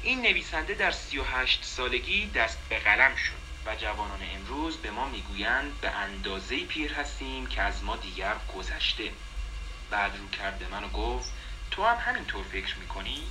این 0.03 0.21
نویسنده 0.21 0.73
در 0.73 0.91
سی 0.91 1.17
و 1.17 1.23
هشت 1.23 1.65
سالگی 1.65 2.27
دست 2.27 2.57
به 2.69 2.79
قلم 2.79 3.15
شد 3.15 3.45
و 3.65 3.75
جوانان 3.75 4.19
امروز 4.35 4.77
به 4.77 4.91
ما 4.91 5.09
می‌گویند 5.09 5.81
به 5.81 5.89
اندازه 5.89 6.65
پیر 6.65 6.93
هستیم 6.93 7.47
که 7.47 7.61
از 7.61 7.83
ما 7.83 7.95
دیگر 7.95 8.35
گذشته 8.57 9.11
بعد 9.89 10.17
رو 10.17 10.29
کرده 10.29 10.67
من 10.67 10.83
و 10.83 10.89
گفت 10.89 11.31
تو 11.71 11.83
هم 11.83 11.97
همینطور 12.11 12.43
فکر 12.43 12.75
می‌کنی؟ 12.75 13.23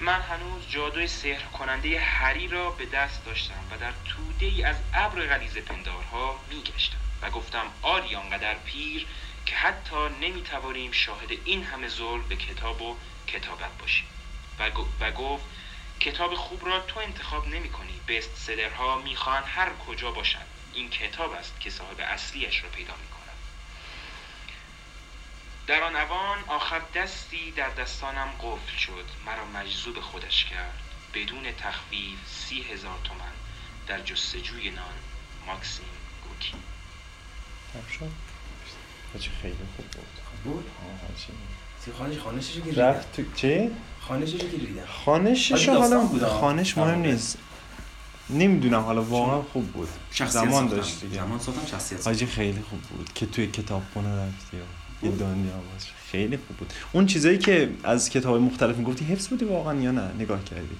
من 0.00 0.20
هنوز 0.20 0.68
جادوی 0.68 1.06
سحر 1.06 1.42
کننده 1.42 2.00
هری 2.00 2.48
را 2.48 2.70
به 2.70 2.86
دست 2.86 3.24
داشتم 3.24 3.64
و 3.70 3.78
در 3.78 3.92
توده 4.04 4.46
ای 4.46 4.64
از 4.64 4.76
ابر 4.94 5.26
غلیظ 5.26 5.56
پندارها 5.56 6.40
میگشتم 6.50 6.98
و 7.22 7.30
گفتم 7.30 7.66
آری 7.82 8.14
آنقدر 8.14 8.54
پیر 8.54 9.06
که 9.52 9.58
حتی 9.58 10.08
نمی‌توانیم 10.20 10.92
شاهد 10.92 11.30
این 11.44 11.64
همه 11.64 11.88
ظلم 11.88 12.22
به 12.22 12.36
کتاب 12.36 12.82
و 12.82 12.96
کتابت 13.26 13.78
باشیم. 13.78 14.06
و, 15.00 15.10
گفت 15.10 15.44
کتاب 16.00 16.34
خوب 16.34 16.66
را 16.66 16.80
تو 16.80 17.00
انتخاب 17.00 17.48
نمی 17.48 17.68
کنی 17.68 18.00
بست 18.08 18.36
سلرها 18.36 18.98
می‌خواهند 18.98 19.44
هر 19.46 19.70
کجا 19.86 20.10
باشند. 20.10 20.46
این 20.74 20.90
کتاب 20.90 21.32
است 21.32 21.60
که 21.60 21.70
صاحب 21.70 22.00
اصلیش 22.00 22.62
را 22.62 22.68
پیدا 22.68 22.96
می 22.96 23.08
کند 23.08 23.36
در 25.66 25.82
آن 25.82 25.96
اوان 25.96 26.44
آخر 26.46 26.82
دستی 26.94 27.50
در 27.50 27.70
دستانم 27.70 28.28
قفل 28.42 28.76
شد. 28.76 29.04
مرا 29.26 29.44
مجذوب 29.44 30.00
خودش 30.00 30.44
کرد. 30.44 30.82
بدون 31.14 31.52
تخفیف 31.52 32.18
سی 32.26 32.62
هزار 32.62 32.98
تومن 33.04 33.32
در 33.86 34.00
جستجوی 34.00 34.70
نان 34.70 34.94
ماکسیم 35.46 35.84
گوکی 36.28 36.54
خیلی 39.20 39.54
خوب 39.76 39.86
بود. 39.86 40.54
بود؟ 40.54 40.64
خانش 41.98 42.18
خانشش 42.18 42.60
که 42.60 42.80
رفت 42.80 43.12
تو 43.16 43.22
چی؟ 43.34 43.70
خانشش 44.00 44.32
دیدم 44.32 44.82
خانشش 45.04 45.68
حالا. 45.68 46.08
خانش 46.40 46.78
مهم. 46.78 47.00
نیست. 47.00 47.38
نمی‌دونم 48.30 48.80
حالا 48.80 49.02
واقعا 49.02 49.42
خوب 49.42 49.66
بود. 49.66 49.88
شخصیت 50.10 50.42
زمان. 50.44 50.68
داشت 50.68 51.00
دیگه. 51.00 51.14
زمان 51.14 51.38
ساختم 51.38 51.66
شخصیت. 51.66 52.06
حاجی 52.06 52.26
خیلی 52.26 52.62
خوب 52.70 52.80
بود 52.80 53.12
که 53.14 53.26
توی 53.26 53.46
کتاب 53.46 53.82
خونه 53.92 54.26
رفتی 54.26 54.56
و 54.56 55.06
یه 55.06 55.10
دنیا 55.10 55.52
باز 55.52 55.86
خیلی 56.10 56.36
خوب 56.36 56.56
بود. 56.56 56.72
اون 56.92 57.06
چیزایی 57.06 57.38
که 57.38 57.70
از 57.84 58.10
کتاب 58.10 58.40
مختلف 58.40 58.76
می‌گفتی 58.76 59.04
حفظ 59.04 59.28
بودی 59.28 59.44
واقعا 59.44 59.80
یا 59.80 59.90
نه؟ 59.90 60.10
نگاه 60.18 60.44
کردی. 60.44 60.76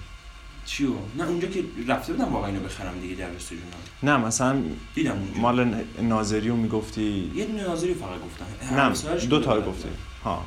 چیو؟ 0.65 0.89
نه 1.17 1.27
اونجا 1.27 1.47
که 1.47 1.63
رفته 1.87 2.13
بودم 2.13 2.33
واقعا 2.33 2.47
اینو 2.47 2.59
بخرم 2.59 2.99
دیگه 3.01 3.15
در 3.15 3.29
رستوران 3.29 3.63
نه 4.03 4.17
مثلا 4.17 4.61
دیدم 4.95 5.11
اونجا. 5.11 5.39
مال 5.39 5.83
ناظری 6.01 6.49
رو 6.49 6.55
می‌گفتی؟ 6.55 7.31
یه 7.35 7.45
دونه 7.45 7.63
ناظری 7.63 7.93
فقط 7.93 8.19
گفتم. 8.25 8.75
نه 8.75 9.27
دو 9.27 9.41
تا 9.41 9.61
گفتی. 9.61 9.89
ها. 10.23 10.43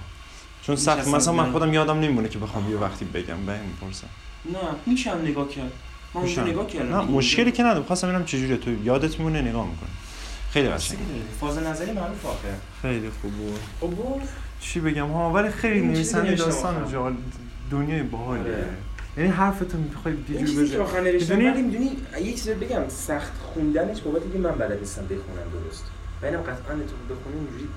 چون 0.63 0.77
سخت 0.77 1.09
مثلا 1.09 1.33
من. 1.33 1.53
خودم 1.53 1.75
یادم 1.75 1.99
نمیمونه 1.99 2.29
که 2.29 2.39
بخوام 2.39 2.71
یه 2.71 2.77
وقتی 2.77 3.05
بگم 3.05 3.47
به 3.47 3.53
این 3.53 3.63
می‌پرسم. 3.63 4.09
نه 4.53 4.59
میشم 4.87 5.21
نگاه 5.25 5.49
کرد. 5.49 5.73
من 6.15 6.21
اونجا. 6.23 6.45
نگاه 6.45 6.67
کردم. 6.67 6.97
نه. 6.97 7.03
مشکلی 7.03 7.53
که 7.53 7.63
ندارم 7.63 7.85
خواستم 7.85 8.09
ببینم 8.09 8.25
چجوریه. 8.25 8.57
تو 8.57 8.85
یادت 8.85 9.19
میمونه 9.19 9.43
نگاه 9.43 9.67
می‌کنی. 9.67 9.89
خیلی 10.51 10.69
قشنگ. 10.69 10.99
فاز 11.41 11.59
نظری 11.59 11.93
معروف 11.93 12.27
آخه. 12.27 12.55
خیلی 12.83 13.11
خوب 13.23 13.33
بود. 13.33 13.61
چی 14.61 14.81
بگم؟ 14.81 15.11
ها 15.13 15.33
ولی 15.33 15.49
خیلی 15.51 15.81
نویسنده 15.81 16.35
داستان. 16.35 16.93
جال 16.93 17.17
دنیای 17.71 18.03
باحالیه. 18.03 18.53
آره. 18.53 18.69
یعنی 19.17 19.31
حرفتون 19.31 19.81
می‌خوای 19.81 20.15
یه 20.15 20.39
جوری 20.39 20.47
چیزی 20.47 20.69
که 20.69 20.75
بگم 20.75 20.83
آخر 20.85 21.01
نوشتم 21.01 21.37
می‌دونی؟ 21.37 21.51
ولی 21.51 21.63
می‌دونی 21.63 21.97
یه 22.23 22.33
چیزی 22.33 22.55
بگم 22.55 22.89
سخت 22.89 23.33
خوندنش 23.55 24.01
بابت 24.01 24.23
اینکه 24.23 24.39
من 24.39 24.51
بلد 24.51 24.79
نیستم 24.79 25.03
بخونم 25.03 25.63
درست. 25.65 25.85
و 26.23 26.27
اینم 26.27 26.41
قطعا 26.41 26.55
تو 26.55 27.15
بخونی 27.15 27.37
اینجوری 27.37 27.69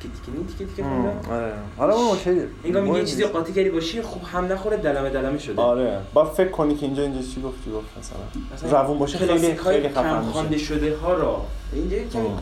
تیکه 0.00 0.14
تیکه 0.14 0.38
نی 0.38 0.46
تیکه 0.46 0.66
تیکه 0.66 0.82
خوندم 0.82 1.30
آره. 1.32 1.52
حالا 1.76 1.94
اون 1.94 2.08
اوکیه 2.08 2.48
انگار 2.64 2.98
یه 2.98 3.04
چیزی. 3.04 3.24
قاطی 3.24 3.52
کردی 3.52 3.70
باشی 3.70 4.02
خوب 4.02 4.22
هم 4.22 4.52
نخوره 4.52 4.76
دلمه 4.76 5.10
دلمه 5.10 5.38
شده. 5.38 5.62
آره. 5.62 6.00
با 6.14 6.24
فکر 6.24 6.48
کنی 6.48 6.74
که 6.74 6.86
اینجا 6.86 7.02
اینجا 7.02 7.22
چی 7.22 7.42
گفتی؟ 7.42 7.70
گفت 7.70 7.86
مثلا. 7.98 8.80
روون 8.82 8.98
باشه 8.98 9.18
خیلی 9.18 9.54
خیلی 9.54 9.88
کم 9.88 9.94
خفن 9.94 10.20
خوانده 10.20 10.58
شده 10.58 10.96
ها 10.96 11.14
را. 11.14 11.46
اینجا 11.72 12.20
ام. 12.20 12.38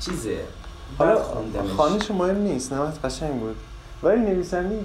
چیزه. 0.00 0.36
حالا. 0.98 1.22
خانش 1.76 2.10
مهم 2.10 2.36
نیست. 2.36 2.72
نمت 2.72 3.04
قشنگ 3.04 3.40
بود. 3.40 3.56
ولی 4.02 4.20
نویسنده 4.20 4.78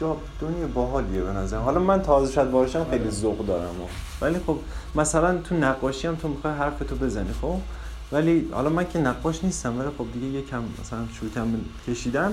یه 0.00 0.06
جا 0.06 0.16
دنیا 0.40 0.66
باحالیه 0.66 1.20
به 1.22 1.32
نظر 1.32 1.58
حالا 1.58 1.80
من 1.80 2.02
تازه 2.02 2.32
شاید 2.32 2.50
بارشم 2.50 2.84
خیلی 2.90 3.02
آره. 3.04 3.10
ذوق 3.10 3.46
دارم 3.46 3.80
و. 3.80 3.86
ولی 4.20 4.38
خب 4.46 4.58
مثلا 4.94 5.38
تو 5.38 5.54
نقاشی 5.54 6.06
هم 6.06 6.14
تو 6.16 6.28
می‌خوای 6.28 6.54
حرف 6.54 6.78
تو 6.78 6.96
بزنی 6.96 7.32
خب؟ 7.42 7.56
ولی 8.12 8.48
حالا 8.52 8.68
من 8.70 8.88
که 8.88 8.98
نقاش 8.98 9.44
نیستم 9.44 9.78
ولی 9.78 9.88
خب 9.98 10.06
دیگه 10.12 10.26
یکم 10.26 10.62
مثلا 10.80 10.98
شروطم 11.20 11.60
کشیدم 11.88 12.32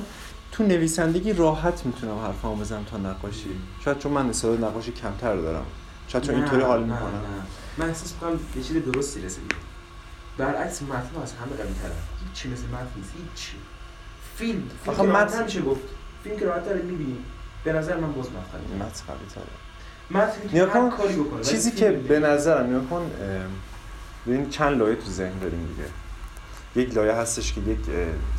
تو 0.52 0.64
نویسندگی 0.64 1.34
راحت 1.34 1.86
می‌تونم 1.86 2.18
حرفامو 2.20 2.56
بزنم 2.56 2.84
تا 2.84 2.98
نقاشی. 2.98 3.50
شاید 3.86 3.98
چون 4.00 4.12
من 4.12 4.30
استعداد 4.30 4.64
نقاشی 4.64 4.92
کمتر 4.92 5.36
دارم. 5.36 5.66
شاید 6.08 6.24
چون 6.24 6.36
اینطوری 6.36 6.62
حال 6.62 6.84
می‌کنم. 6.84 6.98
نه. 6.98 7.44
من 7.78 7.88
احساس 7.90 8.14
می‌کنم 8.14 8.40
به 8.56 8.62
چیز 8.62 8.78
درستی 8.94 9.22
رسیدی 9.22 9.48
برعکس 10.38 10.82
متن 10.82 11.22
از 11.24 11.34
همه 11.34 11.50
قوی 11.58 11.74
تره 11.82 11.92
هیچی 12.28 12.50
مثل 12.50 12.64
متن 12.68 12.88
نیست. 12.98 13.12
هیچ 13.18 13.52
فیلم. 14.36 14.64
فیلم 14.84 14.96
آخه 14.96 15.02
که 15.04 15.10
متن- 15.10 15.44
میشه 15.44 15.62
گفت. 15.62 15.82
فیلم 16.24 16.38
که 16.40 16.46
راحت 16.46 16.66
داره 16.66 16.82
می‌بینی. 16.82 17.18
به 17.68 17.74
نظر 17.74 17.98
من 17.98 18.14
باز 18.14 18.26
متن 18.26 18.86
متن 18.86 19.04
قوی 19.08 19.28
تره 19.36 19.44
متن 20.12 20.42
می‌تونه 20.44 20.54
نیا 20.54 20.66
هر 20.66 20.90
کن، 20.90 20.98
کاری 20.98 21.16
بکنه. 21.16 21.42
چیزی 21.42 21.72
که 21.72 21.92
به 21.92 22.20
نظرم 22.20 22.70
نیا 22.70 22.80
کن 22.90 23.12
ببین 24.28 24.50
چند 24.50 24.78
لایه 24.78 24.96
تو 24.96 25.10
ذهن 25.12 25.40
داریم 25.40 25.68
دیگه. 25.68 25.90
یک 26.88 26.96
لایه 26.96 27.14
هستش 27.14 27.54
که 27.54 27.62
یک 27.62 27.80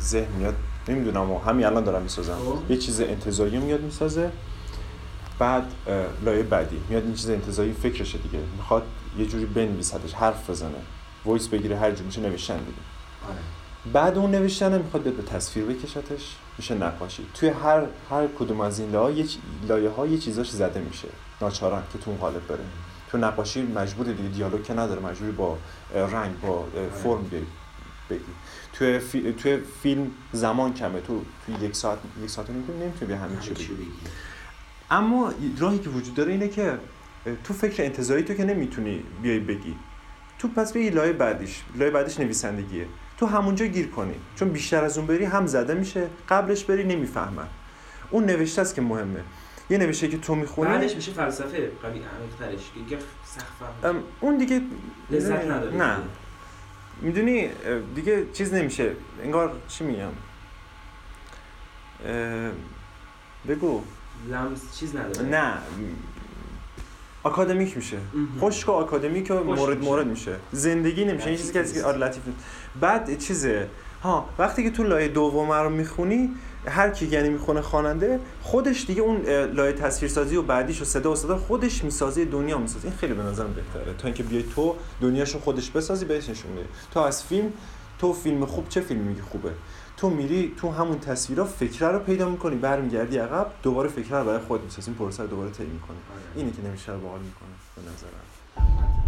ذهن 0.01 0.31
میاد. 0.37 0.55
نمی‌دونم 0.87 1.31
و 1.31 1.39
همین 1.39 1.65
الان 1.65 1.83
دارم 1.83 2.01
می‌سازم. 2.01 2.35
خب. 2.35 2.71
یه 2.71 2.77
چیز 2.77 3.01
انتظاری 3.01 3.57
میاد 3.57 3.81
می‌سازه. 3.81 4.31
بعد 5.39 5.63
لایه 6.25 6.43
بعدی. 6.43 6.81
میاد 6.89 7.03
این 7.03 7.13
چیز 7.13 7.29
انتظاری 7.29 7.73
فکرشه 7.73 8.17
دیگه. 8.17 8.39
می‌خواد 8.57 8.83
یه 9.17 9.25
جوری 9.25 9.45
بنویسدش 9.45 10.13
حرف 10.13 10.49
بزنه. 10.49 10.81
voice 11.25 11.47
بگیره 11.47 11.77
هر 11.77 11.91
جور 11.91 12.05
میشه 12.05 12.21
نوشتن 12.21 12.57
دیگه. 12.57 12.81
آره. 13.29 13.37
بعد 13.93 14.17
اون 14.17 14.31
نوشتن 14.31 14.81
می‌خواد 14.81 15.03
به 15.03 15.23
تصویر 15.23 15.65
بکشتش. 15.65 16.35
میشه 16.57 16.75
نقاشی. 16.75 17.25
توی 17.33 17.49
هر 17.49 17.85
هر 18.09 18.27
کدوم 18.39 18.61
از 18.61 18.79
این 18.79 18.91
لایه 18.91 19.25
لایه 19.67 19.89
ها 19.89 20.07
یه 20.07 20.17
چیزاش 20.17 20.49
زده 20.49 20.79
میشه. 20.79 21.07
ناچارن 21.41 21.83
که 21.93 21.99
تو 21.99 22.11
اون 22.11 22.19
قالب 22.19 22.47
بره. 22.47 22.59
تو 23.11 23.17
نقاشی 23.17 23.61
مجبور 23.61 24.05
دیگه 24.05 24.29
دیالوگ 24.29 24.63
که 24.63 24.73
نداره. 24.73 25.01
مجبوری 25.01 25.31
با 25.31 25.57
رنگ 25.93 26.41
با 26.41 26.59
اه، 26.59 26.89
فرم 27.03 27.23
بیای 27.23 27.43
بگی. 28.09 28.19
توی, 28.73 28.99
فی... 28.99 29.33
توی 29.33 29.57
فیلم 29.83 30.11
زمان 30.31 30.73
کمه. 30.73 31.01
تو 31.01 31.21
توی 31.45 31.55
یک 31.67 31.75
ساعت 31.75 31.97
یک 32.23 32.29
ساعت 32.29 32.49
نمی‌تونی 32.49 32.79
نمی‌تونی 32.79 33.11
به 33.11 33.17
همین 33.17 33.39
چی 33.39 33.53
بگی. 33.53 33.91
اما 34.91 35.33
راهی 35.57 35.79
که 35.79 35.89
وجود 35.89 36.15
داره 36.15 36.31
اینه 36.31 36.47
که 36.47 36.77
تو 37.43 37.53
فکر 37.53 37.83
انتظاری 37.83 38.23
تو 38.23 38.33
که 38.33 38.43
نمی‌تونی 38.43 39.03
بیای 39.21 39.39
بگی. 39.39 39.75
تو 40.39 40.47
پس 40.47 40.73
به 40.73 40.89
لایه 40.89 41.13
بعدیش. 41.13 41.61
لایه 41.75 41.91
بعدیش 41.91 42.19
نویسندگیه. 42.19 42.85
تو 43.19 43.25
همونجا 43.25 43.65
گیر 43.65 43.87
کنی. 43.87 44.15
چون 44.35 44.49
بیشتر 44.49 44.83
از 44.83 44.97
اون 44.97 45.07
بری 45.07 45.25
هم 45.25 45.45
زده 45.45 45.73
میشه 45.73 46.07
قبلش 46.29 46.63
بری 46.63 46.83
نمی‌فهمن. 46.83 47.47
اون 48.09 48.25
نوشته 48.25 48.61
است 48.61 48.75
که 48.75 48.81
مهمه. 48.81 49.23
یه 49.69 49.77
نوشته 49.77 50.07
که 50.07 50.17
تو 50.17 50.35
می‌خونی 50.35 50.71
بعدش 50.71 50.95
میشه 50.95 51.11
فلسفه 51.11 51.71
قوی 51.81 51.91
عمیق‌ترش. 51.91 52.71
سخت 53.25 53.95
اون 54.19 54.37
دیگه 54.37 54.61
لذت 55.09 55.45
نداره 55.45 55.75
نه. 55.75 55.97
می‌دونی 57.01 57.49
دیگه 57.95 58.25
چیز 58.33 58.53
نمیشه. 58.53 58.91
انگار 59.23 59.55
چی 59.67 59.83
میگم؟ 59.83 60.11
بگو. 63.47 63.83
لمس 64.29 64.79
چیز 64.79 64.95
نداره. 64.95 65.29
نه. 65.29 65.53
آکادمیک 67.23 67.77
میشه. 67.77 67.97
خشک 68.39 68.69
و 68.69 68.71
آکادمیک 68.71 69.27
و 69.31 69.43
مورد. 69.43 69.83
مورد 69.83 70.07
میشه. 70.07 70.35
زندگی 70.51 71.05
نمیشه. 71.05 71.27
این 71.27 71.37
چیزی 71.37 71.53
که 71.53 71.83
آره 71.83 71.97
لطیف 71.97 72.23
بعد 72.81 73.17
چیزه؟ 73.17 73.67
ها 74.03 74.29
وقتی 74.39 74.63
که 74.63 74.69
تو 74.69 74.83
لایه 74.83 75.07
دوم 75.07 75.51
رو 75.51 75.69
می‌خونی 75.69 76.29
هر 76.65 76.89
کی 76.89 77.05
یعنی 77.05 77.29
می‌خونه 77.29 77.61
خواننده 77.61 78.19
خودش 78.41 78.85
دیگه 78.85 79.01
اون 79.01 79.21
لایه 79.53 79.73
تصویرسازی 79.73 80.35
و 80.35 80.41
بعدیش 80.41 80.81
و 80.81 80.85
صدا 80.85 81.11
و 81.11 81.15
صدا 81.15 81.37
خودش 81.37 81.83
می‌سازه 81.83 82.25
دنیا 82.25 82.57
می‌سازه. 82.57 82.87
این 82.87 82.97
خیلی 82.97 83.13
به 83.13 83.23
نظرم 83.23 83.53
بهتره. 83.53 83.93
تا 83.93 84.07
اینکه 84.07 84.23
بیای 84.23 84.43
تو 84.55 84.75
دنیاشو 85.01 85.39
خودش 85.39 85.69
بسازی 85.69 86.05
بهش 86.05 86.29
نشون 86.29 86.55
بدی 86.55 86.65
تو 86.91 86.99
از 86.99 87.23
فیلم 87.23 87.53
تو 87.99 88.13
فیلم 88.13 88.45
خوب 88.45 88.69
چه 88.69 88.81
فیلمی 88.81 89.07
میگی 89.07 89.21
خوبه؟ 89.21 89.49
تو 89.99 90.09
میری 90.09 90.53
تو 90.57 90.71
همون 90.71 90.99
تصویرها 90.99 91.45
فکره 91.45 91.87
رو 91.87 91.99
پیدا 91.99 92.29
می‌کنی 92.29 92.55
برمیگردی 92.55 93.17
عقب 93.17 93.51
دوباره 93.63 93.89
فکره 93.89 94.17
رو 94.17 94.25
برای 94.25 94.39
خود 94.39 94.63
می‌سازی 94.63 94.91
این 94.91 94.97
پروسه 94.97 95.23
رو 95.23 95.29
دوباره 95.29 95.51
طی 95.51 95.63
می‌کنی 95.63 95.97
آره. 96.11 96.21
اینی 96.35 96.51
که 96.51 96.61
نمیشه 96.61 96.91
رو 96.91 96.99
باحال 96.99 97.19
می‌کنه 97.19 97.49
به 97.75 97.81
نظرم 97.81 98.98